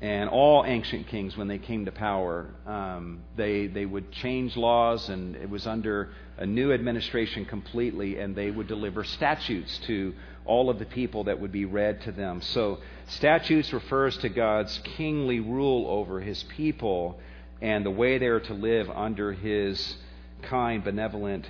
And 0.00 0.30
all 0.30 0.64
ancient 0.64 1.08
kings, 1.08 1.36
when 1.36 1.48
they 1.48 1.58
came 1.58 1.86
to 1.86 1.92
power, 1.92 2.46
um, 2.66 3.20
they, 3.36 3.66
they 3.66 3.84
would 3.84 4.12
change 4.12 4.56
laws, 4.56 5.08
and 5.08 5.34
it 5.34 5.50
was 5.50 5.66
under 5.66 6.10
a 6.36 6.46
new 6.46 6.72
administration 6.72 7.44
completely, 7.44 8.18
and 8.18 8.36
they 8.36 8.52
would 8.52 8.68
deliver 8.68 9.02
statutes 9.02 9.76
to 9.86 10.14
all 10.44 10.70
of 10.70 10.78
the 10.78 10.84
people 10.84 11.24
that 11.24 11.40
would 11.40 11.50
be 11.50 11.64
read 11.64 12.00
to 12.02 12.12
them. 12.12 12.40
So, 12.40 12.78
statutes 13.08 13.72
refers 13.72 14.16
to 14.18 14.28
God's 14.28 14.78
kingly 14.96 15.40
rule 15.40 15.88
over 15.88 16.20
his 16.20 16.44
people 16.44 17.18
and 17.60 17.84
the 17.84 17.90
way 17.90 18.18
they 18.18 18.26
are 18.26 18.40
to 18.40 18.54
live 18.54 18.88
under 18.88 19.32
his 19.32 19.96
kind, 20.42 20.84
benevolent, 20.84 21.44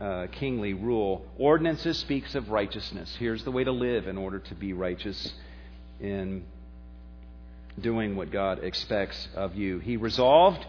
uh, 0.00 0.26
kingly 0.32 0.74
rule. 0.74 1.24
Ordinances 1.38 1.98
speaks 1.98 2.34
of 2.34 2.50
righteousness. 2.50 3.14
Here's 3.20 3.44
the 3.44 3.52
way 3.52 3.62
to 3.62 3.72
live 3.72 4.08
in 4.08 4.18
order 4.18 4.40
to 4.40 4.54
be 4.56 4.72
righteous 4.72 5.32
in 6.00 6.44
doing 7.80 8.16
what 8.16 8.30
God 8.30 8.62
expects 8.62 9.28
of 9.34 9.54
you. 9.54 9.78
He 9.78 9.96
resolved 9.96 10.64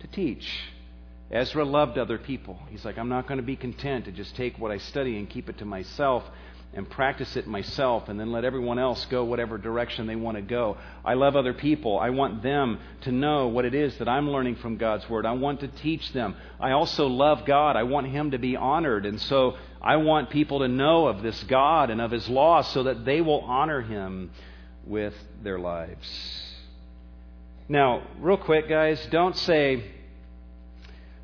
to 0.00 0.06
teach. 0.06 0.48
Ezra 1.30 1.64
loved 1.64 1.98
other 1.98 2.18
people. 2.18 2.58
He's 2.68 2.84
like, 2.84 2.98
I'm 2.98 3.08
not 3.08 3.26
going 3.26 3.38
to 3.38 3.44
be 3.44 3.56
content 3.56 4.04
to 4.04 4.12
just 4.12 4.36
take 4.36 4.58
what 4.58 4.70
I 4.70 4.78
study 4.78 5.18
and 5.18 5.28
keep 5.28 5.48
it 5.48 5.58
to 5.58 5.64
myself. 5.64 6.24
and 6.76 6.88
practice 6.90 7.36
it 7.36 7.46
myself 7.46 8.08
and 8.08 8.18
then 8.18 8.32
let 8.32 8.44
everyone 8.44 8.78
else 8.78 9.04
go 9.06 9.24
whatever 9.24 9.58
direction 9.58 10.06
they 10.06 10.16
want 10.16 10.36
to 10.36 10.42
go. 10.42 10.76
I 11.04 11.14
love 11.14 11.36
other 11.36 11.54
people. 11.54 11.98
I 11.98 12.10
want 12.10 12.42
them 12.42 12.80
to 13.02 13.12
know 13.12 13.48
what 13.48 13.64
it 13.64 13.74
is 13.74 13.96
that 13.98 14.08
I'm 14.08 14.28
learning 14.30 14.56
from 14.56 14.76
God's 14.76 15.08
Word. 15.08 15.24
I 15.24 15.32
want 15.32 15.60
to 15.60 15.68
teach 15.68 16.12
them. 16.12 16.34
I 16.58 16.72
also 16.72 17.06
love 17.06 17.44
God. 17.44 17.76
I 17.76 17.84
want 17.84 18.08
Him 18.08 18.32
to 18.32 18.38
be 18.38 18.56
honored. 18.56 19.06
And 19.06 19.20
so 19.20 19.56
I 19.80 19.96
want 19.96 20.30
people 20.30 20.60
to 20.60 20.68
know 20.68 21.06
of 21.06 21.22
this 21.22 21.40
God 21.44 21.90
and 21.90 22.00
of 22.00 22.10
His 22.10 22.28
law 22.28 22.62
so 22.62 22.84
that 22.84 23.04
they 23.04 23.20
will 23.20 23.40
honor 23.42 23.80
Him 23.80 24.30
with 24.84 25.14
their 25.42 25.58
lives. 25.58 26.40
Now, 27.66 28.02
real 28.20 28.36
quick, 28.36 28.68
guys, 28.68 29.02
don't 29.10 29.34
say, 29.34 29.82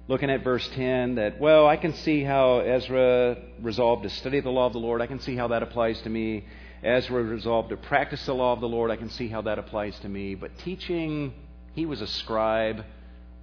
looking 0.09 0.31
at 0.31 0.43
verse 0.43 0.67
10 0.69 1.17
that, 1.17 1.39
well, 1.39 1.67
I 1.67 1.77
can 1.77 1.93
see 1.93 2.25
how 2.25 2.61
Ezra 2.61 3.37
resolved 3.61 4.05
to 4.05 4.09
study 4.09 4.41
the 4.41 4.49
law 4.49 4.65
of 4.65 4.73
the 4.73 4.79
Lord. 4.79 5.03
I 5.03 5.07
can 5.07 5.21
see 5.21 5.37
how 5.37 5.49
that 5.49 5.63
applies 5.63 6.01
to 6.01 6.09
me. 6.09 6.47
Ezra 6.83 7.23
resolved 7.23 7.69
to 7.69 7.77
practice 7.77 8.25
the 8.25 8.35
law 8.35 8.55
of 8.55 8.61
the 8.61 8.69
Lord. 8.69 8.91
I 8.91 8.97
can 8.97 9.11
see 9.11 9.29
how 9.29 9.43
that 9.43 9.59
applies 9.59 9.99
to 9.99 10.09
me. 10.09 10.35
But 10.35 10.57
teaching, 10.61 11.35
he 11.75 11.85
was 11.85 12.01
a 12.01 12.07
scribe. 12.07 12.87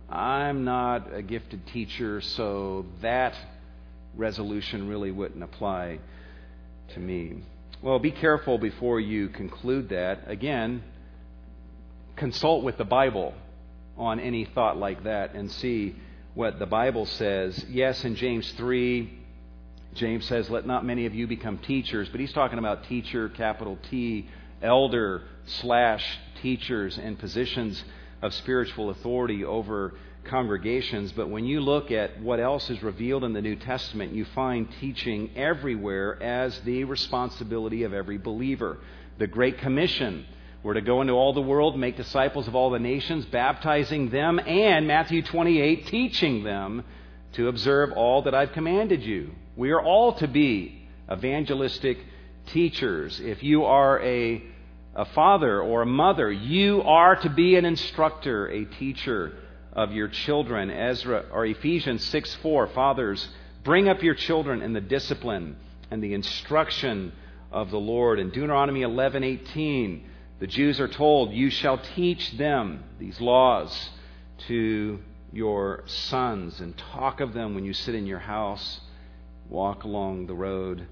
I'm 0.10 0.66
not 0.66 1.14
a 1.14 1.22
gifted 1.22 1.68
teacher, 1.68 2.20
so 2.20 2.88
that 3.04 3.36
resolution 4.16 4.88
really 4.88 5.12
wouldn't 5.12 5.44
apply 5.44 6.00
to 6.96 7.00
me. 7.00 7.44
Well, 7.84 8.00
be 8.00 8.10
careful 8.10 8.58
before 8.58 9.00
you 9.00 9.30
conclude 9.30 9.90
that. 9.90 10.24
Again, 10.26 10.82
consult 12.18 12.64
with 12.64 12.78
the 12.78 12.86
Bible 12.86 13.34
on 13.98 14.20
any 14.20 14.46
thought 14.46 14.78
like 14.78 15.04
that 15.06 15.34
and 15.34 15.52
see 15.52 15.96
what 16.34 16.60
the 16.60 16.66
Bible 16.66 17.06
says. 17.06 17.66
Yes, 17.70 18.04
in 18.04 18.16
James 18.16 18.52
3, 18.54 19.12
James 19.94 20.26
says, 20.26 20.50
Let 20.50 20.68
not 20.68 20.86
many 20.86 21.06
of 21.06 21.16
you 21.16 21.26
become 21.28 21.58
teachers, 21.60 22.10
but 22.10 22.20
he's 22.20 22.34
talking 22.34 22.60
about 22.60 22.84
teacher, 22.86 23.30
capital 23.30 23.78
T, 23.90 24.28
elder 24.62 25.24
slash 25.46 26.04
teachers 26.42 26.98
and 26.98 27.18
positions 27.18 27.84
of 28.22 28.34
spiritual 28.34 28.90
authority 28.90 29.44
over 29.44 29.94
congregations. 30.26 31.12
But 31.12 31.30
when 31.30 31.46
you 31.46 31.62
look 31.62 31.92
at 31.92 32.22
what 32.22 32.40
else 32.40 32.70
is 32.70 32.84
revealed 32.84 33.24
in 33.24 33.34
the 33.34 33.42
New 33.42 33.56
Testament, 33.56 34.14
you 34.14 34.26
find 34.36 34.68
teaching 34.80 35.32
everywhere 35.36 36.22
as 36.22 36.60
the 36.62 36.84
responsibility 36.84 37.84
of 37.84 37.94
every 37.94 38.18
believer. 38.18 38.78
The 39.18 39.28
Great 39.28 39.60
Commission 39.60 40.26
we're 40.68 40.74
to 40.74 40.82
go 40.82 41.00
into 41.00 41.14
all 41.14 41.32
the 41.32 41.40
world, 41.40 41.80
make 41.80 41.96
disciples 41.96 42.46
of 42.50 42.54
all 42.54 42.72
the 42.72 42.78
nations, 42.78 43.24
baptizing 43.24 44.10
them, 44.10 44.38
and 44.38 44.86
Matthew 44.86 45.22
28, 45.22 45.88
teaching 45.88 46.44
them 46.44 46.84
to 47.32 47.48
observe 47.48 47.94
all 47.94 48.24
that 48.24 48.36
I've 48.36 48.52
commanded 48.52 49.02
you. 49.02 49.32
We 49.56 49.72
are 49.72 49.82
all 49.82 50.16
to 50.16 50.28
be 50.28 50.86
evangelistic 51.10 52.00
teachers. 52.48 53.18
If 53.22 53.44
you 53.44 53.64
are 53.64 54.04
a, 54.04 54.44
a 54.94 55.06
father 55.06 55.62
or 55.62 55.84
a 55.84 55.86
mother, 55.86 56.30
you 56.30 56.82
are 56.82 57.16
to 57.16 57.30
be 57.30 57.56
an 57.56 57.64
instructor, 57.64 58.48
a 58.48 58.66
teacher 58.66 59.38
of 59.72 59.94
your 59.94 60.10
children. 60.10 60.70
Ezra 60.70 61.28
or 61.32 61.46
Ephesians 61.46 62.04
6 62.04 62.36
4, 62.42 62.68
fathers, 62.68 63.26
bring 63.64 63.88
up 63.88 64.04
your 64.04 64.16
children 64.16 64.62
in 64.62 64.74
the 64.74 64.82
discipline 64.82 65.56
and 65.90 66.04
the 66.04 66.14
instruction 66.14 67.14
of 67.54 67.72
the 67.72 67.80
Lord. 67.80 68.20
In 68.20 68.32
Deuteronomy 68.32 68.82
11 68.82 69.24
18, 69.24 70.10
the 70.40 70.48
Jews 70.48 70.80
are 70.80 70.88
told, 70.88 71.34
You 71.34 71.50
shall 71.50 71.78
teach 71.78 72.32
them 72.38 72.84
these 73.00 73.20
laws 73.20 73.90
to 74.48 75.00
your 75.32 75.84
sons 75.86 76.60
and 76.62 76.78
talk 76.78 77.20
of 77.20 77.34
them 77.34 77.56
when 77.56 77.66
you 77.66 77.74
sit 77.74 77.96
in 77.96 78.06
your 78.06 78.20
house, 78.20 78.82
walk 79.50 79.84
along 79.84 80.28
the 80.28 80.36
road. 80.36 80.88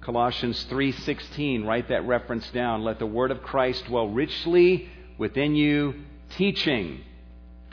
Colossians 0.00 0.64
3:16 0.64 1.66
write 1.66 1.88
that 1.88 2.06
reference 2.06 2.50
down. 2.50 2.82
Let 2.82 2.98
the 2.98 3.06
word 3.06 3.30
of 3.30 3.42
Christ 3.42 3.86
dwell 3.86 4.08
richly 4.08 4.88
within 5.18 5.56
you 5.56 5.94
teaching 6.36 7.00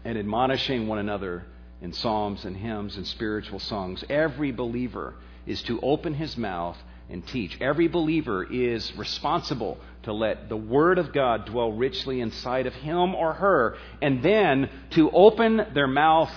and 0.05 0.17
admonishing 0.17 0.87
one 0.87 0.99
another 0.99 1.45
in 1.81 1.93
psalms 1.93 2.45
and 2.45 2.55
hymns 2.55 2.97
and 2.97 3.05
spiritual 3.05 3.59
songs. 3.59 4.03
Every 4.09 4.51
believer 4.51 5.15
is 5.45 5.61
to 5.63 5.79
open 5.81 6.13
his 6.13 6.37
mouth 6.37 6.77
and 7.09 7.25
teach. 7.27 7.59
Every 7.59 7.87
believer 7.87 8.43
is 8.43 8.95
responsible 8.97 9.77
to 10.03 10.13
let 10.13 10.49
the 10.49 10.57
Word 10.57 10.97
of 10.97 11.13
God 11.13 11.45
dwell 11.45 11.71
richly 11.71 12.21
inside 12.21 12.67
of 12.67 12.73
him 12.73 13.15
or 13.15 13.33
her, 13.33 13.77
and 14.01 14.23
then 14.23 14.69
to 14.91 15.11
open 15.11 15.67
their 15.73 15.87
mouth 15.87 16.31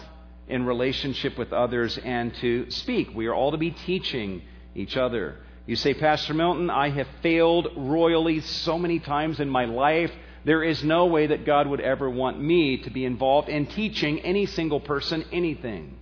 in 0.49 0.67
relationship 0.67 1.39
with 1.39 1.53
others 1.53 1.99
and 1.99 2.35
to 2.37 2.71
speak. 2.71 3.15
We 3.15 3.27
are 3.27 3.35
all 3.35 3.53
to 3.53 3.57
be 3.57 3.71
teaching 3.71 4.43
each 4.75 4.97
other. 4.97 5.37
You 5.67 5.77
say, 5.77 5.95
Pastor 5.95 6.35
Milton, 6.35 6.69
I 6.69 6.91
have 6.91 7.09
failed 7.23 7.69
royally 7.77 8.41
so 8.41 8.79
many 8.79 8.99
times 8.99 9.41
in 9.41 9.49
my 9.49 9.65
life. 9.65 10.13
There 10.45 10.63
is 10.63 10.85
no 10.85 11.07
way 11.07 11.29
that 11.29 11.47
God 11.47 11.67
would 11.67 11.81
ever 11.81 12.11
want 12.11 12.39
me 12.39 12.77
to 12.83 12.91
be 12.91 13.07
involved 13.07 13.49
in 13.49 13.67
teaching 13.67 14.21
any 14.21 14.45
single 14.45 14.81
person 14.81 15.25
anything. 15.33 15.97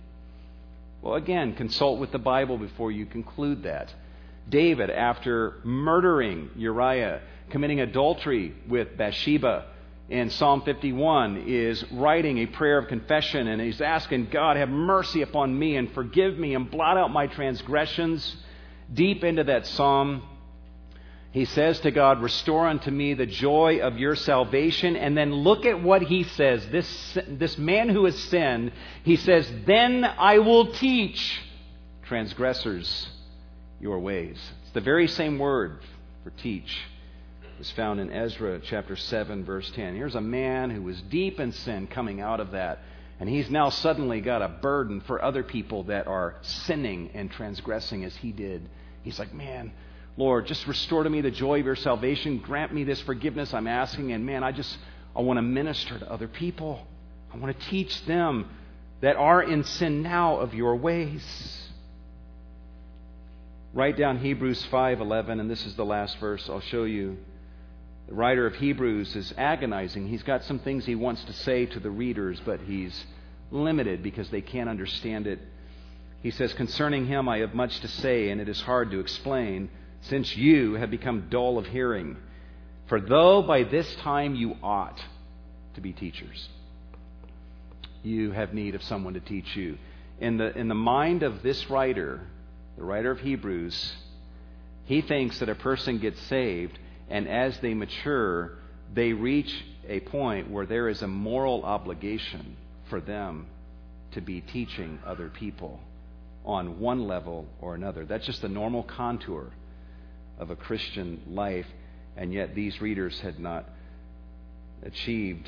Well, 1.01 1.15
again, 1.15 1.53
consult 1.55 1.99
with 1.99 2.11
the 2.11 2.19
Bible 2.19 2.57
before 2.57 2.91
you 2.91 3.05
conclude 3.05 3.63
that. 3.63 3.93
David, 4.49 4.89
after 4.89 5.61
murdering 5.63 6.49
Uriah, 6.57 7.21
committing 7.49 7.81
adultery 7.81 8.53
with 8.67 8.97
Bathsheba 8.97 9.65
in 10.09 10.29
Psalm 10.29 10.61
51 10.63 11.45
is 11.47 11.83
writing 11.91 12.39
a 12.39 12.45
prayer 12.45 12.77
of 12.77 12.87
confession 12.87 13.47
and 13.47 13.61
he's 13.61 13.81
asking 13.81 14.27
God, 14.29 14.57
have 14.57 14.69
mercy 14.69 15.21
upon 15.21 15.57
me 15.57 15.75
and 15.75 15.91
forgive 15.93 16.37
me 16.37 16.55
and 16.55 16.69
blot 16.69 16.97
out 16.97 17.11
my 17.11 17.27
transgressions. 17.27 18.35
Deep 18.93 19.23
into 19.23 19.45
that 19.45 19.65
psalm, 19.65 20.21
he 21.31 21.45
says 21.45 21.79
to 21.79 21.89
God, 21.89 22.21
Restore 22.21 22.67
unto 22.67 22.91
me 22.91 23.15
the 23.15 23.25
joy 23.25 23.79
of 23.79 23.97
your 23.97 24.15
salvation. 24.15 24.95
And 24.95 25.17
then 25.17 25.33
look 25.33 25.65
at 25.65 25.81
what 25.81 26.03
he 26.03 26.23
says. 26.23 26.67
This, 26.67 27.17
this 27.27 27.57
man 27.57 27.89
who 27.89 28.05
has 28.05 28.17
sinned, 28.25 28.71
he 29.03 29.15
says, 29.15 29.49
Then 29.65 30.03
I 30.05 30.39
will 30.39 30.73
teach 30.73 31.41
transgressors 32.03 33.09
your 33.79 33.99
ways. 33.99 34.37
It's 34.61 34.73
the 34.73 34.81
very 34.81 35.07
same 35.07 35.39
word 35.39 35.79
for 36.23 36.29
teach 36.29 36.77
is 37.63 37.71
found 37.71 38.01
in 38.01 38.11
Ezra 38.11 38.59
chapter 38.59 38.97
7, 38.97 39.45
verse 39.45 39.71
10. 39.73 39.95
Here's 39.95 40.15
a 40.15 40.21
man 40.21 40.69
who 40.69 40.81
was 40.81 41.01
deep 41.03 41.39
in 41.39 41.53
sin 41.53 41.87
coming 41.87 42.19
out 42.19 42.41
of 42.41 42.51
that. 42.51 42.79
And 43.21 43.29
he's 43.29 43.49
now 43.49 43.69
suddenly 43.69 44.19
got 44.19 44.41
a 44.41 44.49
burden 44.49 44.99
for 44.99 45.23
other 45.23 45.43
people 45.43 45.83
that 45.83 46.05
are 46.05 46.35
sinning 46.41 47.11
and 47.13 47.31
transgressing 47.31 48.03
as 48.03 48.13
he 48.17 48.33
did. 48.33 48.67
He's 49.03 49.17
like, 49.17 49.33
man, 49.33 49.71
Lord, 50.17 50.45
just 50.45 50.67
restore 50.67 51.03
to 51.03 51.09
me 51.09 51.21
the 51.21 51.31
joy 51.31 51.61
of 51.61 51.65
your 51.65 51.77
salvation. 51.77 52.39
Grant 52.39 52.73
me 52.73 52.83
this 52.83 52.99
forgiveness 52.99 53.53
I'm 53.53 53.67
asking. 53.67 54.11
And 54.11 54.25
man, 54.25 54.43
I 54.43 54.51
just, 54.51 54.77
I 55.15 55.21
want 55.21 55.37
to 55.37 55.41
minister 55.41 55.97
to 55.97 56.11
other 56.11 56.27
people. 56.27 56.85
I 57.33 57.37
want 57.37 57.57
to 57.57 57.65
teach 57.67 58.05
them 58.05 58.49
that 58.99 59.15
are 59.15 59.41
in 59.41 59.63
sin 59.63 60.03
now 60.03 60.35
of 60.35 60.53
your 60.53 60.75
ways. 60.75 61.23
Write 63.73 63.95
down 63.95 64.17
Hebrews 64.17 64.67
5:11 64.69 65.39
and 65.39 65.49
this 65.49 65.65
is 65.65 65.77
the 65.77 65.85
last 65.85 66.19
verse 66.19 66.49
I'll 66.49 66.59
show 66.59 66.83
you. 66.83 67.17
The 68.07 68.13
writer 68.13 68.45
of 68.45 68.55
Hebrews 68.55 69.15
is 69.15 69.33
agonizing. 69.37 70.07
He's 70.07 70.23
got 70.23 70.43
some 70.43 70.59
things 70.59 70.85
he 70.85 70.95
wants 70.95 71.23
to 71.25 71.33
say 71.33 71.65
to 71.67 71.79
the 71.79 71.89
readers, 71.89 72.41
but 72.45 72.59
he's 72.61 73.05
limited 73.51 74.03
because 74.03 74.29
they 74.29 74.41
can't 74.41 74.69
understand 74.69 75.27
it. 75.27 75.39
He 76.21 76.31
says, 76.31 76.53
Concerning 76.53 77.05
him 77.05 77.29
I 77.29 77.39
have 77.39 77.53
much 77.53 77.79
to 77.81 77.87
say, 77.87 78.29
and 78.29 78.41
it 78.41 78.49
is 78.49 78.61
hard 78.61 78.91
to 78.91 78.99
explain, 78.99 79.69
since 80.01 80.35
you 80.35 80.73
have 80.73 80.91
become 80.91 81.27
dull 81.29 81.57
of 81.57 81.67
hearing. 81.67 82.17
For 82.87 82.99
though 82.99 83.41
by 83.41 83.63
this 83.63 83.95
time 83.97 84.35
you 84.35 84.57
ought 84.61 85.01
to 85.75 85.81
be 85.81 85.93
teachers, 85.93 86.49
you 88.03 88.31
have 88.31 88.53
need 88.53 88.75
of 88.75 88.83
someone 88.83 89.13
to 89.13 89.21
teach 89.21 89.55
you. 89.55 89.77
In 90.19 90.37
the, 90.37 90.57
in 90.57 90.67
the 90.67 90.75
mind 90.75 91.23
of 91.23 91.41
this 91.41 91.69
writer, 91.69 92.21
the 92.77 92.83
writer 92.83 93.11
of 93.11 93.21
Hebrews, 93.21 93.93
he 94.85 95.01
thinks 95.01 95.39
that 95.39 95.49
a 95.49 95.55
person 95.55 95.99
gets 95.99 96.21
saved 96.23 96.77
and 97.09 97.27
as 97.27 97.57
they 97.59 97.73
mature, 97.73 98.53
they 98.93 99.13
reach 99.13 99.53
a 99.87 99.99
point 100.01 100.49
where 100.49 100.65
there 100.65 100.89
is 100.89 101.01
a 101.01 101.07
moral 101.07 101.63
obligation 101.63 102.55
for 102.89 103.01
them 103.01 103.47
to 104.11 104.21
be 104.21 104.41
teaching 104.41 104.99
other 105.05 105.29
people 105.29 105.79
on 106.45 106.79
one 106.79 107.07
level 107.07 107.47
or 107.61 107.75
another. 107.75 108.05
That's 108.05 108.25
just 108.25 108.41
the 108.41 108.49
normal 108.49 108.83
contour 108.83 109.47
of 110.39 110.49
a 110.49 110.55
Christian 110.55 111.21
life, 111.27 111.67
and 112.17 112.33
yet 112.33 112.55
these 112.55 112.81
readers 112.81 113.19
had 113.21 113.39
not 113.39 113.65
achieved 114.83 115.47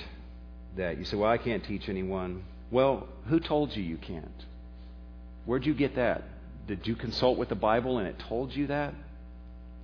that. 0.77 0.97
You 0.97 1.05
say, 1.05 1.17
Well, 1.17 1.29
I 1.29 1.37
can't 1.37 1.63
teach 1.63 1.89
anyone. 1.89 2.43
Well, 2.71 3.07
who 3.27 3.39
told 3.39 3.75
you 3.75 3.83
you 3.83 3.97
can't? 3.97 4.45
Where'd 5.45 5.65
you 5.65 5.73
get 5.73 5.95
that? 5.95 6.23
Did 6.67 6.87
you 6.87 6.95
consult 6.95 7.37
with 7.37 7.49
the 7.49 7.55
Bible 7.55 7.99
and 7.99 8.07
it 8.07 8.17
told 8.27 8.55
you 8.55 8.67
that? 8.67 8.93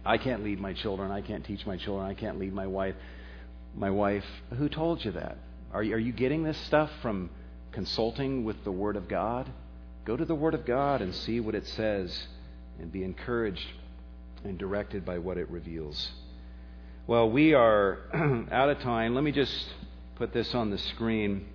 I 0.05 0.17
can't 0.17 0.43
lead 0.43 0.59
my 0.59 0.73
children. 0.73 1.11
I 1.11 1.21
can't 1.21 1.45
teach 1.45 1.65
my 1.65 1.77
children. 1.77 2.09
I 2.09 2.13
can't 2.13 2.39
lead 2.39 2.53
my 2.53 2.67
wife. 2.67 2.95
My 3.75 3.89
wife. 3.89 4.25
Who 4.57 4.67
told 4.69 5.03
you 5.05 5.11
that? 5.11 5.37
Are 5.73 5.83
you, 5.83 5.95
are 5.95 5.99
you 5.99 6.11
getting 6.11 6.43
this 6.43 6.57
stuff 6.57 6.89
from 7.01 7.29
consulting 7.71 8.43
with 8.43 8.63
the 8.63 8.71
Word 8.71 8.95
of 8.95 9.07
God? 9.07 9.49
Go 10.05 10.17
to 10.17 10.25
the 10.25 10.35
Word 10.35 10.53
of 10.53 10.65
God 10.65 11.01
and 11.01 11.13
see 11.13 11.39
what 11.39 11.55
it 11.55 11.67
says 11.67 12.27
and 12.79 12.91
be 12.91 13.03
encouraged 13.03 13.67
and 14.43 14.57
directed 14.57 15.05
by 15.05 15.19
what 15.19 15.37
it 15.37 15.49
reveals. 15.49 16.11
Well, 17.07 17.29
we 17.29 17.53
are 17.53 17.99
out 18.51 18.69
of 18.69 18.79
time. 18.79 19.15
Let 19.15 19.23
me 19.23 19.31
just 19.31 19.65
put 20.15 20.33
this 20.33 20.53
on 20.55 20.71
the 20.71 20.77
screen. 20.77 21.45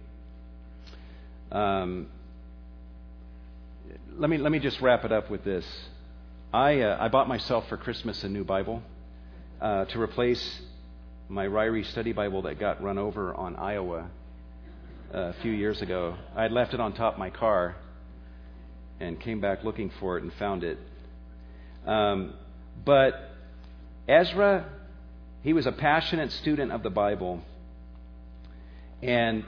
Um, 1.51 2.09
let 4.17 4.31
me 4.31 4.39
let 4.39 4.51
me 4.51 4.59
just 4.59 4.81
wrap 4.81 5.05
it 5.05 5.13
up 5.13 5.31
with 5.31 5.45
this. 5.45 5.65
I 6.57 6.81
uh, 6.81 6.97
I 6.99 7.09
bought 7.09 7.29
myself 7.29 7.69
for 7.69 7.77
Christmas 7.77 8.25
a 8.25 8.31
new 8.31 8.43
Bible 8.43 8.83
uh, 9.61 9.85
to 9.85 10.01
replace 10.01 10.63
my 11.29 11.47
Ryrie 11.47 11.85
study 11.85 12.13
Bible 12.13 12.41
that 12.43 12.59
got 12.59 12.83
run 12.83 12.97
over 12.97 13.35
on 13.35 13.57
Iowa 13.57 14.09
uh, 15.15 15.19
a 15.19 15.33
few 15.43 15.53
years 15.53 15.83
ago. 15.83 16.17
I 16.35 16.45
had 16.45 16.53
left 16.53 16.73
it 16.73 16.81
on 16.81 16.95
top 16.95 17.13
of 17.13 17.19
my 17.19 17.29
car 17.29 17.77
and 19.01 19.21
came 19.21 19.39
back 19.39 19.65
looking 19.65 19.93
for 20.01 20.17
it 20.17 20.23
and 20.23 20.33
found 20.33 20.65
it. 20.65 20.79
Um, 21.87 22.33
but 22.87 23.13
Ezra, 24.09 24.65
he 25.43 25.53
was 25.53 25.67
a 25.67 25.73
passionate 25.73 26.33
student 26.33 26.73
of 26.73 26.83
the 26.83 26.89
Bible. 26.89 27.43
And 29.03 29.45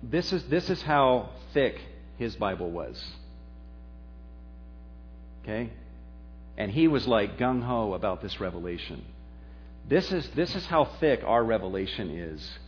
this 0.00 0.32
is, 0.32 0.44
this 0.44 0.70
is 0.70 0.80
how 0.82 1.30
thick 1.52 1.80
his 2.18 2.36
Bible 2.36 2.70
was. 2.70 3.04
Okay? 5.42 5.72
And 6.56 6.70
he 6.70 6.88
was 6.88 7.06
like 7.06 7.38
gung 7.38 7.62
ho 7.62 7.94
about 7.94 8.22
this 8.22 8.40
revelation. 8.40 9.04
This 9.88 10.12
is, 10.12 10.28
this 10.30 10.54
is 10.54 10.64
how 10.66 10.84
thick 10.84 11.22
our 11.24 11.42
revelation 11.42 12.10
is. 12.10 12.58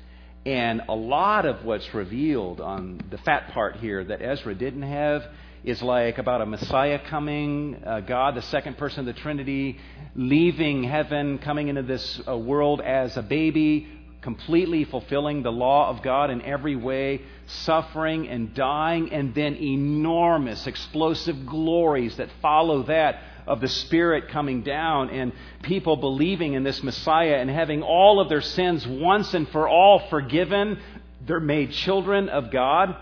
And 0.46 0.82
a 0.88 0.94
lot 0.94 1.46
of 1.46 1.64
what's 1.64 1.94
revealed 1.94 2.60
on 2.60 3.00
the 3.10 3.18
fat 3.18 3.52
part 3.52 3.76
here 3.76 4.04
that 4.04 4.20
Ezra 4.20 4.54
didn't 4.54 4.82
have 4.82 5.24
is 5.64 5.82
like 5.82 6.18
about 6.18 6.42
a 6.42 6.46
Messiah 6.46 6.98
coming, 7.08 7.82
uh, 7.86 8.00
God, 8.00 8.34
the 8.34 8.42
second 8.42 8.76
person 8.76 9.00
of 9.00 9.06
the 9.06 9.18
Trinity, 9.18 9.78
leaving 10.14 10.84
heaven, 10.84 11.38
coming 11.38 11.68
into 11.68 11.82
this 11.82 12.20
uh, 12.28 12.36
world 12.36 12.82
as 12.82 13.16
a 13.16 13.22
baby, 13.22 13.88
completely 14.20 14.84
fulfilling 14.84 15.42
the 15.42 15.52
law 15.52 15.88
of 15.88 16.02
God 16.02 16.30
in 16.30 16.42
every 16.42 16.76
way, 16.76 17.22
suffering 17.46 18.28
and 18.28 18.52
dying, 18.54 19.12
and 19.12 19.34
then 19.34 19.54
enormous, 19.54 20.66
explosive 20.66 21.46
glories 21.46 22.16
that 22.16 22.28
follow 22.42 22.82
that 22.82 23.22
of 23.46 23.60
the 23.60 23.68
Spirit 23.68 24.28
coming 24.28 24.62
down 24.62 25.10
and 25.10 25.32
people 25.62 25.96
believing 25.96 26.54
in 26.54 26.62
this 26.62 26.82
Messiah 26.82 27.36
and 27.36 27.50
having 27.50 27.82
all 27.82 28.20
of 28.20 28.28
their 28.28 28.40
sins 28.40 28.86
once 28.86 29.34
and 29.34 29.48
for 29.48 29.68
all 29.68 30.08
forgiven. 30.08 30.78
They're 31.26 31.40
made 31.40 31.72
children 31.72 32.28
of 32.28 32.50
God 32.50 32.96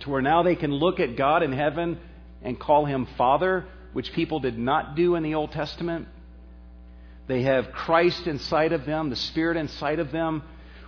to 0.00 0.10
where 0.10 0.22
now 0.22 0.42
they 0.42 0.56
can 0.56 0.72
look 0.72 1.00
at 1.00 1.16
God 1.16 1.42
in 1.42 1.52
heaven 1.52 1.98
and 2.42 2.58
call 2.58 2.84
him 2.84 3.06
Father, 3.16 3.64
which 3.92 4.12
people 4.12 4.40
did 4.40 4.58
not 4.58 4.96
do 4.96 5.14
in 5.14 5.22
the 5.22 5.34
Old 5.34 5.52
Testament. 5.52 6.08
They 7.26 7.42
have 7.42 7.72
Christ 7.72 8.26
inside 8.26 8.72
of 8.72 8.84
them, 8.84 9.08
the 9.08 9.16
Spirit 9.16 9.56
inside 9.56 9.98
of 9.98 10.12
them. 10.12 10.42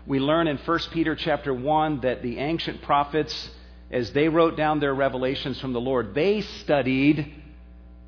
We 0.07 0.20
learn 0.20 0.49
in 0.49 0.59
1 0.59 0.79
Peter 0.93 1.16
chapter 1.16 1.53
1 1.53 2.01
that 2.03 2.22
the 2.22 2.39
ancient 2.39 2.83
prophets, 2.83 3.51
as 3.91 4.12
they 4.12 4.29
wrote 4.29 4.57
down 4.57 4.81
their 4.81 4.95
revelations 4.95 5.59
from 5.59 5.72
the 5.72 5.81
Lord, 5.81 6.14
they 6.14 6.43
studied 6.43 7.35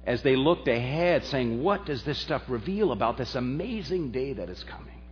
as 0.08 0.22
they 0.22 0.36
looked 0.36 0.66
ahead, 0.68 1.26
saying, 1.26 1.62
What 1.62 1.84
does 1.84 2.02
this 2.02 2.18
stuff 2.18 2.40
reveal 2.48 2.92
about 2.92 3.18
this 3.18 3.34
amazing 3.34 4.10
day 4.10 4.32
that 4.32 4.48
is 4.48 4.64
coming? 4.64 5.02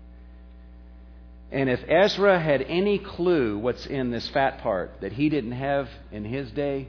And 1.52 1.68
if 1.68 1.80
Ezra 1.86 2.40
had 2.40 2.62
any 2.62 2.98
clue 2.98 3.58
what's 3.58 3.84
in 3.84 4.10
this 4.10 4.26
fat 4.30 4.62
part 4.62 5.02
that 5.02 5.12
he 5.12 5.28
didn't 5.28 5.52
have 5.52 5.90
in 6.10 6.24
his 6.24 6.50
day, 6.50 6.88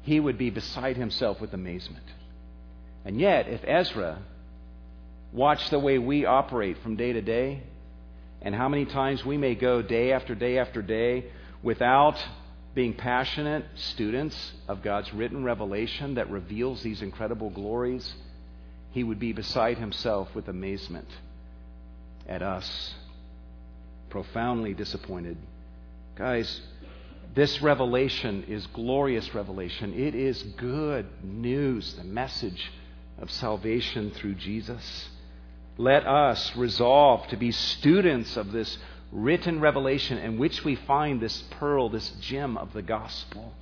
he 0.00 0.18
would 0.18 0.38
be 0.38 0.48
beside 0.48 0.96
himself 0.96 1.42
with 1.42 1.52
amazement. 1.52 2.06
And 3.04 3.20
yet, 3.20 3.48
if 3.48 3.60
Ezra 3.64 4.18
watched 5.30 5.70
the 5.70 5.78
way 5.78 5.98
we 5.98 6.24
operate 6.24 6.78
from 6.82 6.96
day 6.96 7.12
to 7.12 7.20
day, 7.20 7.62
and 8.40 8.54
how 8.54 8.70
many 8.70 8.86
times 8.86 9.26
we 9.26 9.36
may 9.36 9.54
go 9.54 9.82
day 9.82 10.12
after 10.12 10.34
day 10.34 10.56
after 10.56 10.80
day 10.80 11.26
without 11.62 12.16
being 12.74 12.94
passionate 12.94 13.64
students 13.74 14.52
of 14.68 14.82
God's 14.82 15.12
written 15.12 15.42
revelation 15.44 16.14
that 16.14 16.30
reveals 16.30 16.82
these 16.82 17.02
incredible 17.02 17.50
glories, 17.50 18.14
he 18.92 19.02
would 19.02 19.18
be 19.18 19.32
beside 19.32 19.78
himself 19.78 20.34
with 20.34 20.48
amazement 20.48 21.08
at 22.28 22.42
us, 22.42 22.94
profoundly 24.08 24.72
disappointed. 24.72 25.36
Guys, 26.16 26.60
this 27.34 27.60
revelation 27.62 28.44
is 28.48 28.66
glorious 28.68 29.34
revelation. 29.34 29.94
It 29.94 30.14
is 30.14 30.42
good 30.56 31.06
news, 31.22 31.94
the 31.94 32.04
message 32.04 32.70
of 33.18 33.30
salvation 33.30 34.10
through 34.12 34.34
Jesus. 34.34 35.08
Let 35.76 36.06
us 36.06 36.54
resolve 36.56 37.26
to 37.28 37.36
be 37.36 37.52
students 37.52 38.36
of 38.36 38.52
this 38.52 38.78
written 39.12 39.60
revelation 39.60 40.18
in 40.18 40.38
which 40.38 40.64
we 40.64 40.76
find 40.76 41.20
this 41.20 41.42
pearl, 41.52 41.88
this 41.88 42.10
gem 42.20 42.56
of 42.56 42.72
the 42.72 42.82
gospel 42.82 43.52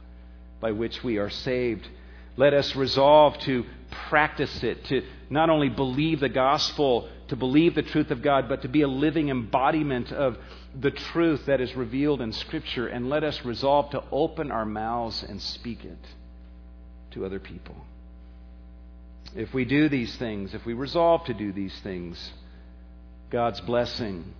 by 0.60 0.72
which 0.72 1.02
we 1.02 1.18
are 1.18 1.30
saved. 1.30 1.88
Let 2.36 2.54
us 2.54 2.76
resolve 2.76 3.38
to 3.40 3.64
practice 4.08 4.62
it, 4.62 4.84
to 4.86 5.02
not 5.30 5.50
only 5.50 5.68
believe 5.68 6.20
the 6.20 6.28
gospel, 6.28 7.08
to 7.28 7.36
believe 7.36 7.74
the 7.74 7.82
truth 7.82 8.10
of 8.10 8.22
God, 8.22 8.48
but 8.48 8.62
to 8.62 8.68
be 8.68 8.82
a 8.82 8.88
living 8.88 9.28
embodiment 9.28 10.12
of 10.12 10.38
the 10.78 10.90
truth 10.90 11.46
that 11.46 11.60
is 11.60 11.74
revealed 11.74 12.20
in 12.20 12.32
Scripture. 12.32 12.86
And 12.86 13.08
let 13.08 13.24
us 13.24 13.44
resolve 13.44 13.90
to 13.90 14.04
open 14.12 14.50
our 14.50 14.66
mouths 14.66 15.22
and 15.22 15.40
speak 15.40 15.84
it 15.84 15.98
to 17.12 17.24
other 17.24 17.40
people. 17.40 17.76
If 19.34 19.52
we 19.52 19.64
do 19.64 19.88
these 19.88 20.14
things, 20.16 20.54
if 20.54 20.64
we 20.64 20.74
resolve 20.74 21.24
to 21.26 21.34
do 21.34 21.52
these 21.52 21.76
things, 21.80 22.32
God's 23.30 23.60
blessing 23.60 24.34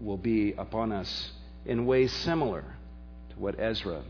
will 0.00 0.16
be 0.16 0.52
upon 0.58 0.92
us 0.92 1.32
in 1.64 1.86
ways 1.86 2.12
similar 2.12 2.64
to 3.30 3.38
what 3.38 3.58
Ezra 3.58 4.02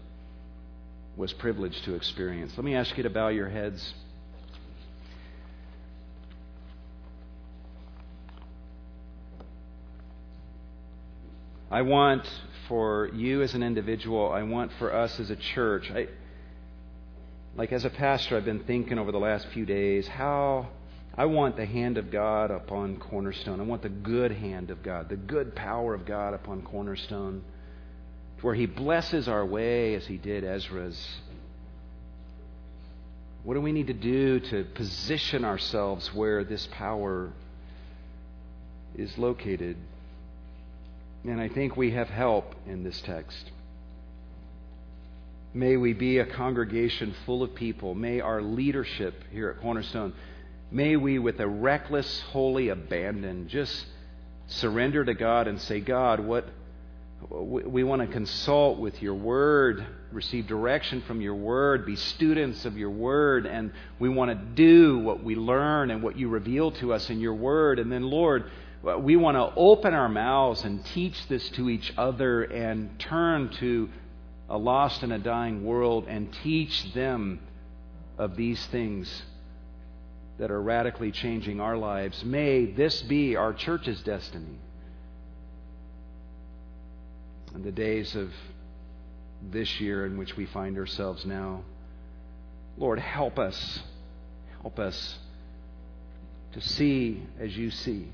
was 1.17 1.33
privileged 1.33 1.85
to 1.85 1.95
experience. 1.95 2.53
Let 2.57 2.65
me 2.65 2.75
ask 2.75 2.97
you 2.97 3.03
to 3.03 3.11
bow 3.11 3.29
your 3.29 3.49
heads. 3.49 3.95
I 11.71 11.83
want 11.83 12.29
for 12.69 13.11
you 13.15 13.43
as 13.43 13.55
an 13.55 13.63
individual, 13.63 14.31
I 14.31 14.43
want 14.43 14.73
for 14.79 14.95
us 14.95 15.19
as 15.19 15.31
a 15.31 15.37
church, 15.37 15.91
I, 15.91 16.09
like 17.57 17.73
as 17.73 17.85
a 17.85 17.91
pastor, 17.91 18.37
I've 18.37 18.45
been 18.45 18.65
thinking 18.65 18.99
over 18.99 19.11
the 19.11 19.19
last 19.19 19.47
few 19.49 19.65
days 19.65 20.07
how 20.07 20.69
I 21.17 21.27
want 21.27 21.57
the 21.57 21.67
hand 21.67 21.99
of 21.99 22.11
God 22.11 22.51
upon 22.51 22.97
Cornerstone. 22.97 23.61
I 23.61 23.65
want 23.65 23.83
the 23.83 23.91
good 23.91 24.33
hand 24.33 24.71
of 24.71 24.83
God, 24.83 25.09
the 25.09 25.17
good 25.17 25.55
power 25.55 25.95
of 25.95 26.07
God 26.07 26.33
upon 26.33 26.63
Cornerstone, 26.63 27.43
where 28.41 28.55
He 28.55 28.67
blesses 28.67 29.29
our 29.29 29.45
way 29.45 29.95
as 29.95 30.07
He 30.07 30.17
did 30.17 30.43
Ezra's. 30.43 30.99
What 33.45 33.55
do 33.55 33.61
we 33.61 33.73
need 33.73 33.89
to 33.89 33.93
do 33.93 34.41
to 34.41 34.65
position 34.65 35.45
ourselves 35.45 36.15
where 36.15 36.45
this 36.45 36.67
power 36.71 37.33
is 38.97 39.19
located? 39.19 39.77
And 41.25 41.41
I 41.41 41.49
think 41.49 41.77
we 41.77 41.91
have 41.91 42.09
help 42.09 42.55
in 42.67 42.85
this 42.85 43.01
text. 43.03 43.51
May 45.55 45.77
we 45.77 45.93
be 45.93 46.19
a 46.19 46.25
congregation 46.25 47.15
full 47.27 47.43
of 47.43 47.55
people. 47.55 47.95
May 47.95 48.21
our 48.21 48.41
leadership 48.41 49.15
here 49.31 49.51
at 49.51 49.61
Cornerstone 49.61 50.15
May 50.73 50.97
we, 50.97 51.19
with 51.19 51.39
a 51.39 51.47
reckless, 51.47 52.23
holy 52.31 52.71
abandon, 52.71 53.49
just 53.49 53.85
surrender 54.47 55.05
to 55.05 55.13
God 55.13 55.47
and 55.47 55.61
say, 55.61 55.81
God, 55.81 56.19
what 56.19 56.47
we 57.29 57.85
want 57.85 58.01
to 58.01 58.09
consult 58.09 58.79
with 58.79 59.03
your 59.03 59.15
word, 59.15 59.85
receive 60.13 60.47
direction 60.47 61.03
from 61.03 61.21
your 61.21 61.35
word, 61.35 61.85
be 61.85 61.97
students 61.97 62.65
of 62.65 62.79
your 62.79 62.89
word, 62.89 63.45
and 63.45 63.71
we 63.99 64.09
want 64.09 64.31
to 64.31 64.35
do 64.35 64.99
what 64.99 65.23
we 65.23 65.35
learn 65.35 65.91
and 65.91 66.03
what 66.03 66.17
you 66.19 66.29
reveal 66.29 66.71
to 66.73 66.95
us 66.95 67.11
in 67.11 67.21
your 67.21 67.35
word. 67.35 67.79
And 67.79 67.93
then, 67.93 68.05
Lord, 68.05 68.51
we 68.83 69.15
want 69.15 69.37
to 69.37 69.53
open 69.55 69.93
our 69.93 70.09
mouths 70.09 70.65
and 70.65 70.83
teach 70.87 71.29
this 71.29 71.51
to 71.51 71.69
each 71.69 71.93
other 71.99 72.45
and 72.45 72.99
turn 72.99 73.51
to 73.61 73.91
a 74.49 74.57
lost 74.57 75.03
and 75.03 75.13
a 75.13 75.19
dying 75.19 75.67
world 75.67 76.07
and 76.09 76.33
teach 76.43 76.95
them 76.95 77.41
of 78.17 78.37
these 78.37 78.65
things 78.69 79.23
that 80.39 80.51
are 80.51 80.61
radically 80.61 81.13
changing 81.13 81.61
our 81.61 81.77
lives. 81.77 82.25
May 82.25 82.67
this 82.67 83.03
be 83.03 83.37
our 83.37 83.53
church's 83.53 84.03
destiny. 84.03 84.59
In 87.55 87.63
the 87.63 87.73
days 87.73 88.15
of 88.17 88.31
this 89.51 89.81
year 89.81 90.07
in 90.07 90.17
which 90.17 90.37
we 90.37 90.47
find 90.47 90.79
ourselves 90.79 91.27
now, 91.27 91.63
Lord, 92.79 92.99
help 92.99 93.39
us. 93.39 93.81
Help 94.63 94.79
us 94.79 95.19
to 96.53 96.61
see 96.61 97.23
as 97.39 97.57
you 97.57 97.71
see. 97.71 98.09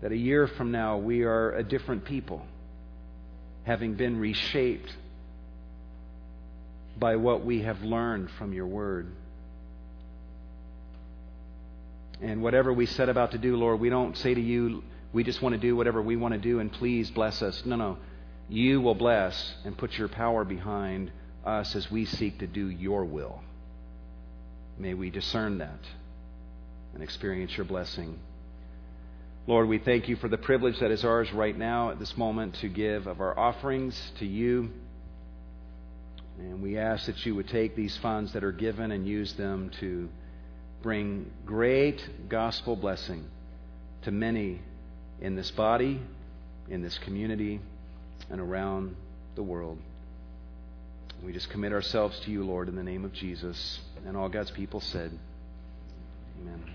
That 0.00 0.12
a 0.12 0.16
year 0.16 0.46
from 0.46 0.70
now 0.70 0.96
we 0.96 1.22
are 1.22 1.52
a 1.52 1.62
different 1.62 2.04
people, 2.04 2.44
having 3.64 3.94
been 3.94 4.18
reshaped 4.18 4.94
by 6.98 7.16
what 7.16 7.44
we 7.44 7.62
have 7.62 7.82
learned 7.82 8.30
from 8.32 8.52
your 8.52 8.66
word. 8.66 9.12
And 12.20 12.42
whatever 12.42 12.72
we 12.72 12.86
set 12.86 13.08
about 13.08 13.32
to 13.32 13.38
do, 13.38 13.56
Lord, 13.56 13.80
we 13.80 13.90
don't 13.90 14.16
say 14.16 14.34
to 14.34 14.40
you, 14.40 14.82
we 15.12 15.24
just 15.24 15.42
want 15.42 15.54
to 15.54 15.60
do 15.60 15.76
whatever 15.76 16.00
we 16.00 16.16
want 16.16 16.34
to 16.34 16.40
do 16.40 16.60
and 16.60 16.72
please 16.72 17.10
bless 17.10 17.42
us. 17.42 17.62
No, 17.64 17.76
no. 17.76 17.98
You 18.48 18.80
will 18.80 18.94
bless 18.94 19.54
and 19.64 19.76
put 19.76 19.96
your 19.96 20.08
power 20.08 20.44
behind 20.44 21.10
us 21.44 21.74
as 21.74 21.90
we 21.90 22.04
seek 22.04 22.38
to 22.38 22.46
do 22.46 22.68
your 22.68 23.04
will. 23.04 23.40
May 24.78 24.94
we 24.94 25.10
discern 25.10 25.58
that 25.58 25.80
and 26.94 27.02
experience 27.02 27.56
your 27.56 27.66
blessing. 27.66 28.18
Lord, 29.46 29.68
we 29.68 29.78
thank 29.78 30.08
you 30.08 30.16
for 30.16 30.28
the 30.28 30.38
privilege 30.38 30.80
that 30.80 30.90
is 30.90 31.04
ours 31.04 31.30
right 31.32 31.56
now 31.56 31.90
at 31.90 31.98
this 31.98 32.16
moment 32.16 32.54
to 32.56 32.68
give 32.68 33.06
of 33.06 33.20
our 33.20 33.38
offerings 33.38 34.00
to 34.18 34.26
you. 34.26 34.70
And 36.50 36.62
we 36.62 36.78
ask 36.78 37.06
that 37.06 37.24
you 37.24 37.34
would 37.34 37.48
take 37.48 37.74
these 37.74 37.96
funds 37.98 38.32
that 38.34 38.44
are 38.44 38.52
given 38.52 38.92
and 38.92 39.06
use 39.06 39.32
them 39.34 39.70
to 39.80 40.08
bring 40.82 41.30
great 41.46 42.28
gospel 42.28 42.76
blessing 42.76 43.24
to 44.02 44.10
many 44.10 44.60
in 45.20 45.34
this 45.34 45.50
body, 45.50 46.00
in 46.68 46.82
this 46.82 46.98
community, 46.98 47.60
and 48.30 48.40
around 48.40 48.94
the 49.34 49.42
world. 49.42 49.78
We 51.24 51.32
just 51.32 51.48
commit 51.48 51.72
ourselves 51.72 52.18
to 52.20 52.30
you, 52.30 52.44
Lord, 52.44 52.68
in 52.68 52.76
the 52.76 52.82
name 52.82 53.04
of 53.04 53.12
Jesus. 53.12 53.80
And 54.06 54.16
all 54.16 54.28
God's 54.28 54.50
people 54.50 54.80
said, 54.80 55.10
Amen. 56.40 56.73